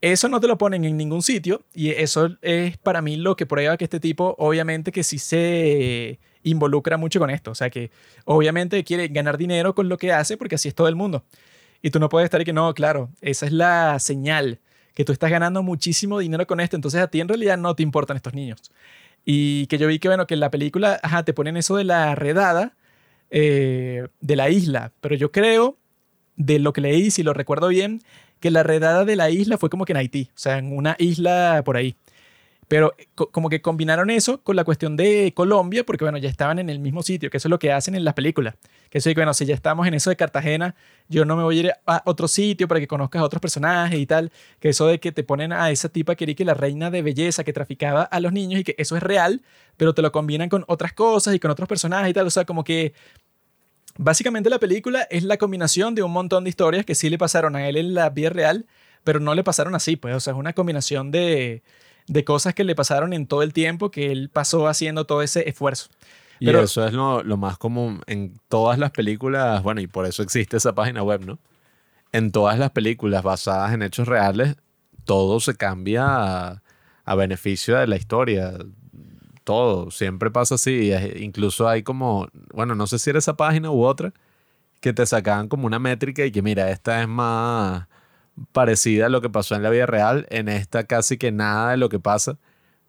[0.00, 3.44] Eso no te lo ponen en ningún sitio y eso es para mí lo que
[3.44, 7.90] prueba que este tipo obviamente que sí se involucra mucho con esto, o sea que
[8.24, 11.22] obviamente quiere ganar dinero con lo que hace porque así es todo el mundo.
[11.82, 14.60] Y tú no puedes estar y que no, claro, esa es la señal,
[14.94, 17.82] que tú estás ganando muchísimo dinero con esto, entonces a ti en realidad no te
[17.82, 18.70] importan estos niños.
[19.24, 21.84] Y que yo vi que, bueno, que en la película, ajá, te ponen eso de
[21.84, 22.74] la redada
[23.30, 25.76] eh, de la isla, pero yo creo,
[26.36, 28.02] de lo que leí, si lo recuerdo bien,
[28.40, 30.96] que la redada de la isla fue como que en Haití, o sea, en una
[30.98, 31.94] isla por ahí.
[32.70, 36.60] Pero eh, como que combinaron eso con la cuestión de Colombia, porque bueno, ya estaban
[36.60, 38.54] en el mismo sitio, que eso es lo que hacen en las películas.
[38.90, 40.76] Que eso bueno, si ya estamos en eso de Cartagena,
[41.08, 43.98] yo no me voy a ir a otro sitio para que conozcas a otros personajes
[43.98, 44.30] y tal.
[44.60, 47.02] Que eso de que te ponen a esa tipa que era que la reina de
[47.02, 49.42] belleza que traficaba a los niños y que eso es real,
[49.76, 52.28] pero te lo combinan con otras cosas y con otros personajes y tal.
[52.28, 52.92] O sea, como que
[53.98, 57.56] básicamente la película es la combinación de un montón de historias que sí le pasaron
[57.56, 58.64] a él en la vida real,
[59.02, 60.14] pero no le pasaron así, pues.
[60.14, 61.64] O sea, es una combinación de
[62.10, 65.48] de cosas que le pasaron en todo el tiempo que él pasó haciendo todo ese
[65.48, 65.90] esfuerzo.
[66.40, 70.56] Y eso es lo, más común en todas las películas, bueno, y por eso existe
[70.56, 71.38] esa página web, ¿no?
[72.12, 74.56] En todas las películas basadas en hechos reales,
[75.04, 76.62] todo se cambia a,
[77.04, 78.54] a beneficio de la historia.
[79.44, 80.90] Todo, siempre pasa así.
[81.18, 84.12] Incluso hay como, bueno, no sé si era esa página u otra,
[84.80, 87.86] que te sacaban como una métrica y que mira, esta es más
[88.52, 90.26] parecida a lo que pasó en la vida real.
[90.30, 92.38] En esta casi que nada de lo que pasa.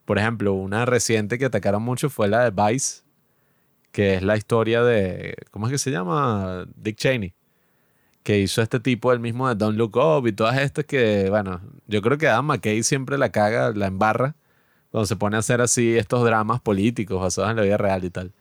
[0.06, 3.04] Por ejemplo, una reciente que atacaron mucho fue la de Vice,
[3.92, 6.66] que es la historia de, ¿cómo es que se llama?
[6.76, 7.34] Dick Cheney,
[8.24, 11.62] que hizo este tipo, el mismo de Don't Look Up y todas estas que, bueno,
[11.88, 14.36] yo creo que Adam McKay siempre la caga, la embarra,
[14.92, 18.10] cuando se pone a hacer así estos dramas políticos basados en la vida real y
[18.10, 18.34] tal.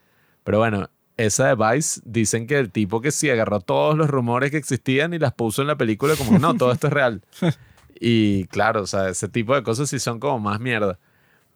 [0.44, 0.90] Pero bueno,
[1.26, 5.14] esa de Vice, dicen que el tipo que sí agarró todos los rumores que existían
[5.14, 7.22] y las puso en la película como, no, todo esto es real.
[8.02, 10.98] Y claro, o sea, ese tipo de cosas sí son como más mierda.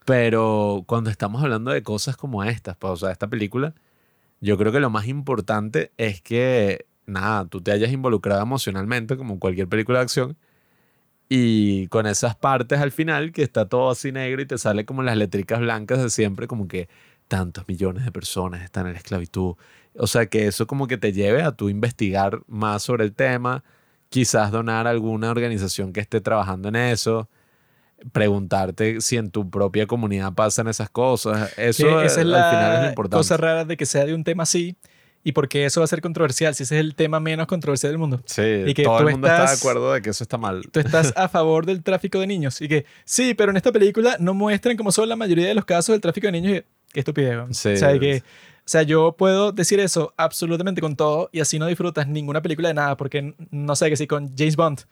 [0.04, 3.74] Pero cuando estamos hablando de cosas como estas, pues, o sea, esta película,
[4.40, 9.34] yo creo que lo más importante es que, nada, tú te hayas involucrado emocionalmente como
[9.34, 10.36] en cualquier película de acción.
[11.28, 15.02] Y con esas partes al final, que está todo así negro y te sale como
[15.02, 16.88] las letricas blancas de siempre, como que
[17.28, 19.54] tantos millones de personas están en la esclavitud.
[19.96, 23.64] O sea, que eso como que te lleve a tú investigar más sobre el tema,
[24.08, 27.28] quizás donar a alguna organización que esté trabajando en eso,
[28.12, 31.52] preguntarte si en tu propia comunidad pasan esas cosas.
[31.56, 33.16] Eso esa es la al final es lo importante.
[33.16, 34.76] cosa rara de que sea de un tema así
[35.26, 37.98] y porque eso va a ser controversial, si ese es el tema menos controversial del
[37.98, 38.20] mundo.
[38.26, 40.62] Sí, y que todo el mundo está de acuerdo de que eso está mal.
[40.70, 44.16] Tú estás a favor del tráfico de niños y que sí, pero en esta película
[44.20, 46.62] no muestran como son la mayoría de los casos del tráfico de niños.
[46.94, 47.36] Qué estupidez.
[47.36, 51.66] o, sea, que, o sea, yo puedo decir eso absolutamente con todo y así no
[51.66, 54.82] disfrutas ninguna película de nada, porque no sé, que si con James Bond.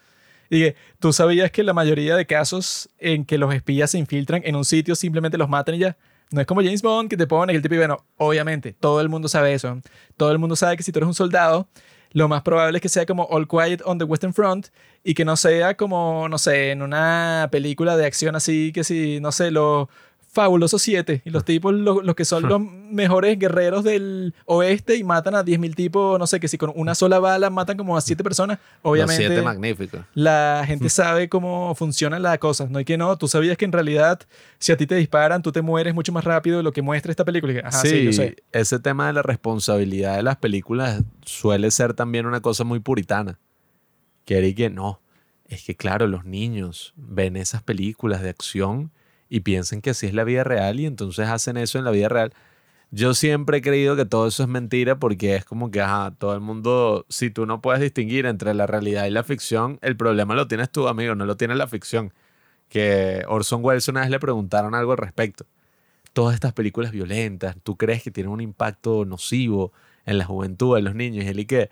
[0.51, 4.57] Que tú sabías que la mayoría de casos en que los espías se infiltran en
[4.57, 5.97] un sitio simplemente los matan y ya.
[6.33, 9.09] No es como James Bond que te pone el tipo y bueno, obviamente, todo el
[9.09, 9.81] mundo sabe eso.
[10.17, 11.69] Todo el mundo sabe que si tú eres un soldado,
[12.11, 14.69] lo más probable es que sea como All Quiet on the Western Front
[15.05, 19.21] y que no sea como, no sé, en una película de acción así, que si,
[19.21, 19.89] no sé, lo
[20.33, 21.21] Fabuloso 7.
[21.27, 25.75] Y los tipos, los, que son los mejores guerreros del oeste y matan a 10.000
[25.75, 29.25] tipos, no sé, que si con una sola bala matan como a 7 personas, obviamente.
[29.25, 30.01] Los 7 magníficos.
[30.15, 32.71] La gente sabe cómo funcionan las cosas.
[32.71, 33.19] No hay que no.
[33.19, 34.23] Tú sabías que en realidad,
[34.59, 37.11] si a ti te disparan, tú te mueres mucho más rápido de lo que muestra
[37.11, 37.61] esta película.
[37.65, 38.37] Ajá, sí, yo sé.
[38.53, 43.39] ese tema de la responsabilidad de las películas suele ser también una cosa muy puritana.
[44.25, 45.03] Que que no.
[45.47, 48.93] Es que, claro, los niños ven esas películas de acción
[49.33, 52.11] y piensen que así es la vida real y entonces hacen eso en la vida
[52.11, 52.35] real.
[52.91, 56.35] Yo siempre he creído que todo eso es mentira porque es como que, ajá, todo
[56.35, 60.35] el mundo, si tú no puedes distinguir entre la realidad y la ficción, el problema
[60.35, 62.13] lo tienes tú, amigo, no lo tiene la ficción.
[62.69, 65.47] Que Orson Welles una vez le preguntaron algo al respecto.
[66.13, 69.73] Todas estas películas violentas, ¿tú crees que tienen un impacto nocivo
[70.05, 71.25] en la juventud, en los niños?
[71.25, 71.71] Y él y que,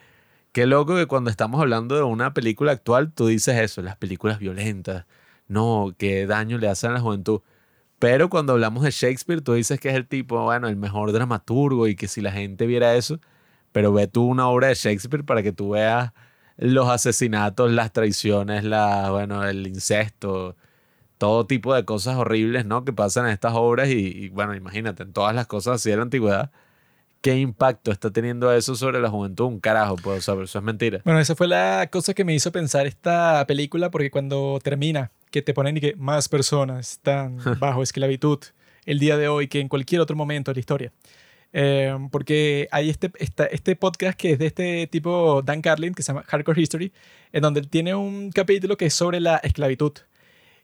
[0.52, 4.38] qué loco que cuando estamos hablando de una película actual, tú dices eso, las películas
[4.38, 5.04] violentas,
[5.50, 7.42] no, qué daño le hacen a la juventud.
[7.98, 11.88] Pero cuando hablamos de Shakespeare, tú dices que es el tipo, bueno, el mejor dramaturgo
[11.88, 13.20] y que si la gente viera eso,
[13.72, 16.12] pero ve tú una obra de Shakespeare para que tú veas
[16.56, 20.56] los asesinatos, las traiciones, la, bueno, el incesto,
[21.18, 22.84] todo tipo de cosas horribles, ¿no?
[22.84, 26.02] Que pasan en estas obras y, bueno, imagínate, en todas las cosas así de la
[26.04, 26.52] antigüedad,
[27.20, 29.46] ¿qué impacto está teniendo eso sobre la juventud?
[29.46, 31.00] Un carajo, pues, o eso es mentira.
[31.04, 35.42] Bueno, esa fue la cosa que me hizo pensar esta película, porque cuando termina que
[35.42, 38.38] te ponen y que más personas están bajo esclavitud
[38.86, 40.92] el día de hoy que en cualquier otro momento de la historia.
[41.52, 46.12] Eh, porque hay este, este podcast que es de este tipo, Dan Carlin, que se
[46.12, 46.92] llama Hardcore History,
[47.32, 49.92] en donde tiene un capítulo que es sobre la esclavitud.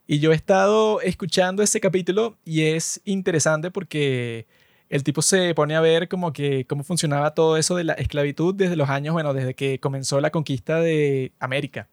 [0.07, 4.47] Y yo he estado escuchando ese capítulo y es interesante porque
[4.89, 6.33] el tipo se pone a ver cómo
[6.85, 10.81] funcionaba todo eso de la esclavitud desde los años, bueno, desde que comenzó la conquista
[10.81, 11.89] de América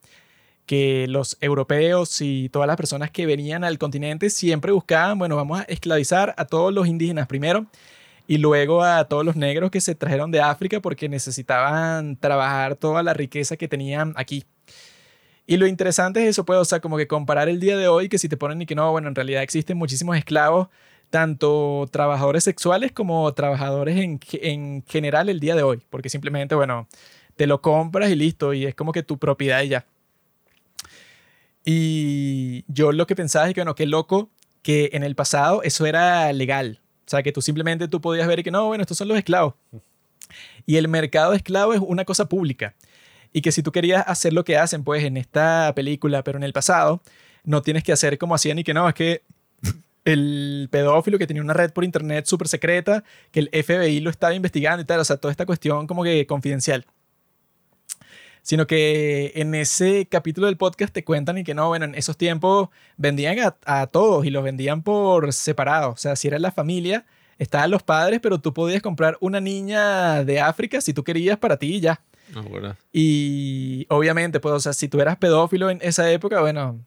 [0.65, 5.61] que los europeos y todas las personas que venían al continente siempre buscaban, bueno, vamos
[5.61, 7.65] a esclavizar a todos los indígenas primero
[8.28, 13.03] y luego a todos los negros que se trajeron de África porque necesitaban trabajar toda
[13.03, 14.45] la riqueza que tenían aquí.
[15.45, 18.07] Y lo interesante es eso, pues, o sea, como que comparar el día de hoy,
[18.07, 20.70] que si te ponen y que no, bueno, en realidad existen muchísimos esclavos,
[21.14, 26.88] tanto trabajadores sexuales como trabajadores en, en general el día de hoy, porque simplemente, bueno,
[27.35, 29.85] te lo compras y listo, y es como que tu propiedad y ya.
[31.64, 34.31] Y yo lo que pensaba es que, bueno, qué loco
[34.64, 36.80] que en el pasado eso era legal.
[37.06, 39.53] O sea, que tú simplemente tú podías ver que no, bueno, estos son los esclavos.
[40.65, 42.73] Y el mercado de esclavos es una cosa pública.
[43.31, 46.44] Y que si tú querías hacer lo que hacen, pues, en esta película, pero en
[46.44, 47.03] el pasado,
[47.44, 49.22] no tienes que hacer como hacían y que no, es que
[50.05, 54.34] el pedófilo que tenía una red por internet súper secreta, que el FBI lo estaba
[54.34, 56.85] investigando y tal, o sea, toda esta cuestión como que confidencial
[58.43, 62.17] sino que en ese capítulo del podcast te cuentan y que no, bueno, en esos
[62.17, 65.91] tiempos vendían a, todos y los vendían por separado.
[65.91, 67.05] O sea, si era la familia,
[67.39, 71.57] estaban los padres, pero tú podías comprar una niña de África si tú querías para
[71.57, 72.01] ti y ya.
[72.35, 76.80] Ah, y obviamente, pues, o sea, si tú eras pedófilo en esa época, bueno,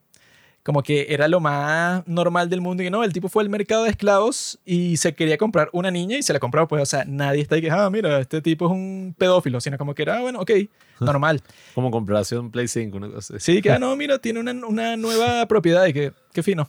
[0.67, 3.85] como que era lo más normal del mundo y no, el tipo fue al mercado
[3.85, 7.05] de esclavos y se quería comprar una niña y se la compró, pues, o sea,
[7.07, 10.19] nadie está ahí que, ah, mira, este tipo es un pedófilo, sino como que era,
[10.19, 10.51] ah, bueno, ok,
[11.01, 11.41] normal.
[11.73, 14.97] como comprarse un Play 5, una cosa Sí, que, ah, no, mira, tiene una, una
[14.97, 16.69] nueva propiedad y que, qué fino.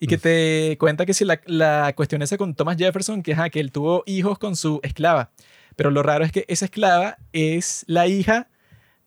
[0.00, 3.60] Y que te cuenta que si la, la cuestión esa con Thomas Jefferson, que, que
[3.60, 5.30] él tuvo hijos con su esclava,
[5.76, 8.48] pero lo raro es que esa esclava es la hija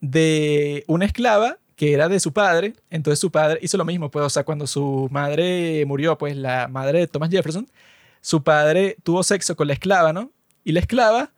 [0.00, 4.26] de una esclava que era de su padre, entonces su padre hizo lo mismo, pues,
[4.26, 7.66] o sea, cuando su madre murió, pues la madre de Thomas Jefferson,
[8.20, 10.30] su padre tuvo sexo con la esclava, ¿no?
[10.62, 11.32] Y la esclava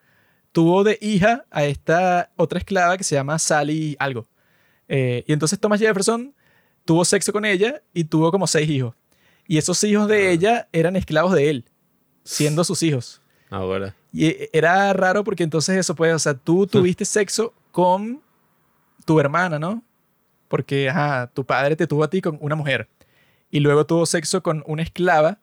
[0.50, 4.26] tuvo de hija a esta otra esclava que se llama Sally algo.
[4.88, 6.34] Eh, y entonces Thomas Jefferson
[6.84, 8.96] tuvo sexo con ella y tuvo como seis hijos.
[9.46, 10.30] Y esos hijos de ah.
[10.32, 11.66] ella eran esclavos de él,
[12.24, 13.22] siendo sus hijos.
[13.48, 13.94] Ahora.
[14.12, 18.20] Y eh, era raro porque entonces eso, pues, o sea, tú tuviste sexo con
[19.04, 19.84] tu hermana, ¿no?
[20.52, 22.86] Porque ajá, tu padre te tuvo a ti con una mujer
[23.50, 25.38] y luego tuvo sexo con una esclava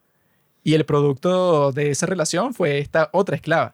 [0.64, 3.74] y el producto de esa relación fue esta otra esclava.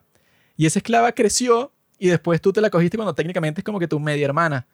[0.56, 3.86] Y esa esclava creció y después tú te la cogiste cuando técnicamente es como que
[3.86, 4.66] tu media hermana.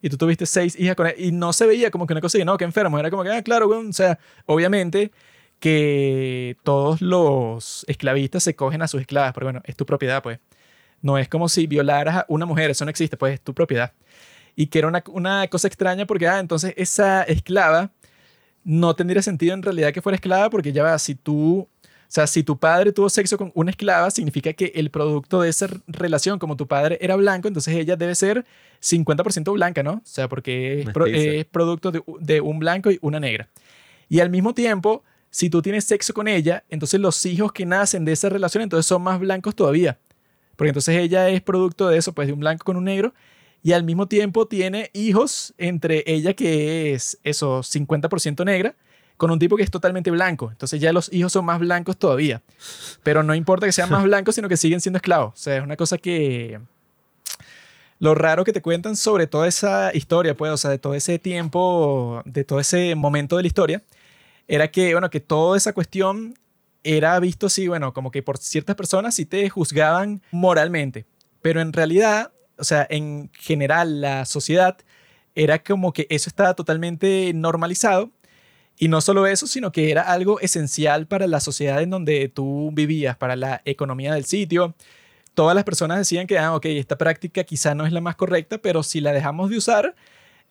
[0.00, 1.16] Y tú tuviste seis hijas con él.
[1.18, 2.98] Y no se veía como que una cosa de, no, que enfermo.
[2.98, 5.12] Era como que, ah, claro, o sea, obviamente
[5.60, 10.38] que todos los esclavistas se cogen a sus esclavas, pero bueno, es tu propiedad, pues.
[11.02, 13.92] No es como si violaras a una mujer, eso no existe, pues es tu propiedad
[14.56, 17.92] y que era una, una cosa extraña porque, ah, entonces esa esclava
[18.64, 21.68] no tendría sentido en realidad que fuera esclava porque ya va, si tú, o
[22.08, 25.68] sea, si tu padre tuvo sexo con una esclava, significa que el producto de esa
[25.86, 28.44] relación, como tu padre era blanco, entonces ella debe ser
[28.82, 29.92] 50% blanca, ¿no?
[29.92, 33.48] O sea, porque es, producto de, de, un blanco y una negra.
[34.08, 38.04] Y al mismo tiempo, si tú tienes sexo con ella, entonces los hijos que nacen
[38.04, 39.98] de esa relación entonces son más blancos todavía.
[40.56, 43.12] Porque entonces ella es producto de eso, pues de un blanco con un negro,
[43.62, 48.74] y al mismo tiempo tiene hijos entre ella que es eso, 50% negra,
[49.16, 50.50] con un tipo que es totalmente blanco.
[50.50, 52.42] Entonces ya los hijos son más blancos todavía.
[53.02, 55.34] Pero no importa que sean más blancos, sino que siguen siendo esclavos.
[55.34, 56.60] O sea, es una cosa que...
[57.98, 61.18] Lo raro que te cuentan sobre toda esa historia, pues, o sea, de todo ese
[61.18, 63.82] tiempo, de todo ese momento de la historia,
[64.46, 66.34] era que, bueno, que toda esa cuestión
[66.84, 71.06] era visto así, bueno, como que por ciertas personas sí te juzgaban moralmente.
[71.42, 74.78] Pero en realidad, o sea, en general la sociedad
[75.34, 78.10] era como que eso estaba totalmente normalizado
[78.78, 82.70] y no solo eso, sino que era algo esencial para la sociedad en donde tú
[82.72, 84.74] vivías, para la economía del sitio.
[85.34, 88.58] Todas las personas decían que, ah, ok, esta práctica quizá no es la más correcta,
[88.58, 89.94] pero si la dejamos de usar,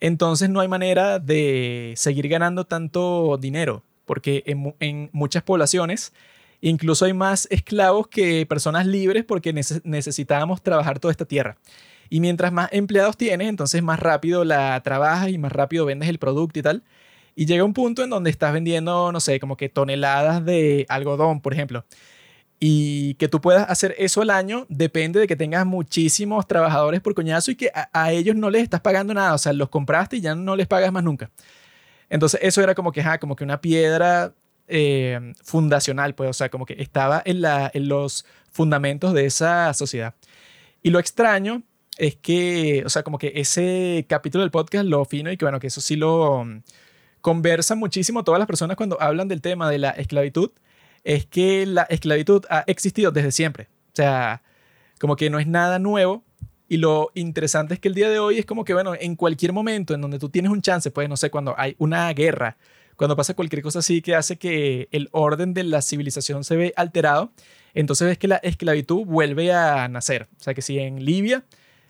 [0.00, 6.12] entonces no hay manera de seguir ganando tanto dinero, porque en, en muchas poblaciones
[6.60, 11.56] incluso hay más esclavos que personas libres porque necesitábamos trabajar toda esta tierra.
[12.08, 16.18] Y mientras más empleados tienes, entonces más rápido la trabajas y más rápido vendes el
[16.18, 16.82] producto y tal.
[17.34, 21.40] Y llega un punto en donde estás vendiendo, no sé, como que toneladas de algodón,
[21.40, 21.84] por ejemplo.
[22.58, 27.14] Y que tú puedas hacer eso al año depende de que tengas muchísimos trabajadores por
[27.14, 29.34] coñazo y que a, ellos no les estás pagando nada.
[29.34, 31.30] O sea, los compraste y ya no les pagas más nunca.
[32.08, 34.32] Entonces, eso era como que, como que una piedra
[34.68, 39.74] eh, fundacional, pues, o sea, como que estaba en, la, en los fundamentos de esa
[39.74, 40.14] sociedad.
[40.82, 41.62] Y lo extraño
[41.96, 45.60] es que, o sea, como que ese capítulo del podcast, lo fino y que, bueno,
[45.60, 46.44] que eso sí lo
[47.20, 50.50] conversan muchísimo todas las personas cuando hablan del tema de la esclavitud,
[51.04, 53.68] es que la esclavitud ha existido desde siempre.
[53.92, 54.42] O sea,
[55.00, 56.24] como que no es nada nuevo.
[56.68, 59.52] Y lo interesante es que el día de hoy es como que, bueno, en cualquier
[59.52, 62.56] momento en donde tú tienes un chance, pues no sé, cuando hay una guerra,
[62.96, 66.72] cuando pasa cualquier cosa así que hace que el orden de la civilización se ve
[66.76, 67.32] alterado,
[67.72, 70.28] entonces ves que la esclavitud vuelve a nacer.
[70.40, 71.44] O sea, que si en Libia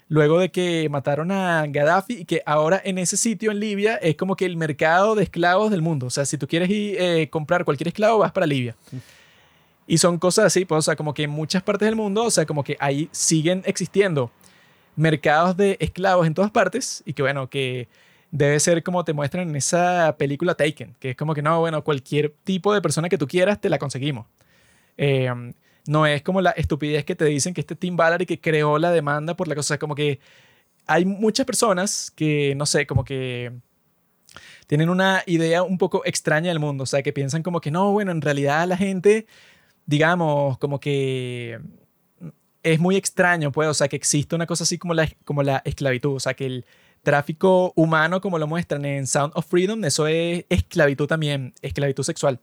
[0.08, 4.16] luego de que mataron a Gaddafi y que ahora en ese sitio en Libia es
[4.16, 6.06] como que el mercado de esclavos del mundo.
[6.06, 8.76] O sea, si tú quieres ir, eh, comprar cualquier esclavo, vas para Libia.
[9.86, 12.30] Y son cosas así, pues, o sea, como que en muchas partes del mundo, o
[12.30, 14.30] sea, como que ahí siguen existiendo
[14.96, 17.86] mercados de esclavos en todas partes y que bueno, que
[18.30, 21.84] debe ser como te muestran en esa película Taken, que es como que no, bueno,
[21.84, 24.26] cualquier tipo de persona que tú quieras, te la conseguimos.
[24.96, 25.30] Eh,
[25.86, 28.90] no es como la estupidez que te dicen que este Tim Ballard que creó la
[28.90, 29.78] demanda por la cosa.
[29.78, 30.20] Como que
[30.86, 33.52] hay muchas personas que, no sé, como que
[34.66, 36.84] tienen una idea un poco extraña del mundo.
[36.84, 39.26] O sea, que piensan como que no, bueno, en realidad la gente,
[39.86, 41.60] digamos, como que
[42.62, 45.62] es muy extraño, pues, o sea, que existe una cosa así como la, como la
[45.64, 46.16] esclavitud.
[46.16, 46.66] O sea, que el
[47.02, 52.40] tráfico humano, como lo muestran en Sound of Freedom, eso es esclavitud también, esclavitud sexual.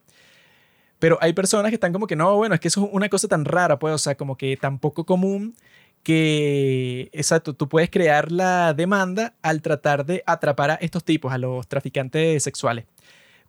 [1.03, 3.27] Pero hay personas que están como que no, bueno, es que eso es una cosa
[3.27, 5.53] tan rara, pues, o sea, como que tan poco común
[6.01, 11.37] que, exacto, tú puedes crear la demanda al tratar de atrapar a estos tipos, a
[11.37, 12.85] los traficantes sexuales.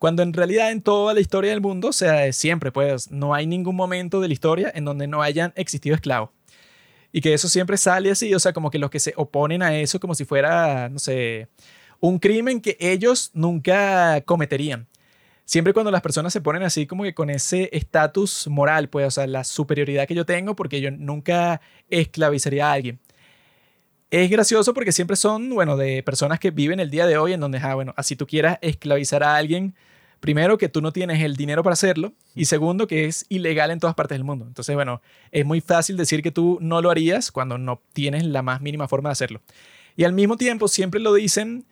[0.00, 3.46] Cuando en realidad en toda la historia del mundo, o sea, siempre, pues, no hay
[3.46, 6.30] ningún momento de la historia en donde no hayan existido esclavos.
[7.12, 9.78] Y que eso siempre sale así, o sea, como que los que se oponen a
[9.78, 11.46] eso como si fuera, no sé,
[12.00, 14.88] un crimen que ellos nunca cometerían
[15.44, 19.10] siempre cuando las personas se ponen así como que con ese estatus moral, pues, o
[19.10, 21.60] sea, la superioridad que yo tengo porque yo nunca
[21.90, 23.00] esclavizaría a alguien.
[24.10, 27.40] Es gracioso porque siempre son, bueno, de personas que viven el día de hoy en
[27.40, 29.74] donde, ah, bueno, así tú quieras esclavizar a alguien,
[30.20, 33.80] primero que tú no tienes el dinero para hacerlo y segundo que es ilegal en
[33.80, 34.46] todas partes del mundo.
[34.46, 35.02] Entonces, bueno,
[35.32, 38.88] es muy fácil decir que tú no lo harías cuando no tienes la más mínima
[38.88, 39.40] forma de hacerlo.
[39.96, 41.66] Y al mismo tiempo siempre lo dicen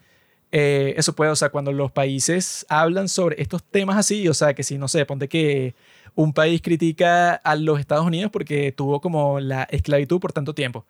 [0.53, 4.55] eh, eso puede, o sea, cuando los países hablan sobre estos temas así, o sea,
[4.55, 5.75] que si, no sé, ponte que
[6.15, 10.85] un país critica a los Estados Unidos porque tuvo como la esclavitud por tanto tiempo.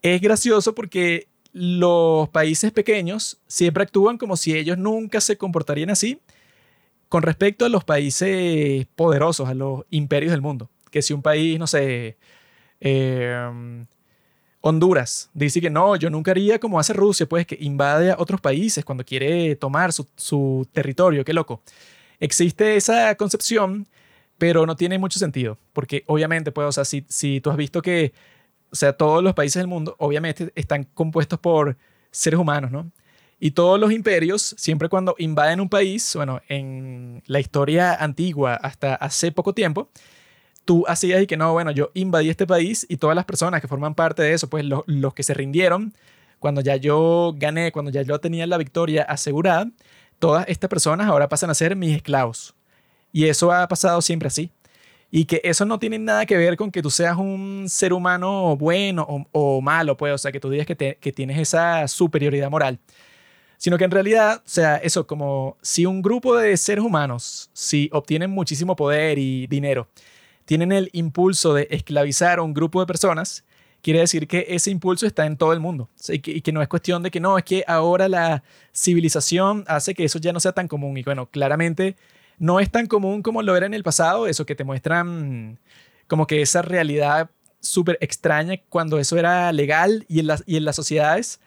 [0.00, 6.20] Es gracioso porque los países pequeños siempre actúan como si ellos nunca se comportarían así
[7.10, 10.70] con respecto a los países poderosos, a los imperios del mundo.
[10.90, 12.16] Que si un país, no sé,
[12.80, 13.84] eh,
[14.60, 18.40] Honduras dice que no, yo nunca haría como hace Rusia, pues que invade a otros
[18.40, 21.62] países cuando quiere tomar su, territorio, qué loco.
[22.20, 23.86] Existe esa concepción,
[24.38, 27.82] pero no tiene mucho sentido, porque obviamente, pues, o sea, si, si tú has visto
[27.82, 28.12] que,
[28.70, 31.76] o sea, todos los países del mundo, obviamente, están compuestos por
[32.10, 32.90] seres humanos, ¿no?
[33.40, 38.96] Y todos los imperios, siempre cuando invaden un país, bueno, en la historia antigua hasta
[38.96, 39.90] hace poco tiempo,
[40.68, 43.68] tú hacías y que no, bueno, yo invadí este país y todas las personas que
[43.68, 45.94] forman parte de eso, pues los que se rindieron,
[46.38, 49.70] cuando ya yo gané, cuando ya yo tenía la victoria asegurada,
[50.18, 52.54] todas estas personas ahora pasan a ser mis esclavos.
[53.12, 54.50] Y eso ha pasado siempre así.
[55.10, 58.54] Y que eso no tiene nada que ver con que tú seas un ser humano
[58.54, 62.78] bueno o, malo, pues, o sea, que tú digas que, que tienes esa superioridad moral.
[63.56, 67.88] Sino que en realidad, o sea, eso como si un grupo de seres humanos, si
[67.90, 69.88] obtienen muchísimo poder y dinero,
[70.48, 73.44] tienen el impulso de esclavizar a un grupo de personas,
[73.82, 75.90] quiere decir que ese impulso está en todo el mundo.
[76.08, 78.42] y, que, no es cuestión de que no, es que ahora la
[78.74, 80.96] civilización hace que eso ya no sea tan común.
[80.96, 81.96] Y bueno, claramente
[82.38, 85.58] no es tan común como lo era en el pasado, eso que te muestran
[86.06, 87.28] como que esa realidad
[87.60, 91.40] súper extraña cuando eso era legal y en, las, y en las sociedades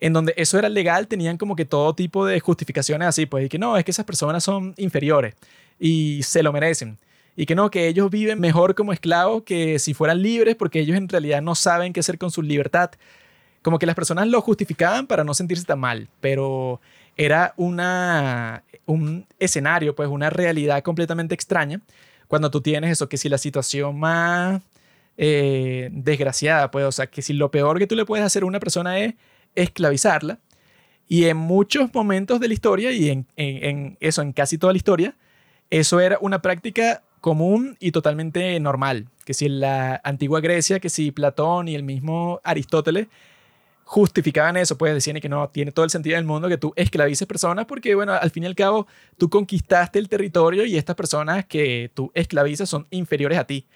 [0.00, 3.48] en donde eso era legal tenían como que todo tipo de justificaciones así, pues, y
[3.50, 5.34] que no, es que esas personas son inferiores
[5.78, 6.96] y se lo merecen.
[7.40, 10.98] Y que no, que ellos viven mejor como esclavos que si fueran libres porque ellos
[10.98, 12.90] en realidad no saben qué hacer con su libertad.
[13.62, 16.82] Como que las personas lo justificaban para no sentirse tan mal, pero
[17.16, 21.80] era una, un escenario, pues una realidad completamente extraña
[22.28, 24.60] cuando tú tienes eso, que si la situación más
[25.16, 28.46] eh, desgraciada, pues, o sea, que si lo peor que tú le puedes hacer a
[28.46, 29.14] una persona es
[29.54, 30.40] esclavizarla,
[31.08, 34.76] y en muchos momentos de la historia, y en, en eso, en casi toda la
[34.76, 35.16] historia,
[35.70, 40.88] eso era una práctica común y totalmente normal, que si en la antigua Grecia, que
[40.88, 43.08] si Platón y el mismo Aristóteles
[43.84, 47.26] justificaban eso, pues decían que no, tiene todo el sentido del mundo que tú esclavices
[47.26, 48.86] personas porque, bueno, al fin y al cabo,
[49.18, 53.66] tú conquistaste el territorio y estas personas que tú esclavizas son inferiores a ti.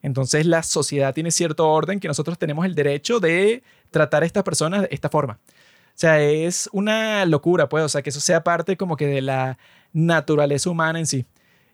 [0.00, 4.44] Entonces la sociedad tiene cierto orden que nosotros tenemos el derecho de tratar a estas
[4.44, 5.40] personas de esta forma.
[5.88, 9.22] O sea, es una locura, pues, o sea, que eso sea parte como que de
[9.22, 9.58] la
[9.92, 11.26] naturaleza humana en sí,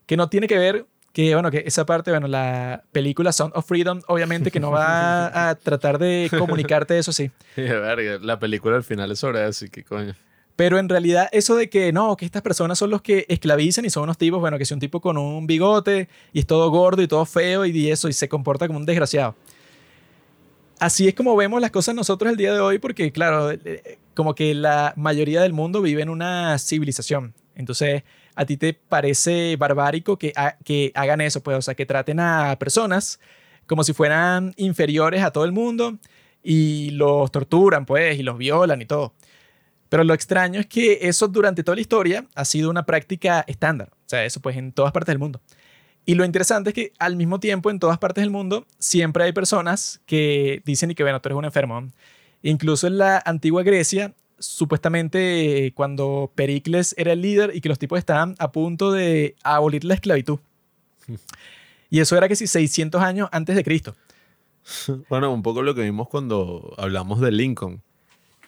[0.07, 3.66] que no tiene que ver que bueno, que esa parte, bueno, la película Sound of
[3.66, 7.30] Freedom, obviamente que no va a tratar de comunicarte eso, sí.
[7.56, 10.14] la película al final es sobre eso, y qué coño.
[10.60, 13.90] Pero en realidad eso de que no, que estas personas son los que esclavizan y
[13.90, 17.00] son unos tipos, bueno, que es un tipo con un bigote y es todo gordo
[17.00, 19.34] y todo feo y eso y se comporta como un desgraciado.
[20.78, 24.34] Así es como vemos las cosas nosotros el día de hoy porque claro, eh, como
[24.34, 27.32] que la mayoría del mundo vive en una civilización.
[27.54, 28.02] Entonces,
[28.35, 30.32] a ti te parece barbárico que,
[30.65, 33.20] que hagan eso, pues, o sea, que traten a personas
[33.66, 35.98] como si fueran inferiores a todo el mundo
[36.43, 39.15] y los torturan, pues, y los violan y todo.
[39.89, 43.90] Pero lo extraño es que eso durante toda la historia ha sido una práctica estándar,
[43.93, 45.40] o sea, eso pues en todas partes del mundo.
[46.07, 49.32] Y lo interesante es que al mismo tiempo en todas partes del mundo siempre hay
[49.32, 51.89] personas que dicen y que, bueno, tú eres un enfermo.
[52.43, 57.98] Incluso en la antigua Grecia supuestamente cuando Pericles era el líder y que los tipos
[57.98, 60.40] estaban a punto de abolir la esclavitud.
[61.90, 63.94] Y eso era que si 600 años antes de Cristo.
[65.08, 67.82] Bueno, un poco lo que vimos cuando hablamos de Lincoln,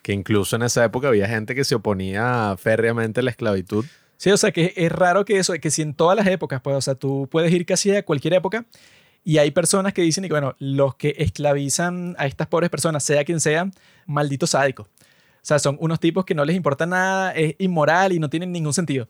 [0.02, 3.84] que incluso en esa época había gente que se oponía férreamente a la esclavitud.
[4.18, 6.76] Sí, o sea que es raro que eso, que si en todas las épocas, pues,
[6.76, 8.66] o sea, tú puedes ir casi a cualquier época
[9.24, 13.24] y hay personas que dicen que, bueno, los que esclavizan a estas pobres personas, sea
[13.24, 13.70] quien sea,
[14.06, 14.88] malditos sádicos.
[15.42, 18.72] Sea, son unos tipos que no les importa nada, es inmoral y no tienen ningún
[18.72, 19.08] sentido.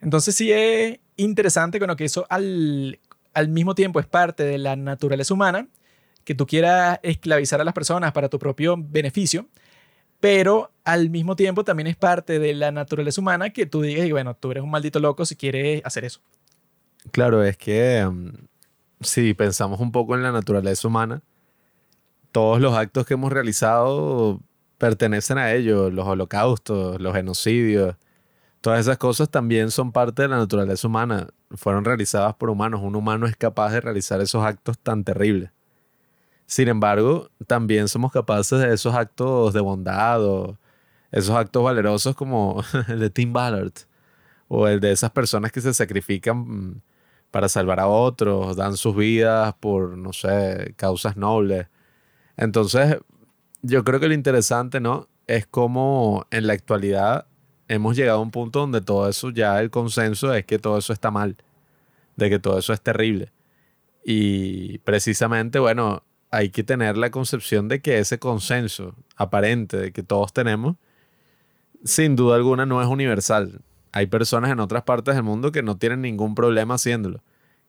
[0.00, 2.98] Entonces sí es interesante con lo que eso al,
[3.32, 5.68] al mismo tiempo es parte de la naturaleza humana,
[6.24, 9.46] que tú quieras esclavizar a las personas para tu propio beneficio,
[10.20, 14.34] pero al mismo tiempo también es parte de la naturaleza humana que tú digas, bueno,
[14.34, 16.20] tú eres un maldito loco si quieres hacer eso.
[17.10, 18.30] Claro, es que mm,
[19.00, 21.22] si pensamos un poco en la naturaleza humana,
[22.32, 24.40] todos los actos que hemos realizado
[24.78, 27.96] pertenecen a ellos, los holocaustos, los genocidios,
[28.60, 32.96] todas esas cosas también son parte de la naturaleza humana, fueron realizadas por humanos, un
[32.96, 35.50] humano es capaz de realizar esos actos tan terribles.
[36.46, 40.20] Sin embargo, también somos capaces de esos actos de bondad
[41.12, 43.72] esos actos valerosos como el de Tim Ballard
[44.48, 46.82] o el de esas personas que se sacrifican
[47.30, 51.66] para salvar a otros, dan sus vidas por, no sé, causas nobles.
[52.36, 52.98] Entonces,
[53.64, 55.08] yo creo que lo interesante, ¿no?
[55.26, 57.26] Es como en la actualidad
[57.66, 60.92] hemos llegado a un punto donde todo eso, ya el consenso es que todo eso
[60.92, 61.36] está mal,
[62.16, 63.32] de que todo eso es terrible.
[64.04, 70.02] Y precisamente, bueno, hay que tener la concepción de que ese consenso aparente de que
[70.02, 70.76] todos tenemos,
[71.84, 73.62] sin duda alguna no es universal.
[73.92, 77.22] Hay personas en otras partes del mundo que no tienen ningún problema haciéndolo,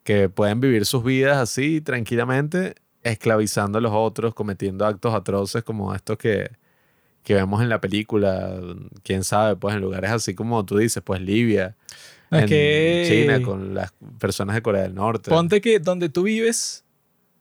[0.03, 5.93] que pueden vivir sus vidas así tranquilamente esclavizando a los otros, cometiendo actos atroces como
[5.93, 6.49] estos que,
[7.23, 8.59] que vemos en la película,
[9.03, 11.75] quién sabe, pues en lugares así como tú dices, pues Libia,
[12.31, 15.29] en China, con las personas de Corea del Norte.
[15.29, 16.83] Ponte que donde tú vives,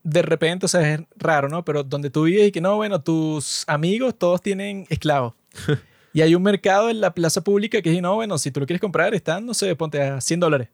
[0.02, 1.64] de repente, o sea, es raro, ¿no?
[1.64, 5.32] Pero donde tú vives y que no, bueno, tus amigos todos tienen esclavos.
[6.12, 8.66] y hay un mercado en la plaza pública que dice, no, bueno, si tú lo
[8.66, 10.68] quieres comprar, están, no sé, ponte a 100 dólares.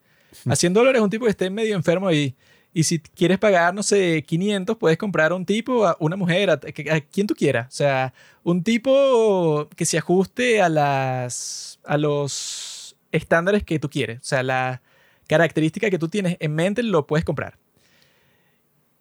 [0.48, 2.34] A 100 dólares un tipo que esté medio enfermo y,
[2.72, 6.50] y si quieres pagar, no sé, 500, puedes comprar a un tipo, a una mujer,
[6.50, 7.66] a, a, quien tú quieras.
[7.68, 8.14] O sea,
[8.44, 14.20] un tipo que se ajuste a, las, a los estándares que tú quieres.
[14.20, 14.82] O sea, la
[15.26, 17.58] característica que tú tienes en mente lo puedes comprar.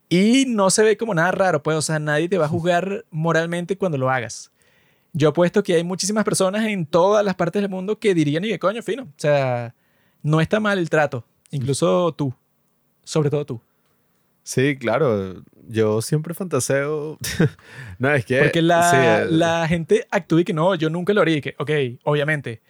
[0.10, 3.06] Y no se ve como nada raro, pues, o sea, nadie te va a juzgar
[3.12, 4.52] moralmente cuando lo hagas.
[5.14, 8.50] Yo apuesto que hay muchísimas personas en todas las partes del mundo que dirían, y
[8.50, 9.04] qué coño, fino.
[9.04, 9.76] O sea,
[10.24, 12.34] no está mal el trato, incluso tú,
[13.10, 13.62] sobre todo tú.
[14.44, 15.42] Sí, claro.
[15.68, 17.18] Yo siempre fantaseo.
[17.98, 18.38] no, es que.
[18.38, 21.42] Porque la, la gente actúa y que no, yo nunca lo haría.
[21.42, 21.72] que, ok,
[22.04, 22.62] obviamente.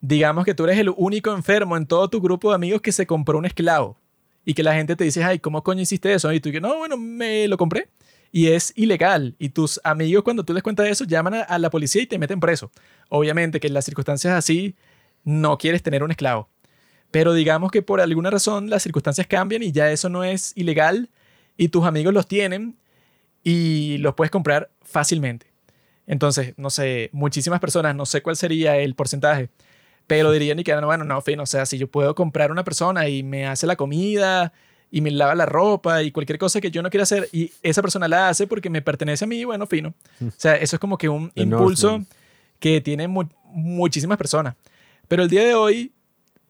[0.00, 3.08] Digamos que tú eres el único enfermo en todo tu grupo de amigos que se
[3.08, 3.98] compró un esclavo
[4.44, 6.32] y que la gente te dice, ay, ¿cómo coño hiciste eso?
[6.32, 7.88] Y tú dices, no, bueno, me lo compré.
[8.30, 9.34] Y es ilegal.
[9.40, 12.38] Y tus amigos, cuando tú les cuentas eso, llaman a, la policía y te meten
[12.38, 12.70] preso.
[13.08, 14.76] Obviamente que en las circunstancias así
[15.24, 16.48] no quieres tener un esclavo.
[17.10, 21.08] Pero digamos que por alguna razón las circunstancias cambian y ya eso no es ilegal
[21.56, 22.76] y tus amigos los tienen
[23.42, 25.46] y los puedes comprar fácilmente.
[26.06, 29.50] Entonces, no sé, muchísimas personas, no sé cuál sería el porcentaje,
[30.06, 33.08] pero dirían y que, bueno, no, fin, o sea, si yo puedo comprar una persona
[33.08, 34.52] y me hace la comida
[34.90, 37.82] y me lava la ropa y cualquier cosa que yo no quiera hacer y esa
[37.82, 39.92] persona la hace porque me pertenece a mí, bueno, fino.
[40.22, 42.02] O sea, eso es como que un impulso
[42.58, 43.14] que tienen
[43.44, 44.54] muchísimas personas.
[45.08, 45.92] Pero el día de hoy,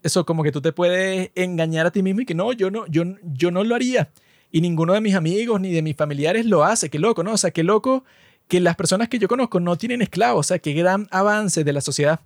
[0.03, 2.87] eso como que tú te puedes engañar a ti mismo y que no, yo no,
[2.87, 4.11] yo, yo no lo haría.
[4.51, 6.89] Y ninguno de mis amigos ni de mis familiares lo hace.
[6.91, 7.33] Qué loco, ¿no?
[7.33, 8.05] O sea, qué loco
[8.49, 10.47] que las personas que yo conozco no tienen esclavos.
[10.47, 12.21] O sea, qué gran avance de la sociedad.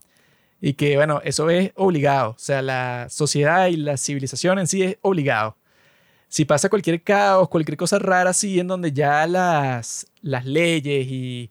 [0.61, 2.31] Y que, bueno, eso es obligado.
[2.31, 5.57] O sea, la sociedad y la civilización en sí es obligado.
[6.29, 11.51] Si pasa cualquier caos, cualquier cosa rara así, en donde ya las, las leyes y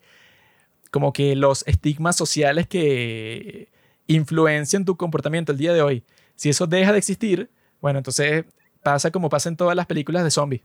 [0.91, 3.69] como que los estigmas sociales que
[4.07, 6.03] influencian tu comportamiento el día de hoy,
[6.35, 7.49] si eso deja de existir,
[7.81, 8.45] bueno, entonces
[8.83, 10.61] pasa como pasa en todas las películas de zombies.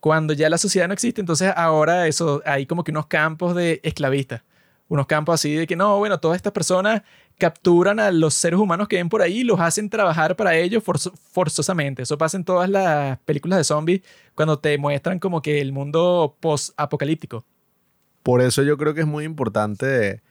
[0.00, 3.80] Cuando ya la sociedad no existe, entonces ahora eso, hay como que unos campos de
[3.82, 4.42] esclavistas
[4.88, 7.02] unos campos así de que no, bueno, todas estas personas
[7.36, 10.82] capturan a los seres humanos que ven por ahí y los hacen trabajar para ellos
[10.82, 12.02] forzosamente.
[12.02, 14.00] Eso pasa en todas las películas de zombies
[14.34, 17.44] cuando te muestran como que el mundo post-apocalíptico.
[18.22, 20.22] Por eso yo creo que es muy importante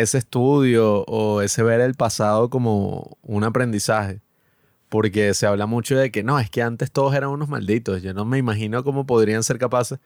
[0.00, 4.20] ese estudio o ese ver el pasado como un aprendizaje.
[4.88, 8.02] Porque se habla mucho de que no, es que antes todos eran unos malditos.
[8.02, 9.98] Yo no me imagino cómo podrían ser capaces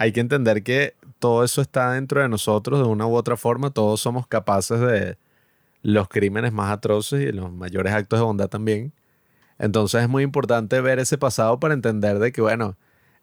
[0.00, 3.70] hay que entender que todo eso está dentro de nosotros de una u otra forma.
[3.70, 5.18] Todos somos capaces de
[5.82, 8.94] los crímenes más atroces y los mayores actos de bondad también.
[9.58, 12.78] Entonces es muy importante ver ese pasado para entender de que, bueno,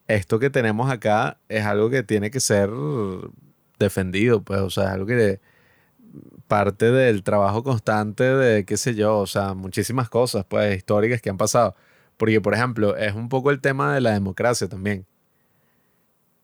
[0.07, 2.69] esto que tenemos acá es algo que tiene que ser
[3.79, 5.39] defendido, pues, o sea, es algo que
[6.47, 11.29] parte del trabajo constante de, qué sé yo, o sea, muchísimas cosas, pues, históricas que
[11.29, 11.75] han pasado.
[12.17, 15.05] Porque, por ejemplo, es un poco el tema de la democracia también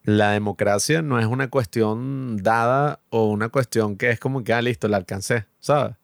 [0.04, 4.62] la democracia no es una cuestión dada o una cuestión que es como que, ah,
[4.62, 5.96] listo, la alcancé, ¿sabes?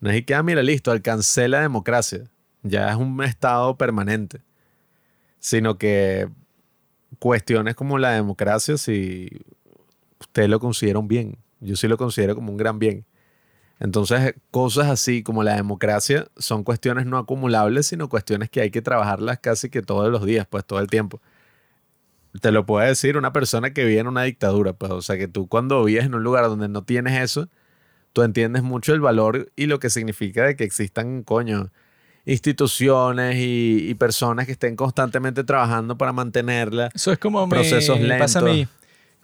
[0.00, 2.24] No es que, ah, mira, listo, alcancé la democracia.
[2.62, 4.40] Ya es un estado permanente.
[5.40, 6.28] Sino que
[7.18, 9.28] cuestiones como la democracia, si
[10.20, 13.04] usted lo considera un bien, yo sí lo considero como un gran bien.
[13.80, 18.82] Entonces, cosas así como la democracia son cuestiones no acumulables, sino cuestiones que hay que
[18.82, 21.20] trabajarlas casi que todos los días, pues todo el tiempo
[22.40, 25.28] te lo puede decir una persona que vive en una dictadura, pues, o sea, que
[25.28, 27.48] tú cuando vives en un lugar donde no tienes eso,
[28.12, 31.70] tú entiendes mucho el valor y lo que significa de que existan, coño,
[32.24, 36.90] instituciones y, personas que estén constantemente trabajando para mantenerla.
[36.94, 38.66] Eso es como procesos me pasa a mí.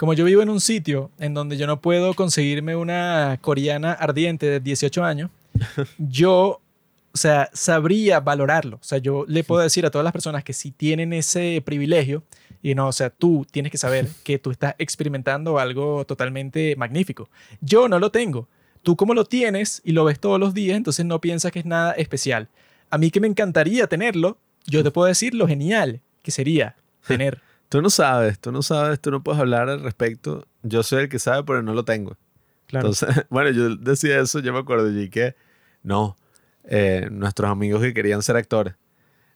[0.00, 4.46] Como yo vivo en un sitio en donde yo no puedo conseguirme una coreana ardiente
[4.46, 5.30] de 18 años,
[5.98, 6.62] yo
[7.12, 8.76] o sea, sabría valorarlo.
[8.76, 12.22] O sea, yo le puedo decir a todas las personas que si tienen ese privilegio,
[12.62, 17.28] y no, o sea, tú tienes que saber que tú estás experimentando algo totalmente magnífico.
[17.60, 18.48] Yo no lo tengo.
[18.82, 21.66] Tú como lo tienes y lo ves todos los días, entonces no piensas que es
[21.66, 22.48] nada especial.
[22.88, 26.74] A mí que me encantaría tenerlo, yo te puedo decir lo genial que sería
[27.06, 27.42] tener.
[27.70, 30.44] Tú no sabes, tú no sabes, tú no puedes hablar al respecto.
[30.64, 32.18] Yo soy el que sabe, pero no lo tengo.
[32.66, 32.88] Claro.
[32.88, 35.36] Entonces, bueno, yo decía eso, yo me acuerdo, y que
[35.84, 36.16] no,
[36.64, 38.74] eh, nuestros amigos que querían ser actores.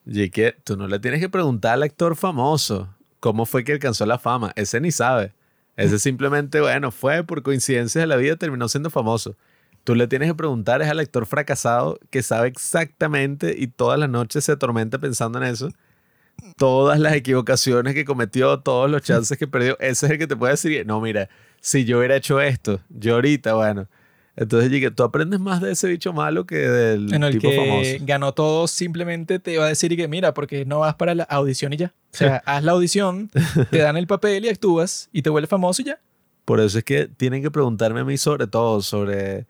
[0.05, 4.05] Y que tú no le tienes que preguntar al actor famoso cómo fue que alcanzó
[4.05, 4.53] la fama.
[4.57, 5.33] Ese ni sabe.
[5.77, 9.37] Ese simplemente, bueno, fue por coincidencia de la vida, terminó siendo famoso.
[9.85, 14.11] Tú le tienes que preguntar es al actor fracasado que sabe exactamente y todas las
[14.11, 15.69] noches se atormenta pensando en eso.
[16.57, 19.79] Todas las equivocaciones que cometió, todos los chances que perdió.
[19.81, 21.29] Ese es el que te puede decir, no, mira,
[21.61, 23.87] si yo hubiera hecho esto, yo ahorita, bueno,
[24.37, 27.57] Entonces llegué, tú aprendes más de ese bicho malo que del En el tipo que
[27.57, 27.91] famoso.
[28.01, 31.73] ganó todo, simplemente te va a decir que mira, porque no vas para la audición
[31.73, 31.93] y ya.
[32.13, 33.31] O sea, haz la audición,
[33.71, 36.01] te dan el papel y actúas y te vuelves famoso y ya.
[36.45, 39.47] Por eso es que tienen que preguntarme a mí sobre todo, sobre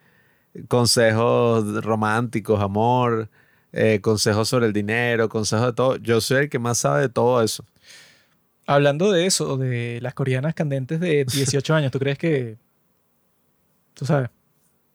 [0.69, 3.28] consejos románticos, amor,
[3.76, 5.96] eh, consejos sobre el dinero, consejos de todo.
[5.96, 7.64] Yo soy el que más sabe de todo eso.
[8.66, 12.56] Hablando de eso, de las coreanas candentes de 18 años, ¿tú crees que,
[13.94, 14.30] tú sabes,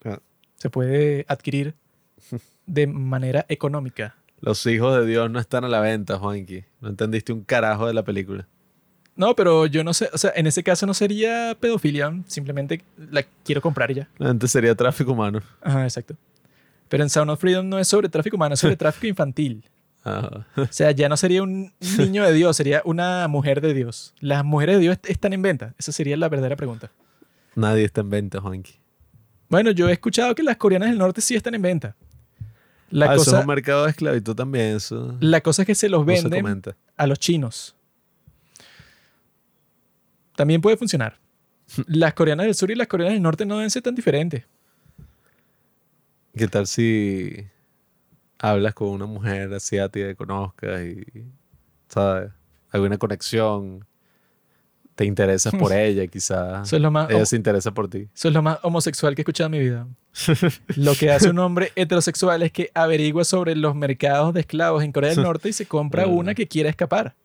[0.05, 0.19] Ah.
[0.55, 1.75] se puede adquirir
[2.65, 4.15] de manera económica?
[4.41, 6.63] Los hijos de Dios no están a la venta, Juanqui.
[6.79, 8.47] No entendiste un carajo de la película.
[9.17, 12.81] No, pero yo no sé, o sea, en ese caso no sería pedofilia, simplemente
[13.11, 14.07] la quiero comprar ya.
[14.17, 15.41] Antes sería tráfico humano.
[15.61, 16.15] Ajá, exacto.
[16.89, 19.63] Pero en Sound of Freedom no es sobre tráfico humano, es sobre tráfico infantil.
[20.03, 20.45] Ajá.
[20.55, 24.13] O sea, ya no sería un niño de Dios, sería una mujer de Dios.
[24.19, 25.73] ¿Las mujeres de Dios est- están en venta?
[25.77, 26.91] Esa sería la verdadera pregunta.
[27.55, 28.73] Nadie está en venta, Juanqui.
[29.49, 31.95] Bueno, yo he escuchado que las coreanas del norte sí están en venta.
[32.91, 34.77] La, ah, eso cosa, es un mercado de esclavitud también.
[34.77, 36.63] Eso la cosa es que se los no se venden
[36.97, 37.75] a los chinos.
[40.35, 41.19] También puede funcionar.
[41.87, 44.45] Las coreanas del sur y las coreanas del norte no deben ser tan diferentes.
[46.35, 47.47] ¿Qué tal si
[48.39, 51.03] hablas con una mujer asiática que conozcas y,
[51.87, 52.31] ¿sabes?
[52.71, 53.85] Alguna conexión,
[54.95, 56.67] te interesas por ella, quizás.
[56.67, 58.07] Eso es lo más, Ella se interesa por ti.
[58.13, 59.87] eso es lo más homosexual que he escuchado en mi vida.
[60.75, 64.91] Lo que hace un hombre heterosexual es que averigua sobre los mercados de esclavos en
[64.91, 67.15] Corea del Norte y se compra una que quiera escapar.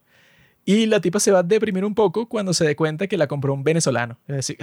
[0.66, 3.26] Y la tipa se va a deprimir un poco cuando se dé cuenta que la
[3.26, 4.18] compró un venezolano.
[4.28, 4.58] Es decir,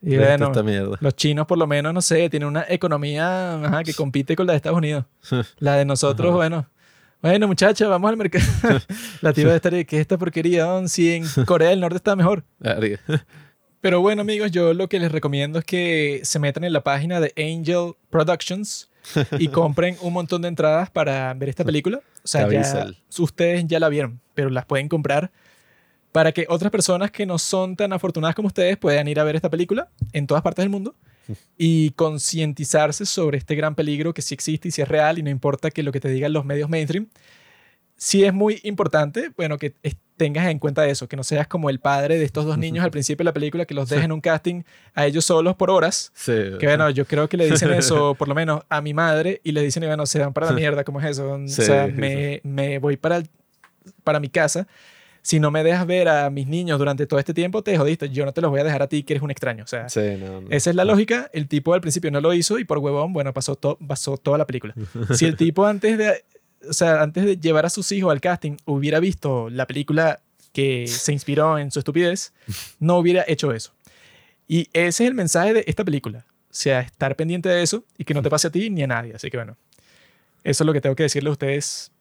[0.00, 0.96] y bueno, esta mierda.
[1.00, 4.52] los chinos por lo menos, no sé, tienen una economía ajá, que compite con la
[4.52, 5.04] de Estados Unidos.
[5.58, 6.36] La de nosotros, Ajá.
[6.36, 6.66] bueno.
[7.20, 8.44] Bueno, muchacha, vamos al mercado.
[9.22, 10.64] la tipa de estar ¿qué es esta porquería?
[10.64, 10.88] don?
[10.88, 12.44] Si en Corea del Norte está mejor.
[13.80, 17.20] Pero bueno, amigos, yo lo que les recomiendo es que se metan en la página
[17.20, 18.90] de Angel Productions
[19.38, 22.00] y compren un montón de entradas para ver esta película.
[22.24, 22.88] O sea, ya,
[23.18, 25.30] ustedes ya la vieron, pero las pueden comprar
[26.12, 29.36] para que otras personas que no son tan afortunadas como ustedes puedan ir a ver
[29.36, 30.94] esta película en todas partes del mundo
[31.58, 35.30] y concientizarse sobre este gran peligro que sí existe y si es real y no
[35.30, 37.08] importa que lo que te digan los medios mainstream.
[38.00, 39.74] Sí es muy importante, bueno, que
[40.16, 42.92] tengas en cuenta eso, que no seas como el padre de estos dos niños al
[42.92, 44.62] principio de la película, que los dejen en un casting
[44.94, 46.12] a ellos solos por horas.
[46.14, 46.32] Sí.
[46.60, 49.50] Que bueno, yo creo que le dicen eso, por lo menos a mi madre, y
[49.50, 51.32] le dicen, bueno, se van para la mierda, ¿cómo es eso?
[51.32, 51.62] O Sí.
[51.62, 53.20] sea, me, me voy para,
[54.04, 54.68] para mi casa.
[55.28, 58.08] Si no me dejas ver a mis niños durante todo este tiempo, te jodiste.
[58.08, 59.64] Yo no te los voy a dejar a ti, que eres un extraño.
[59.64, 60.48] O sea, Sí, no, no.
[60.50, 61.28] esa es la lógica.
[61.34, 64.38] El tipo al principio no lo hizo y por huevón, bueno, pasó, to- pasó toda
[64.38, 64.74] la película.
[65.14, 66.24] Si el tipo antes de,
[66.66, 70.20] o sea, antes de llevar a sus hijos al casting hubiera visto la película
[70.54, 72.32] que se inspiró en su estupidez,
[72.80, 73.72] no hubiera hecho eso.
[74.46, 76.24] Y ese es el mensaje de esta película.
[76.50, 78.86] O sea, estar pendiente de eso y que no te pase a ti ni a
[78.86, 79.14] nadie.
[79.14, 79.58] Así que bueno,
[80.42, 81.92] eso es lo que tengo que decirle a ustedes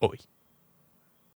[0.00, 0.20] hoy.